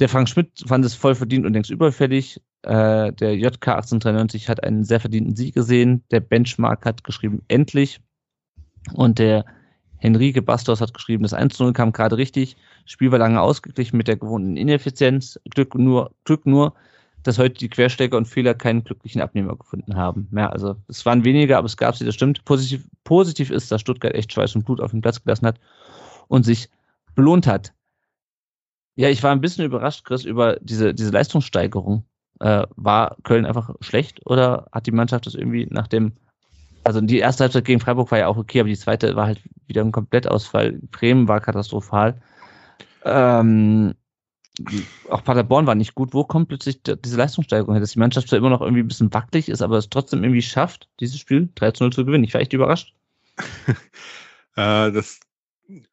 [0.00, 2.40] Der Frank Schmidt fand es voll verdient und längst überfällig.
[2.62, 6.02] Äh, der JK 1893 hat einen sehr verdienten Sieg gesehen.
[6.10, 8.00] Der Benchmark hat geschrieben, endlich.
[8.94, 9.44] Und der
[9.98, 12.56] Henrike Bastos hat geschrieben, das 1-0 kam gerade richtig.
[12.84, 15.38] Spiel war lange ausgeglichen mit der gewohnten Ineffizienz.
[15.50, 16.74] Glück nur, Glück nur,
[17.22, 20.28] dass heute die Querstecker und Fehler keinen glücklichen Abnehmer gefunden haben.
[20.32, 22.44] Ja, also es waren weniger, aber es gab sie, das stimmt.
[22.44, 25.60] Positiv, positiv ist, dass Stuttgart echt Schweiß und Blut auf den Platz gelassen hat
[26.28, 26.68] und sich
[27.14, 27.72] belohnt hat.
[28.94, 32.04] Ja, ich war ein bisschen überrascht, Chris, über diese, diese Leistungssteigerung.
[32.40, 36.12] Äh, war Köln einfach schlecht oder hat die Mannschaft das irgendwie nach dem,
[36.82, 39.40] also die erste Halbzeit gegen Freiburg war ja auch okay, aber die zweite war halt
[39.66, 40.72] wieder ein Komplettausfall.
[40.90, 42.20] Bremen war katastrophal.
[43.04, 43.94] Ähm,
[45.08, 46.12] auch Paderborn war nicht gut.
[46.12, 49.12] Wo kommt plötzlich diese Leistungssteigerung her, dass die Mannschaft zwar immer noch irgendwie ein bisschen
[49.12, 52.24] wackelig ist, aber es trotzdem irgendwie schafft, dieses Spiel 3 0 zu gewinnen?
[52.24, 52.94] Ich war echt überrascht.
[54.56, 55.20] äh, das,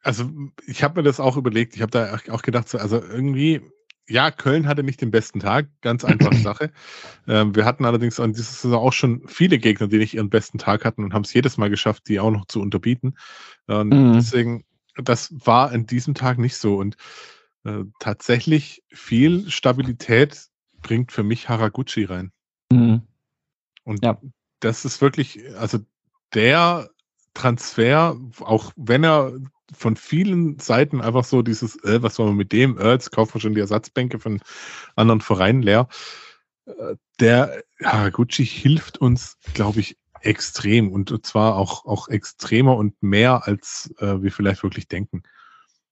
[0.02, 0.30] also
[0.66, 1.74] ich habe mir das auch überlegt.
[1.74, 3.62] Ich habe da auch gedacht, also irgendwie,
[4.06, 6.70] ja, Köln hatte nicht den besten Tag, ganz einfache Sache.
[7.26, 10.58] Ähm, wir hatten allerdings an dieser Saison auch schon viele Gegner, die nicht ihren besten
[10.58, 13.14] Tag hatten und haben es jedes Mal geschafft, die auch noch zu unterbieten.
[13.66, 14.12] Und mhm.
[14.14, 14.64] deswegen,
[14.96, 16.76] das war an diesem Tag nicht so.
[16.76, 16.98] Und
[17.64, 20.48] äh, tatsächlich viel Stabilität
[20.82, 22.32] bringt für mich Haraguchi rein.
[22.72, 23.02] Mhm.
[23.84, 24.20] Und ja.
[24.60, 25.78] das ist wirklich, also
[26.34, 26.90] der
[27.34, 29.32] Transfer, auch wenn er
[29.72, 33.34] von vielen Seiten einfach so dieses, äh, was soll man mit dem, äh, jetzt kaufen
[33.34, 34.40] wir schon die Ersatzbänke von
[34.96, 35.88] anderen Vereinen leer.
[36.66, 43.46] Äh, der Haraguchi hilft uns, glaube ich, extrem und zwar auch, auch extremer und mehr,
[43.46, 45.22] als äh, wir vielleicht wirklich denken.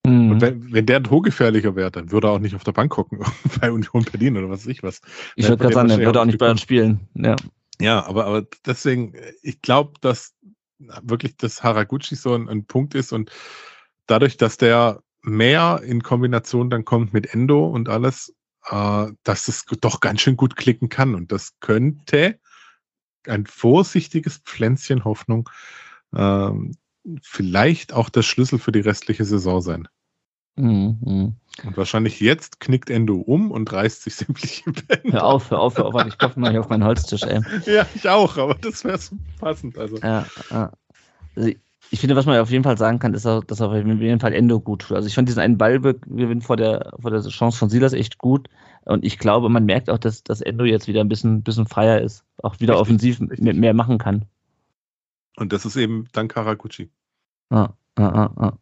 [0.07, 0.33] Mhm.
[0.33, 3.21] Und wenn, wenn der torgefährlicher wäre, dann würde er auch nicht auf der Bank hocken
[3.61, 5.01] bei Union Berlin oder was weiß ich was.
[5.37, 7.01] Ich würde gerade sagen, er würde auch nicht bei uns spielen.
[7.15, 7.37] Ja,
[7.81, 10.35] ja aber, aber deswegen, ich glaube, dass
[11.03, 13.31] wirklich das Haraguchi so ein, ein Punkt ist und
[14.07, 18.35] dadurch, dass der mehr in Kombination dann kommt mit Endo und alles,
[18.71, 21.15] äh, dass es doch ganz schön gut klicken kann.
[21.15, 22.39] Und das könnte
[23.27, 25.51] ein vorsichtiges Pflänzchen Hoffnung
[26.15, 26.77] ähm,
[27.23, 29.89] vielleicht auch der Schlüssel für die restliche Saison sein.
[30.57, 31.35] Mhm.
[31.65, 35.13] Und wahrscheinlich jetzt knickt Endo um und reißt sich sämtliche Bänder.
[35.13, 36.07] Hör auf, hör auf, hör auf.
[36.07, 37.41] Ich klopfe mal hier auf meinen Holztisch, ey.
[37.67, 39.79] Ja, ich auch, aber das wäre so passend.
[39.79, 39.99] Also.
[39.99, 40.73] Ja, ja.
[41.35, 41.51] Also
[41.91, 44.35] ich finde, was man auf jeden Fall sagen kann, ist, auch, dass auf jeden Fall
[44.35, 44.97] Endo gut tut.
[44.97, 48.49] Also ich fand diesen einen Ballgewinn vor der, vor der Chance von Silas echt gut.
[48.85, 52.01] Und ich glaube, man merkt auch, dass, dass Endo jetzt wieder ein bisschen, bisschen freier
[52.01, 52.25] ist.
[52.43, 53.55] Auch wieder richtig, offensiv richtig.
[53.55, 54.25] mehr machen kann.
[55.37, 56.91] Und das ist eben dank Karaguchi.
[57.51, 58.53] Ah, ah, ah, ah.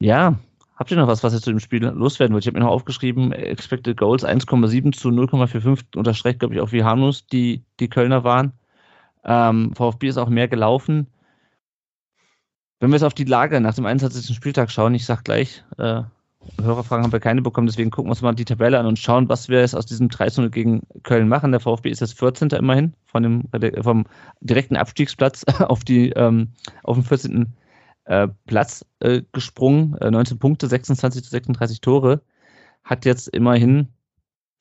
[0.00, 0.38] Ja,
[0.76, 2.44] habt ihr noch was, was ihr zu dem Spiel loswerden wollt?
[2.44, 6.84] Ich habe mir noch aufgeschrieben, Expected Goals 1,7 zu 0,45 unterstreicht, glaube ich, auch wie
[6.84, 8.52] harmlos die, die Kölner waren.
[9.24, 11.08] Ähm, VfB ist auch mehr gelaufen.
[12.80, 14.34] Wenn wir jetzt auf die Lage nach dem 21.
[14.34, 16.02] Spieltag schauen, ich sag gleich, äh,
[16.60, 19.28] Hörerfragen haben wir keine bekommen, deswegen gucken wir uns mal die Tabelle an und schauen,
[19.28, 21.52] was wir jetzt aus diesem 3 gegen Köln machen.
[21.52, 22.50] Der VfB ist jetzt 14.
[22.50, 23.48] immerhin von dem,
[23.82, 24.06] vom
[24.40, 26.52] direkten Abstiegsplatz auf die ähm,
[26.82, 27.52] auf den 14.
[28.04, 29.96] Äh, Platz äh, gesprungen.
[30.00, 32.22] Äh, 19 Punkte, 26 zu 36 Tore.
[32.84, 33.88] Hat jetzt immerhin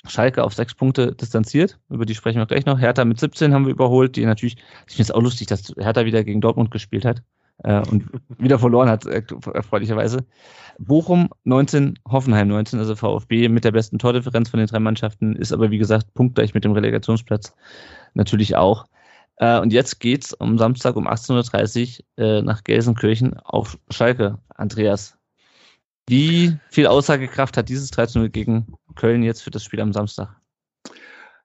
[0.05, 1.79] Schalke auf sechs Punkte distanziert.
[1.89, 2.79] Über die sprechen wir gleich noch.
[2.79, 6.05] Hertha mit 17 haben wir überholt, die natürlich, ich finde es auch lustig, dass Hertha
[6.05, 7.23] wieder gegen Dortmund gespielt hat
[7.63, 8.05] äh, und
[8.37, 9.23] wieder verloren hat, äh,
[9.53, 10.25] erfreulicherweise.
[10.79, 15.51] Bochum 19, Hoffenheim 19, also VfB mit der besten Tordifferenz von den drei Mannschaften, ist
[15.51, 17.55] aber wie gesagt punktgleich mit dem Relegationsplatz
[18.13, 18.85] natürlich auch.
[19.37, 24.39] Äh, und jetzt geht's am Samstag um 18.30 Uhr äh, nach Gelsenkirchen auf Schalke.
[24.49, 25.17] Andreas,
[26.07, 30.35] wie viel Aussagekraft hat dieses 13 gegen Köln jetzt für das Spiel am Samstag?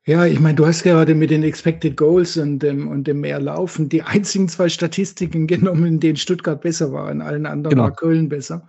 [0.05, 3.41] Ja, ich meine, du hast gerade mit den Expected Goals und dem, und dem mehr
[3.41, 7.85] Laufen die einzigen zwei Statistiken genommen, in denen Stuttgart besser war, in allen anderen genau.
[7.85, 8.69] war Köln besser.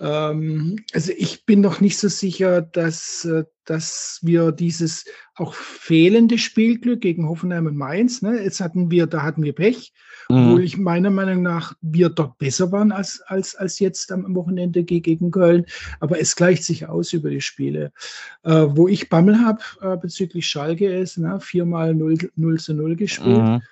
[0.00, 6.38] Ähm, also ich bin noch nicht so sicher, dass, äh, dass wir dieses auch fehlende
[6.38, 9.92] Spielglück gegen Hoffenheim und Mainz, ne, jetzt hatten wir, da hatten wir Pech,
[10.28, 10.36] mhm.
[10.36, 14.84] obwohl ich meiner Meinung nach wir dort besser waren als, als, als jetzt am Wochenende
[14.84, 15.66] gegen Köln.
[16.00, 17.92] Aber es gleicht sich aus über die Spiele.
[18.42, 22.96] Äh, wo ich Bammel habe äh, bezüglich Schalke ist, ne, viermal 0, 0 zu 0
[22.96, 23.42] gespielt.
[23.42, 23.62] Mhm.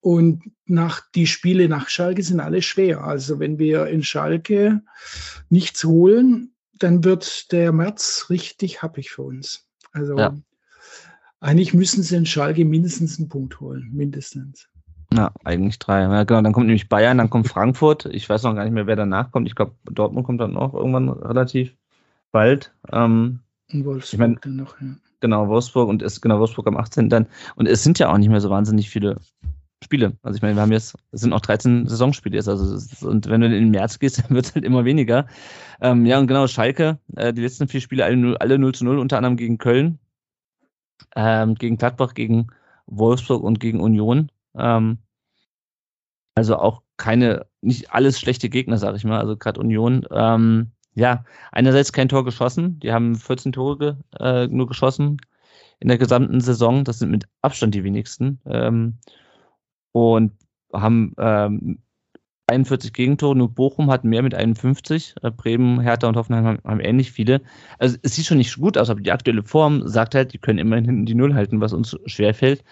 [0.00, 3.04] Und nach, die Spiele nach Schalke sind alle schwer.
[3.04, 4.82] Also wenn wir in Schalke
[5.48, 9.66] nichts holen, dann wird der März richtig happig für uns.
[9.92, 10.36] Also ja.
[11.40, 14.68] eigentlich müssen sie in Schalke mindestens einen Punkt holen, mindestens.
[15.12, 16.02] Ja, eigentlich drei.
[16.02, 18.06] Ja, genau, dann kommt nämlich Bayern, dann kommt Frankfurt.
[18.06, 19.48] Ich weiß noch gar nicht mehr, wer danach kommt.
[19.48, 21.74] Ich glaube, Dortmund kommt dann noch irgendwann relativ
[22.30, 22.74] bald.
[22.92, 23.40] Ähm,
[23.72, 24.88] Wolfsburg Ich mein- dann noch, ja.
[25.20, 27.08] genau, Wolfsburg und ist genau Wolfsburg am 18.
[27.08, 27.26] dann.
[27.56, 29.16] Und es sind ja auch nicht mehr so wahnsinnig viele
[29.82, 30.12] Spiele.
[30.22, 32.48] Also ich meine, wir haben jetzt, es sind auch 13 Saisonspiele jetzt.
[32.48, 35.26] Also ist, und wenn du in den März gehst, dann wird es halt immer weniger.
[35.80, 38.84] Ähm, ja, und genau, Schalke, äh, die letzten vier Spiele alle, null- alle 0 zu
[38.84, 39.98] 0, unter anderem gegen Köln,
[41.16, 42.48] ähm, gegen Gladbach, gegen
[42.86, 44.30] Wolfsburg und gegen Union.
[44.58, 44.98] Ähm,
[46.34, 49.18] also auch keine, nicht alles schlechte Gegner, sag ich mal.
[49.18, 50.06] Also gerade Union.
[50.10, 52.80] Ähm, ja, einerseits kein Tor geschossen.
[52.80, 55.18] Die haben 14 Tore äh, nur geschossen
[55.80, 56.84] in der gesamten Saison.
[56.84, 58.40] Das sind mit Abstand die wenigsten.
[58.46, 58.98] Ähm,
[59.92, 60.32] und
[60.72, 61.78] haben ähm,
[62.48, 63.36] 41 Gegentore.
[63.36, 65.14] Nur Bochum hat mehr mit 51.
[65.22, 67.42] Äh, Bremen, Hertha und Hoffenheim haben, haben ähnlich viele.
[67.78, 70.58] Also es sieht schon nicht gut aus, aber die aktuelle Form sagt halt, die können
[70.58, 72.64] immerhin hinten die Null halten, was uns schwerfällt.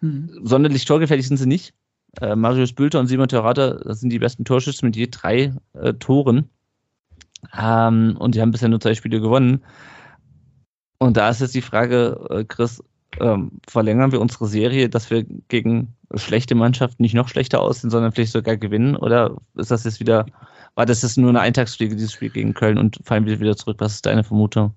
[0.00, 0.40] Hm.
[0.42, 1.74] Sonderlich torgefährlich sind sie nicht.
[2.20, 5.94] Äh, Marius Bülter und Simon Terrata, das sind die besten Torschützen mit je drei äh,
[5.94, 6.48] Toren.
[7.56, 9.62] Ähm, und die haben bisher nur zwei Spiele gewonnen.
[10.98, 12.82] Und da ist jetzt die Frage, äh, Chris,
[13.20, 18.12] ähm, verlängern wir unsere Serie, dass wir gegen schlechte Mannschaften nicht noch schlechter aussehen, sondern
[18.12, 18.96] vielleicht sogar gewinnen?
[18.96, 20.26] Oder ist das jetzt wieder,
[20.74, 23.76] war das jetzt nur eine Eintagsfliege, dieses Spiel gegen Köln und fallen wir wieder zurück?
[23.80, 24.74] Was ist deine Vermutung?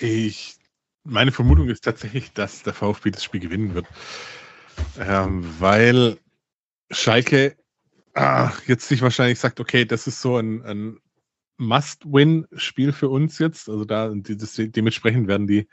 [0.00, 0.56] Ich,
[1.04, 3.86] meine Vermutung ist tatsächlich, dass der VfB das Spiel gewinnen wird.
[4.98, 6.18] Ähm, weil
[6.90, 7.56] Schalke
[8.14, 10.98] ah, jetzt sich wahrscheinlich sagt, okay, das ist so ein, ein
[11.58, 13.68] Must-Win-Spiel für uns jetzt.
[13.68, 15.68] Also da das, dementsprechend werden die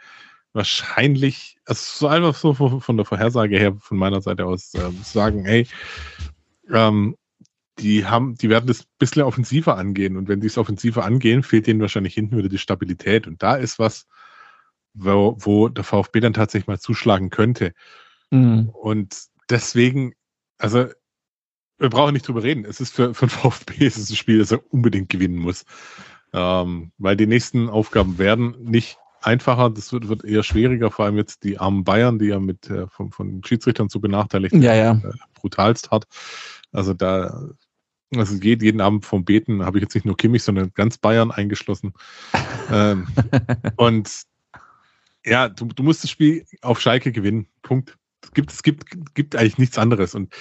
[0.53, 4.99] wahrscheinlich, also so einfach so von von der Vorhersage her von meiner Seite aus ähm,
[5.03, 5.67] sagen, hey,
[6.69, 7.15] ähm,
[7.79, 11.41] die haben, die werden das ein bisschen offensiver angehen und wenn die es offensiver angehen,
[11.43, 14.07] fehlt denen wahrscheinlich hinten wieder die Stabilität und da ist was,
[14.93, 17.73] wo, wo der VfB dann tatsächlich mal zuschlagen könnte.
[18.31, 18.69] Mhm.
[18.69, 19.15] Und
[19.49, 20.13] deswegen,
[20.57, 20.87] also
[21.77, 22.65] wir brauchen nicht drüber reden.
[22.65, 25.65] Es ist für, für den VfB es ist ein Spiel, das er unbedingt gewinnen muss.
[26.33, 31.17] Ähm, weil die nächsten Aufgaben werden nicht einfacher, das wird, wird eher schwieriger, vor allem
[31.17, 34.93] jetzt die armen Bayern, die ja mit äh, von, von Schiedsrichtern so benachteiligt Ja, ja.
[34.93, 36.05] äh, brutalst hart.
[36.71, 37.49] Also da,
[38.15, 41.31] also geht jeden Abend vom Beten, habe ich jetzt nicht nur Kimmich, sondern ganz Bayern
[41.31, 41.93] eingeschlossen.
[42.71, 43.07] ähm,
[43.75, 44.23] und
[45.25, 47.47] ja, du, du musst das Spiel auf Schalke gewinnen.
[47.61, 47.97] Punkt.
[48.23, 50.15] Es gibt, es gibt, gibt eigentlich nichts anderes.
[50.15, 50.33] Und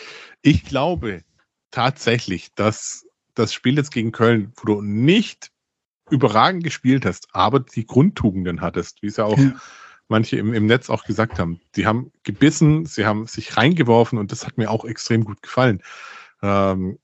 [0.42, 1.22] ich glaube
[1.70, 5.50] tatsächlich, dass das Spiel jetzt gegen Köln, wo du nicht
[6.10, 9.54] überragend gespielt hast, aber die Grundtugenden hattest, wie es ja auch Ja.
[10.08, 11.60] manche im, im Netz auch gesagt haben.
[11.76, 15.82] Die haben gebissen, sie haben sich reingeworfen und das hat mir auch extrem gut gefallen.
[16.42, 16.98] Ähm,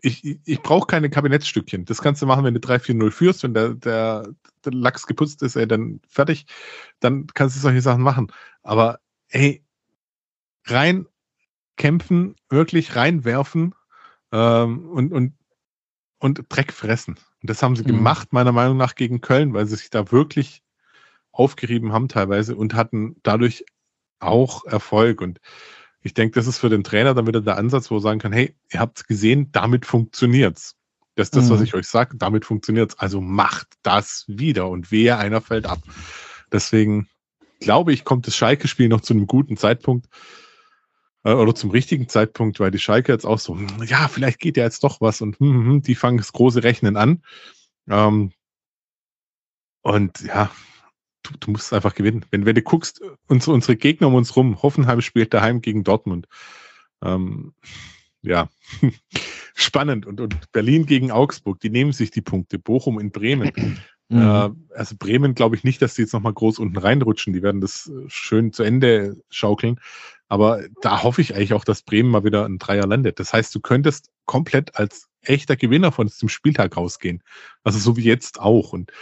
[0.00, 1.84] ich ich, ich brauche keine Kabinettsstückchen.
[1.84, 4.28] Das kannst du machen, wenn du 3-4-0 führst, wenn der, der,
[4.64, 6.46] der Lachs geputzt ist, ey, dann fertig,
[7.00, 8.32] dann kannst du solche Sachen machen.
[8.62, 9.62] Aber ey,
[10.70, 11.06] rein
[11.76, 13.74] kämpfen, wirklich reinwerfen
[14.32, 15.34] ähm, und, und,
[16.18, 17.14] und Dreck fressen.
[17.40, 17.88] Und das haben sie Mhm.
[17.88, 20.62] gemacht, meiner Meinung nach, gegen Köln, weil sie sich da wirklich
[21.32, 23.64] aufgerieben haben teilweise und hatten dadurch
[24.18, 25.20] auch Erfolg.
[25.20, 25.40] Und
[26.02, 28.32] ich denke, das ist für den Trainer dann wieder der Ansatz, wo er sagen kann,
[28.32, 30.74] hey, ihr habt gesehen, damit funktioniert's.
[31.14, 31.64] Das ist das, was Mhm.
[31.64, 32.98] ich euch sage, damit funktioniert's.
[32.98, 35.80] Also macht das wieder und wehe, einer fällt ab.
[36.50, 37.08] Deswegen
[37.60, 40.06] glaube ich, kommt das Schalke-Spiel noch zu einem guten Zeitpunkt
[41.28, 44.56] äh, oder zum richtigen Zeitpunkt, weil die Schalke jetzt auch so, hm, ja, vielleicht geht
[44.56, 47.22] ja jetzt doch was und hm, hm, hm, die fangen das große Rechnen an.
[47.88, 48.32] Ähm,
[49.82, 50.50] und ja,
[51.22, 52.24] du, du musst einfach gewinnen.
[52.30, 56.26] Wenn, wenn du guckst, unsere, unsere Gegner um uns rum, Hoffenheim spielt daheim gegen Dortmund.
[57.02, 57.52] Ähm,
[58.22, 58.48] ja,
[59.54, 60.06] spannend.
[60.06, 62.58] Und, und Berlin gegen Augsburg, die nehmen sich die Punkte.
[62.58, 63.52] Bochum in Bremen.
[64.08, 64.20] Mhm.
[64.20, 67.32] Äh, also Bremen glaube ich nicht, dass die jetzt nochmal groß unten reinrutschen.
[67.32, 69.78] Die werden das äh, schön zu Ende schaukeln.
[70.28, 73.18] Aber da hoffe ich eigentlich auch, dass Bremen mal wieder ein Dreier landet.
[73.18, 77.22] Das heißt, du könntest komplett als echter Gewinner von diesem Spieltag rausgehen.
[77.64, 78.72] Also so wie jetzt auch.
[78.72, 78.92] Und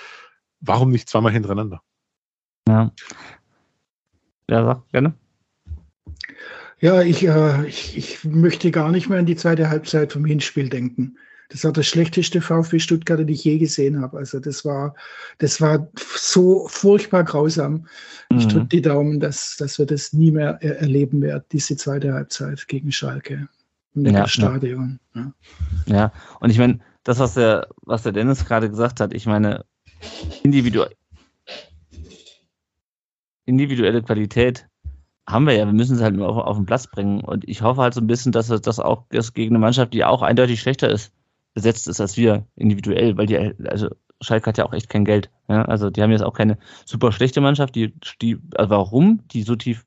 [0.61, 1.83] warum nicht zweimal hintereinander?
[2.69, 2.93] Ja.
[4.49, 5.15] Ja, sag, gerne.
[6.79, 10.69] Ja, ich, äh, ich, ich möchte gar nicht mehr an die zweite Halbzeit vom Hinspiel
[10.69, 11.19] denken.
[11.49, 14.19] Das war das schlechteste VfB Stuttgart, den ich je gesehen habe.
[14.19, 14.95] Also das war,
[15.39, 17.87] das war so furchtbar grausam.
[18.31, 18.49] Ich Mhm.
[18.51, 22.67] drücke die Daumen, dass, dass wir das nie mehr er erleben werden, diese zweite Halbzeit
[22.67, 23.49] gegen Schalke
[23.95, 24.99] im Ja, Neckarstadion.
[25.15, 25.33] Ja.
[25.87, 29.65] Ja, und ich meine, das, was der, was der Dennis gerade gesagt hat, ich meine,
[30.43, 30.85] individu
[33.45, 34.67] individuelle Qualität
[35.29, 37.21] haben wir ja, wir müssen sie halt nur auf, auf den Platz bringen.
[37.21, 39.93] Und ich hoffe halt so ein bisschen, dass es- das auch das gegen eine Mannschaft,
[39.93, 41.13] die auch eindeutig schlechter ist,
[41.57, 43.89] besetzt ist als wir individuell, weil die, also
[44.21, 45.31] Schalke hat ja auch echt kein Geld.
[45.49, 45.63] Ja?
[45.63, 49.57] Also die haben jetzt auch keine super schlechte Mannschaft, die, die also warum die so
[49.57, 49.87] tief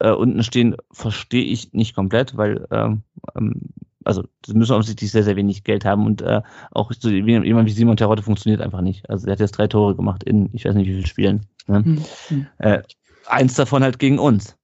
[0.00, 3.02] äh, unten stehen, verstehe ich nicht komplett, weil ähm,
[3.34, 3.62] ähm,
[4.04, 6.42] also sie müssen offensichtlich sehr, sehr wenig Geld haben und äh,
[6.72, 9.08] auch so jemand wie Simon Terodde funktioniert einfach nicht.
[9.08, 11.46] Also er hat jetzt drei Tore gemacht in, ich weiß nicht wie viele Spielen.
[11.68, 11.80] Ne?
[11.80, 12.46] Mhm.
[12.58, 12.82] Äh,
[13.26, 14.58] eins davon halt gegen uns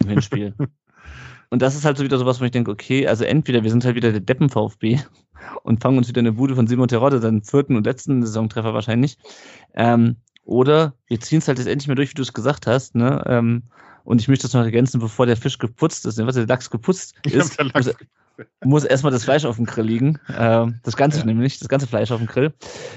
[0.00, 0.54] im Hinspiel.
[1.50, 3.84] und das ist halt so wieder sowas, wo ich denke, okay, also entweder wir sind
[3.84, 5.00] halt wieder der Deppen-VfB
[5.62, 9.18] und fangen uns wieder eine Bude von Simon Terodde, seinen vierten und letzten Saisontreffer wahrscheinlich.
[9.74, 12.94] Ähm, oder wir ziehen es halt jetzt endlich mal durch, wie du es gesagt hast,
[12.94, 13.22] ne?
[13.26, 13.62] Ähm,
[14.04, 16.26] und ich möchte das noch ergänzen, bevor der Fisch geputzt ist, ne?
[16.26, 17.94] was der Lachs geputzt ist, muss,
[18.64, 20.18] muss erstmal das Fleisch auf dem Grill liegen.
[20.36, 21.26] Ähm, das Ganze ja.
[21.26, 22.52] nämlich, das ganze Fleisch auf dem Grill.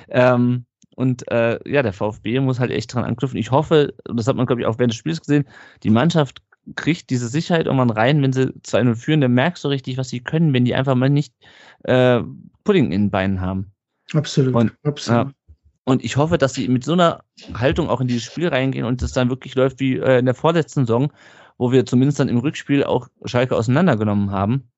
[0.10, 0.65] Ähm,
[0.95, 3.38] und äh, ja, der VfB muss halt echt dran anknüpfen.
[3.38, 5.45] Ich hoffe, und das hat man, glaube ich, auch während des Spiels gesehen,
[5.84, 6.41] die Mannschaft
[6.76, 10.22] kriegt diese Sicherheit irgendwann rein, wenn sie 2-0 führen, dann merkst du richtig, was sie
[10.22, 11.34] können, wenn die einfach mal nicht
[11.84, 12.22] äh,
[12.64, 13.72] Pudding in den Beinen haben.
[14.14, 14.56] Absolut.
[14.56, 15.30] Und, absolut.
[15.30, 15.34] Äh,
[15.85, 17.23] und ich hoffe, dass sie mit so einer
[17.53, 20.35] Haltung auch in dieses Spiel reingehen und es dann wirklich läuft wie äh, in der
[20.35, 21.11] vorletzten Saison,
[21.57, 24.69] wo wir zumindest dann im Rückspiel auch Schalke auseinandergenommen haben,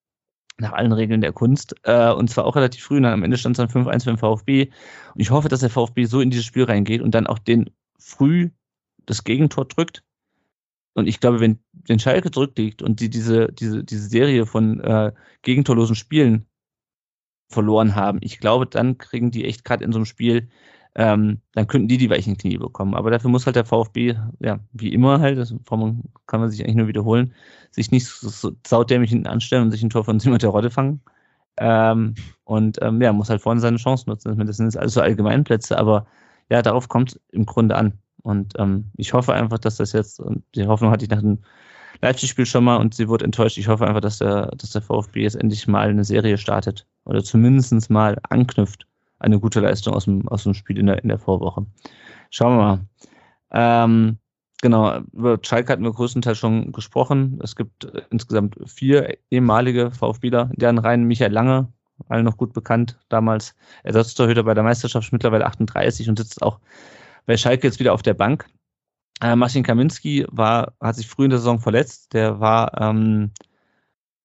[0.57, 1.76] nach allen Regeln der Kunst.
[1.84, 2.98] Äh, und zwar auch relativ früh.
[2.98, 4.72] Und dann am Ende stand es dann 5-1 für den VfB.
[5.14, 7.70] Und ich hoffe, dass der VfB so in dieses Spiel reingeht und dann auch den
[7.99, 8.49] früh
[9.06, 10.03] das Gegentor drückt.
[10.96, 15.12] Und ich glaube, wenn, wenn Schalke zurückliegt und die diese, diese, diese Serie von äh,
[15.44, 16.48] gegentorlosen Spielen
[17.50, 20.50] verloren haben, ich glaube, dann kriegen die echt gerade in so einem Spiel
[20.96, 22.96] ähm, dann könnten die die weichen Knie bekommen.
[22.96, 26.76] Aber dafür muss halt der VfB, ja, wie immer halt, das kann man sich eigentlich
[26.76, 27.34] nur wiederholen,
[27.72, 30.70] sich nicht so, so saudämlich hinten anstellen und sich ein Tor von Simon der Rotte
[30.72, 31.02] fangen.
[31.58, 32.16] Ähm,
[32.46, 34.38] und ähm, ja, muss halt vorne seine Chance nutzen.
[34.46, 36.08] Das sind jetzt alles so Allgemeinplätze, aber
[36.50, 38.00] ja, darauf kommt im Grunde an.
[38.26, 41.38] Und ähm, ich hoffe einfach, dass das jetzt, und die Hoffnung hatte ich nach dem
[42.02, 43.60] Leipzig-Spiel schon mal und sie wurde enttäuscht.
[43.60, 47.23] Ich hoffe einfach, dass der, dass der VfB jetzt endlich mal eine Serie startet oder
[47.23, 48.88] zumindest mal anknüpft
[49.19, 51.68] eine gute Leistung aus dem, aus dem Spiel in der, in der Vorwoche.
[52.31, 52.80] Schauen wir mal.
[53.52, 54.18] Ähm,
[54.60, 57.39] genau, über Schalke hatten wir größtenteils schon gesprochen.
[57.43, 61.72] Es gibt äh, insgesamt vier ehemalige VfBler, deren Reihen Michael Lange,
[62.10, 66.60] allen noch gut bekannt, damals Ersatztorhüter bei der Meisterschaft, mittlerweile 38 und sitzt auch
[67.26, 68.47] bei Schalke jetzt wieder auf der Bank.
[69.22, 72.14] Äh, Marcin Kaminski war, hat sich früh in der Saison verletzt.
[72.14, 73.31] Der war ähm,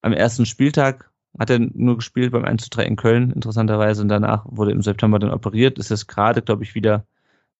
[0.02, 4.02] am ersten Spieltag hat er nur gespielt beim 1 zu 3 in Köln, interessanterweise.
[4.02, 5.78] Und danach wurde im September dann operiert.
[5.78, 7.06] Ist jetzt gerade, glaube ich, wieder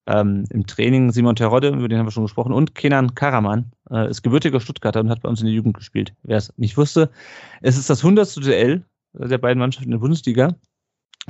[0.07, 1.13] ähm, im Training.
[1.13, 2.53] Simon Terodde, über den haben wir schon gesprochen.
[2.53, 6.15] Und Kenan Karaman äh, ist gebürtiger Stuttgarter und hat bei uns in der Jugend gespielt.
[6.23, 7.11] Wer es nicht wusste.
[7.63, 8.37] Es ist das 100.
[8.45, 10.57] Duell der beiden Mannschaften in der Bundesliga.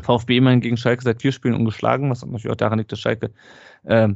[0.00, 3.32] VfB immerhin gegen Schalke seit vier Spielen ungeschlagen, was natürlich auch daran liegt, dass Schalke
[3.84, 4.08] äh,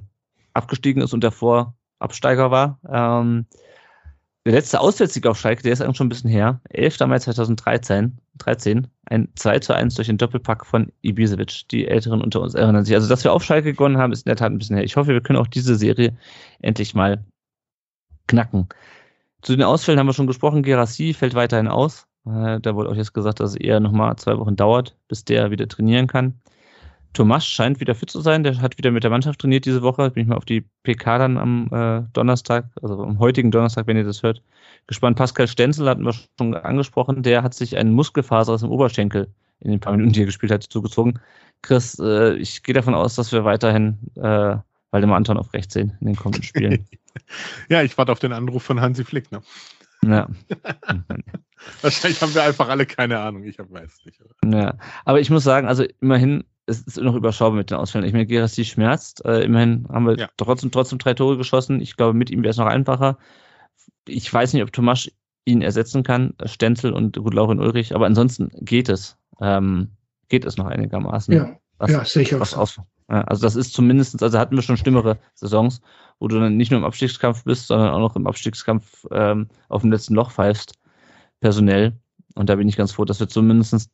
[0.53, 2.79] abgestiegen ist und davor Absteiger war.
[2.89, 3.47] Ähm,
[4.47, 6.61] der letzte Auswärtssieg auf Schalke, der ist eigentlich schon ein bisschen her.
[6.69, 7.01] 11.
[7.07, 11.67] Mai 2013, 13, ein 2 zu 1 durch den Doppelpack von Ibisevic.
[11.71, 12.95] Die Älteren unter uns erinnern sich.
[12.95, 14.85] Also, dass wir auf Schalke gewonnen haben, ist in der Tat ein bisschen her.
[14.85, 16.15] Ich hoffe, wir können auch diese Serie
[16.61, 17.25] endlich mal
[18.27, 18.69] knacken.
[19.41, 20.63] Zu den Ausfällen haben wir schon gesprochen.
[20.63, 22.07] Gerassi fällt weiterhin aus.
[22.27, 25.51] Äh, da wurde auch jetzt gesagt, dass es eher nochmal zwei Wochen dauert, bis der
[25.51, 26.41] wieder trainieren kann.
[27.15, 28.43] Thomas scheint wieder fit zu sein.
[28.43, 30.11] Der hat wieder mit der Mannschaft trainiert diese Woche.
[30.11, 33.97] Bin ich mal auf die PK dann am äh, Donnerstag, also am heutigen Donnerstag, wenn
[33.97, 34.43] ihr das hört,
[34.89, 35.17] gespannt.
[35.17, 37.23] Pascal Stenzel hatten wir schon angesprochen.
[37.23, 39.29] Der hat sich einen Muskelfaser aus dem Oberschenkel
[39.61, 41.21] in den paar Minuten, die er gespielt hat, zugezogen.
[41.63, 44.57] Chris, äh, ich gehe davon aus, dass wir weiterhin äh,
[44.91, 46.85] Waldemar Anton auf rechts sehen in den kommenden Spielen.
[47.69, 49.31] ja, ich warte auf den Anruf von Hansi Flick.
[49.31, 49.41] Ne?
[50.11, 50.29] Ja.
[51.83, 53.45] Wahrscheinlich haben wir einfach alle keine Ahnung.
[53.45, 54.21] Ich weiß es nicht.
[54.45, 58.07] Ja, aber ich muss sagen, also immerhin es ist noch überschaubar mit den Ausfällen.
[58.07, 59.25] Ich meine, Gerassi schmerzt.
[59.25, 60.29] Äh, immerhin haben wir ja.
[60.37, 61.81] trotzdem, trotzdem drei Tore geschossen.
[61.81, 63.19] Ich glaube, mit ihm wäre es noch einfacher.
[64.07, 65.11] Ich weiß nicht, ob Tomasch
[65.45, 69.19] ihn ersetzen kann, Stenzel und gut Laurin Ulrich, aber ansonsten geht es.
[69.41, 69.91] Ähm,
[70.29, 71.35] geht es noch einigermaßen.
[71.35, 72.41] Ja, was, ja sicher.
[72.41, 75.81] Was aus, also das ist zumindestens, also hatten wir schon schlimmere Saisons,
[76.19, 79.83] wo du dann nicht nur im Abstiegskampf bist, sondern auch noch im Abstiegskampf ähm, auf
[79.83, 80.75] dem letzten Loch pfeifst,
[81.41, 81.93] personell.
[82.35, 83.91] Und da bin ich ganz froh, dass wir zumindest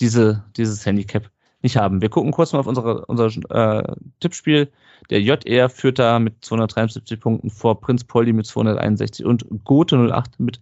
[0.00, 1.30] diese, dieses Handicap
[1.62, 2.02] nicht haben.
[2.02, 4.70] Wir gucken kurz mal auf unsere, unser äh, Tippspiel.
[5.10, 10.38] Der JR führt da mit 273 Punkten vor Prinz Polly mit 261 und Gote 08
[10.38, 10.60] mit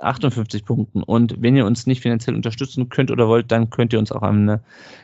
[0.00, 1.02] 258 Punkten.
[1.02, 4.22] Und wenn ihr uns nicht finanziell unterstützen könnt oder wollt, dann könnt ihr uns auch
[4.22, 4.62] eine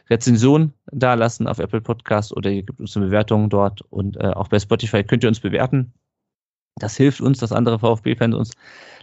[0.09, 4.31] Rezension da lassen auf Apple Podcast oder ihr gebt uns eine Bewertung dort und äh,
[4.31, 5.93] auch bei Spotify könnt ihr uns bewerten.
[6.77, 8.53] Das hilft uns, dass andere VfB-Fans uns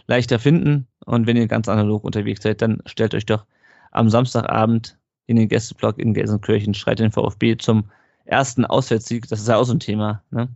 [0.06, 0.86] leichter finden.
[1.04, 3.46] Und wenn ihr ganz analog unterwegs seid, dann stellt euch doch
[3.92, 7.90] am Samstagabend in den Gästeblock in Gelsenkirchen, schreit den VfB zum
[8.24, 9.28] ersten Auswärtssieg.
[9.28, 10.22] Das ist ja auch so ein Thema.
[10.30, 10.48] Ne?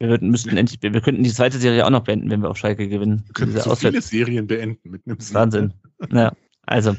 [0.00, 2.50] Wir, würden, müssten endlich, wir, wir könnten die zweite Serie auch noch beenden, wenn wir
[2.50, 3.22] auf Schalke gewinnen.
[3.26, 5.34] Wir können so viele Serien beenden mit einem Sieg.
[5.34, 5.74] Wahnsinn.
[6.10, 6.32] Ja,
[6.66, 6.96] also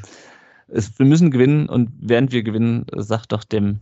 [0.68, 3.80] es, wir müssen gewinnen und während wir gewinnen, sagt doch dem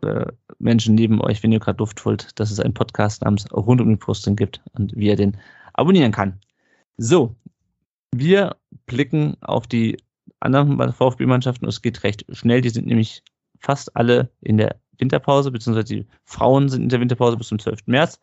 [0.00, 0.24] äh,
[0.58, 3.90] Menschen neben euch, wenn ihr gerade Luft holt, dass es einen Podcast namens Rund um
[3.90, 5.36] die Brustung gibt und wie er den
[5.74, 6.40] abonnieren kann.
[6.96, 7.36] So,
[8.14, 9.98] wir blicken auf die
[10.40, 11.66] anderen VfB-Mannschaften.
[11.68, 12.62] Es geht recht schnell.
[12.62, 13.22] Die sind nämlich
[13.60, 17.80] fast alle in der Winterpause, beziehungsweise die Frauen sind in der Winterpause bis zum 12.
[17.86, 18.20] März.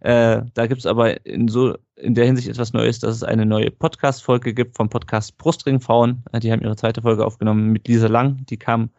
[0.00, 3.46] Äh, da gibt es aber in so in der Hinsicht etwas Neues, dass es eine
[3.46, 6.24] neue Podcast-Folge gibt vom Podcast Brustring Frauen.
[6.32, 8.44] Äh, die haben ihre zweite Folge aufgenommen mit Lisa Lang.
[8.46, 8.90] Die kam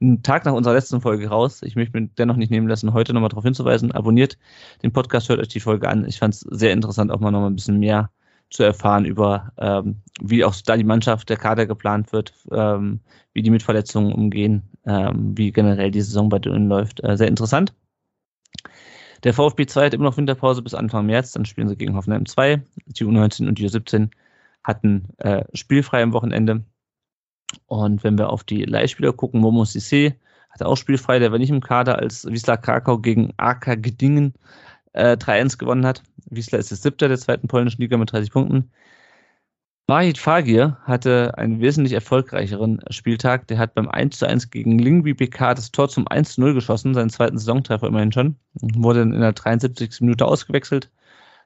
[0.00, 1.62] einen Tag nach unserer letzten Folge raus.
[1.62, 3.92] Ich möchte mir dennoch nicht nehmen lassen, heute nochmal darauf hinzuweisen.
[3.92, 4.38] Abonniert
[4.82, 6.04] den Podcast, hört euch die Folge an.
[6.06, 8.10] Ich fand es sehr interessant, auch mal nochmal ein bisschen mehr
[8.50, 13.00] zu erfahren über, ähm, wie auch da die Mannschaft, der Kader geplant wird, ähm,
[13.34, 17.02] wie die mit Verletzungen umgehen, ähm, wie generell die Saison bei denen läuft.
[17.04, 17.74] Äh, sehr interessant.
[19.24, 22.24] Der VfB 2 hat immer noch Winterpause bis Anfang März, dann spielen sie gegen Hoffenheim
[22.24, 22.62] 2.
[22.86, 24.10] Die U19 und die U17
[24.64, 26.64] hatten äh, spielfrei am Wochenende.
[27.66, 30.14] Und wenn wir auf die Leihspieler gucken, Momo Sissé
[30.50, 34.34] hatte auch spielfrei, der war nicht im Kader, als Wiesla Krakau gegen AK Gedingen
[34.92, 36.02] äh, 3-1 gewonnen hat.
[36.30, 38.70] Wiesla ist der siebter der zweiten polnischen Liga mit 30 Punkten.
[39.86, 43.46] Wahid Fagir hatte einen wesentlich erfolgreicheren Spieltag.
[43.48, 47.08] Der hat beim 1 1 gegen Lingby BK das Tor zum 1 0 geschossen, seinen
[47.08, 48.36] zweiten Saisontreffer immerhin schon.
[48.52, 50.02] Wurde in der 73.
[50.02, 50.90] Minute ausgewechselt.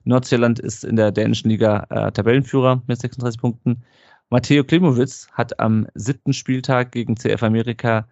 [0.02, 3.84] Nordsjælland ist in der dänischen Liga äh, Tabellenführer mit 36 Punkten.
[4.28, 8.08] Matteo Klimowitz hat am siebten Spieltag gegen CF Amerika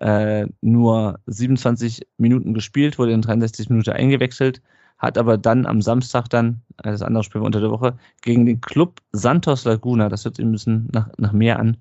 [0.00, 4.60] äh, nur 27 Minuten gespielt, wurde in 63 Minuten eingewechselt
[5.00, 8.60] hat aber dann am Samstag dann, äh, das andere Spiel unter der Woche, gegen den
[8.60, 11.76] Club Santos Laguna, das hört sich ein bisschen nach, nach mehr an,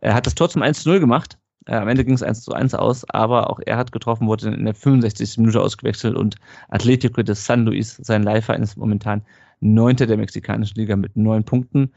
[0.00, 1.38] er hat das Tor zum 1-0 gemacht.
[1.66, 4.48] Äh, am Ende ging es 1 zu 1 aus, aber auch er hat getroffen, wurde
[4.48, 5.38] in der 65.
[5.38, 6.36] Minute ausgewechselt und
[6.70, 9.22] Atletico de San Luis, sein Leihverein, ist momentan
[9.60, 11.92] Neunter der mexikanischen Liga mit neun Punkten.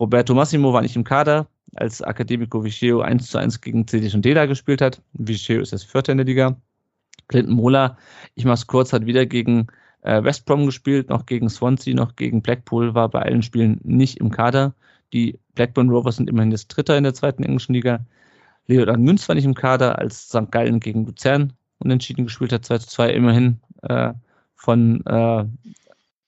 [0.00, 1.46] Roberto Massimo war nicht im Kader,
[1.76, 5.00] als Academico Vicheo 1 zu 1 gegen CD und Dela gespielt hat.
[5.12, 6.56] Vicheo ist das Vierter in der Liga.
[7.28, 7.96] Clinton Mola,
[8.34, 9.68] ich mach's kurz, hat wieder gegen
[10.04, 14.18] äh, West Brom gespielt, noch gegen Swansea, noch gegen Blackpool, war bei allen Spielen nicht
[14.18, 14.74] im Kader.
[15.12, 18.04] Die Blackburn Rovers sind immerhin das Dritter in der zweiten englischen Liga.
[18.66, 20.50] Leonard Münz war nicht im Kader, als St.
[20.50, 24.12] Gallen gegen Luzern unentschieden gespielt hat, 2 zu 2 immerhin äh,
[24.54, 25.44] von, äh,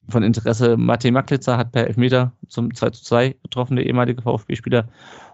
[0.09, 0.77] von Interesse.
[0.77, 4.89] Matej Maklitzer hat per Elfmeter zum 2 zu 2 getroffen, der ehemalige VfB-Spieler.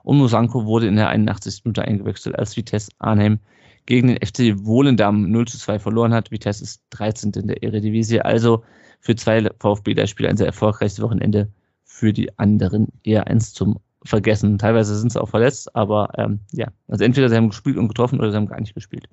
[0.04, 1.64] Und Musanko wurde in der 81.
[1.64, 3.40] Minute eingewechselt, als Vitesse Arnhem
[3.86, 6.30] gegen den FC Wohlendam 0 zu 2 verloren hat.
[6.30, 7.32] Vitesse ist 13.
[7.32, 8.20] in der Eredivisie.
[8.20, 8.64] Also
[9.00, 11.48] für zwei VfB-Spieler ein sehr erfolgreiches Wochenende.
[11.84, 14.58] Für die anderen eher eins zum Vergessen.
[14.58, 18.18] Teilweise sind sie auch verletzt, aber ähm, ja, also entweder sie haben gespielt und getroffen
[18.18, 19.08] oder sie haben gar nicht gespielt.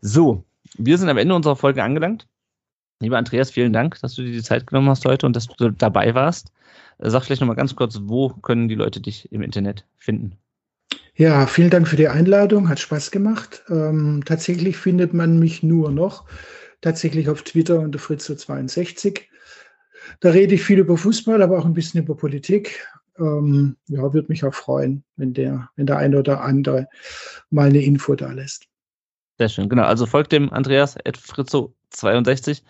[0.00, 0.44] So,
[0.76, 2.26] wir sind am Ende unserer Folge angelangt.
[3.00, 5.70] Lieber Andreas, vielen Dank, dass du dir die Zeit genommen hast heute und dass du
[5.70, 6.52] dabei warst.
[6.98, 10.36] Sag vielleicht nochmal ganz kurz, wo können die Leute dich im Internet finden?
[11.14, 13.62] Ja, vielen Dank für die Einladung, hat Spaß gemacht.
[13.68, 16.24] Ähm, tatsächlich findet man mich nur noch
[16.80, 19.20] tatsächlich auf Twitter unter Fritzo62.
[20.20, 22.86] Da rede ich viel über Fußball, aber auch ein bisschen über Politik.
[23.18, 26.88] Ähm, ja, würde mich auch freuen, wenn der, wenn der eine oder andere
[27.50, 28.66] mal eine Info da lässt.
[29.38, 29.84] Sehr schön, genau.
[29.84, 32.62] Also folgt dem Andreas Fritzo62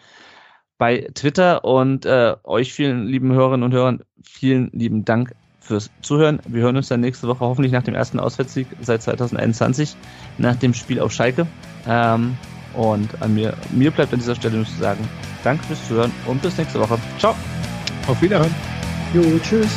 [0.79, 5.35] bei Twitter und äh, euch vielen lieben Hörerinnen und Hörern vielen lieben Dank
[5.73, 6.39] fürs Zuhören.
[6.47, 9.97] Wir hören uns dann nächste Woche hoffentlich nach dem ersten Auswärtssieg seit 2021,
[10.37, 11.47] nach dem Spiel auf Schalke.
[11.89, 12.37] Ähm,
[12.75, 15.09] und an mir, mir bleibt an dieser Stelle nur zu sagen,
[15.45, 16.99] danke fürs Zuhören und bis nächste Woche.
[17.19, 17.35] Ciao.
[18.07, 18.55] Auf Wiederhören.
[19.15, 19.71] Jo, tschüss.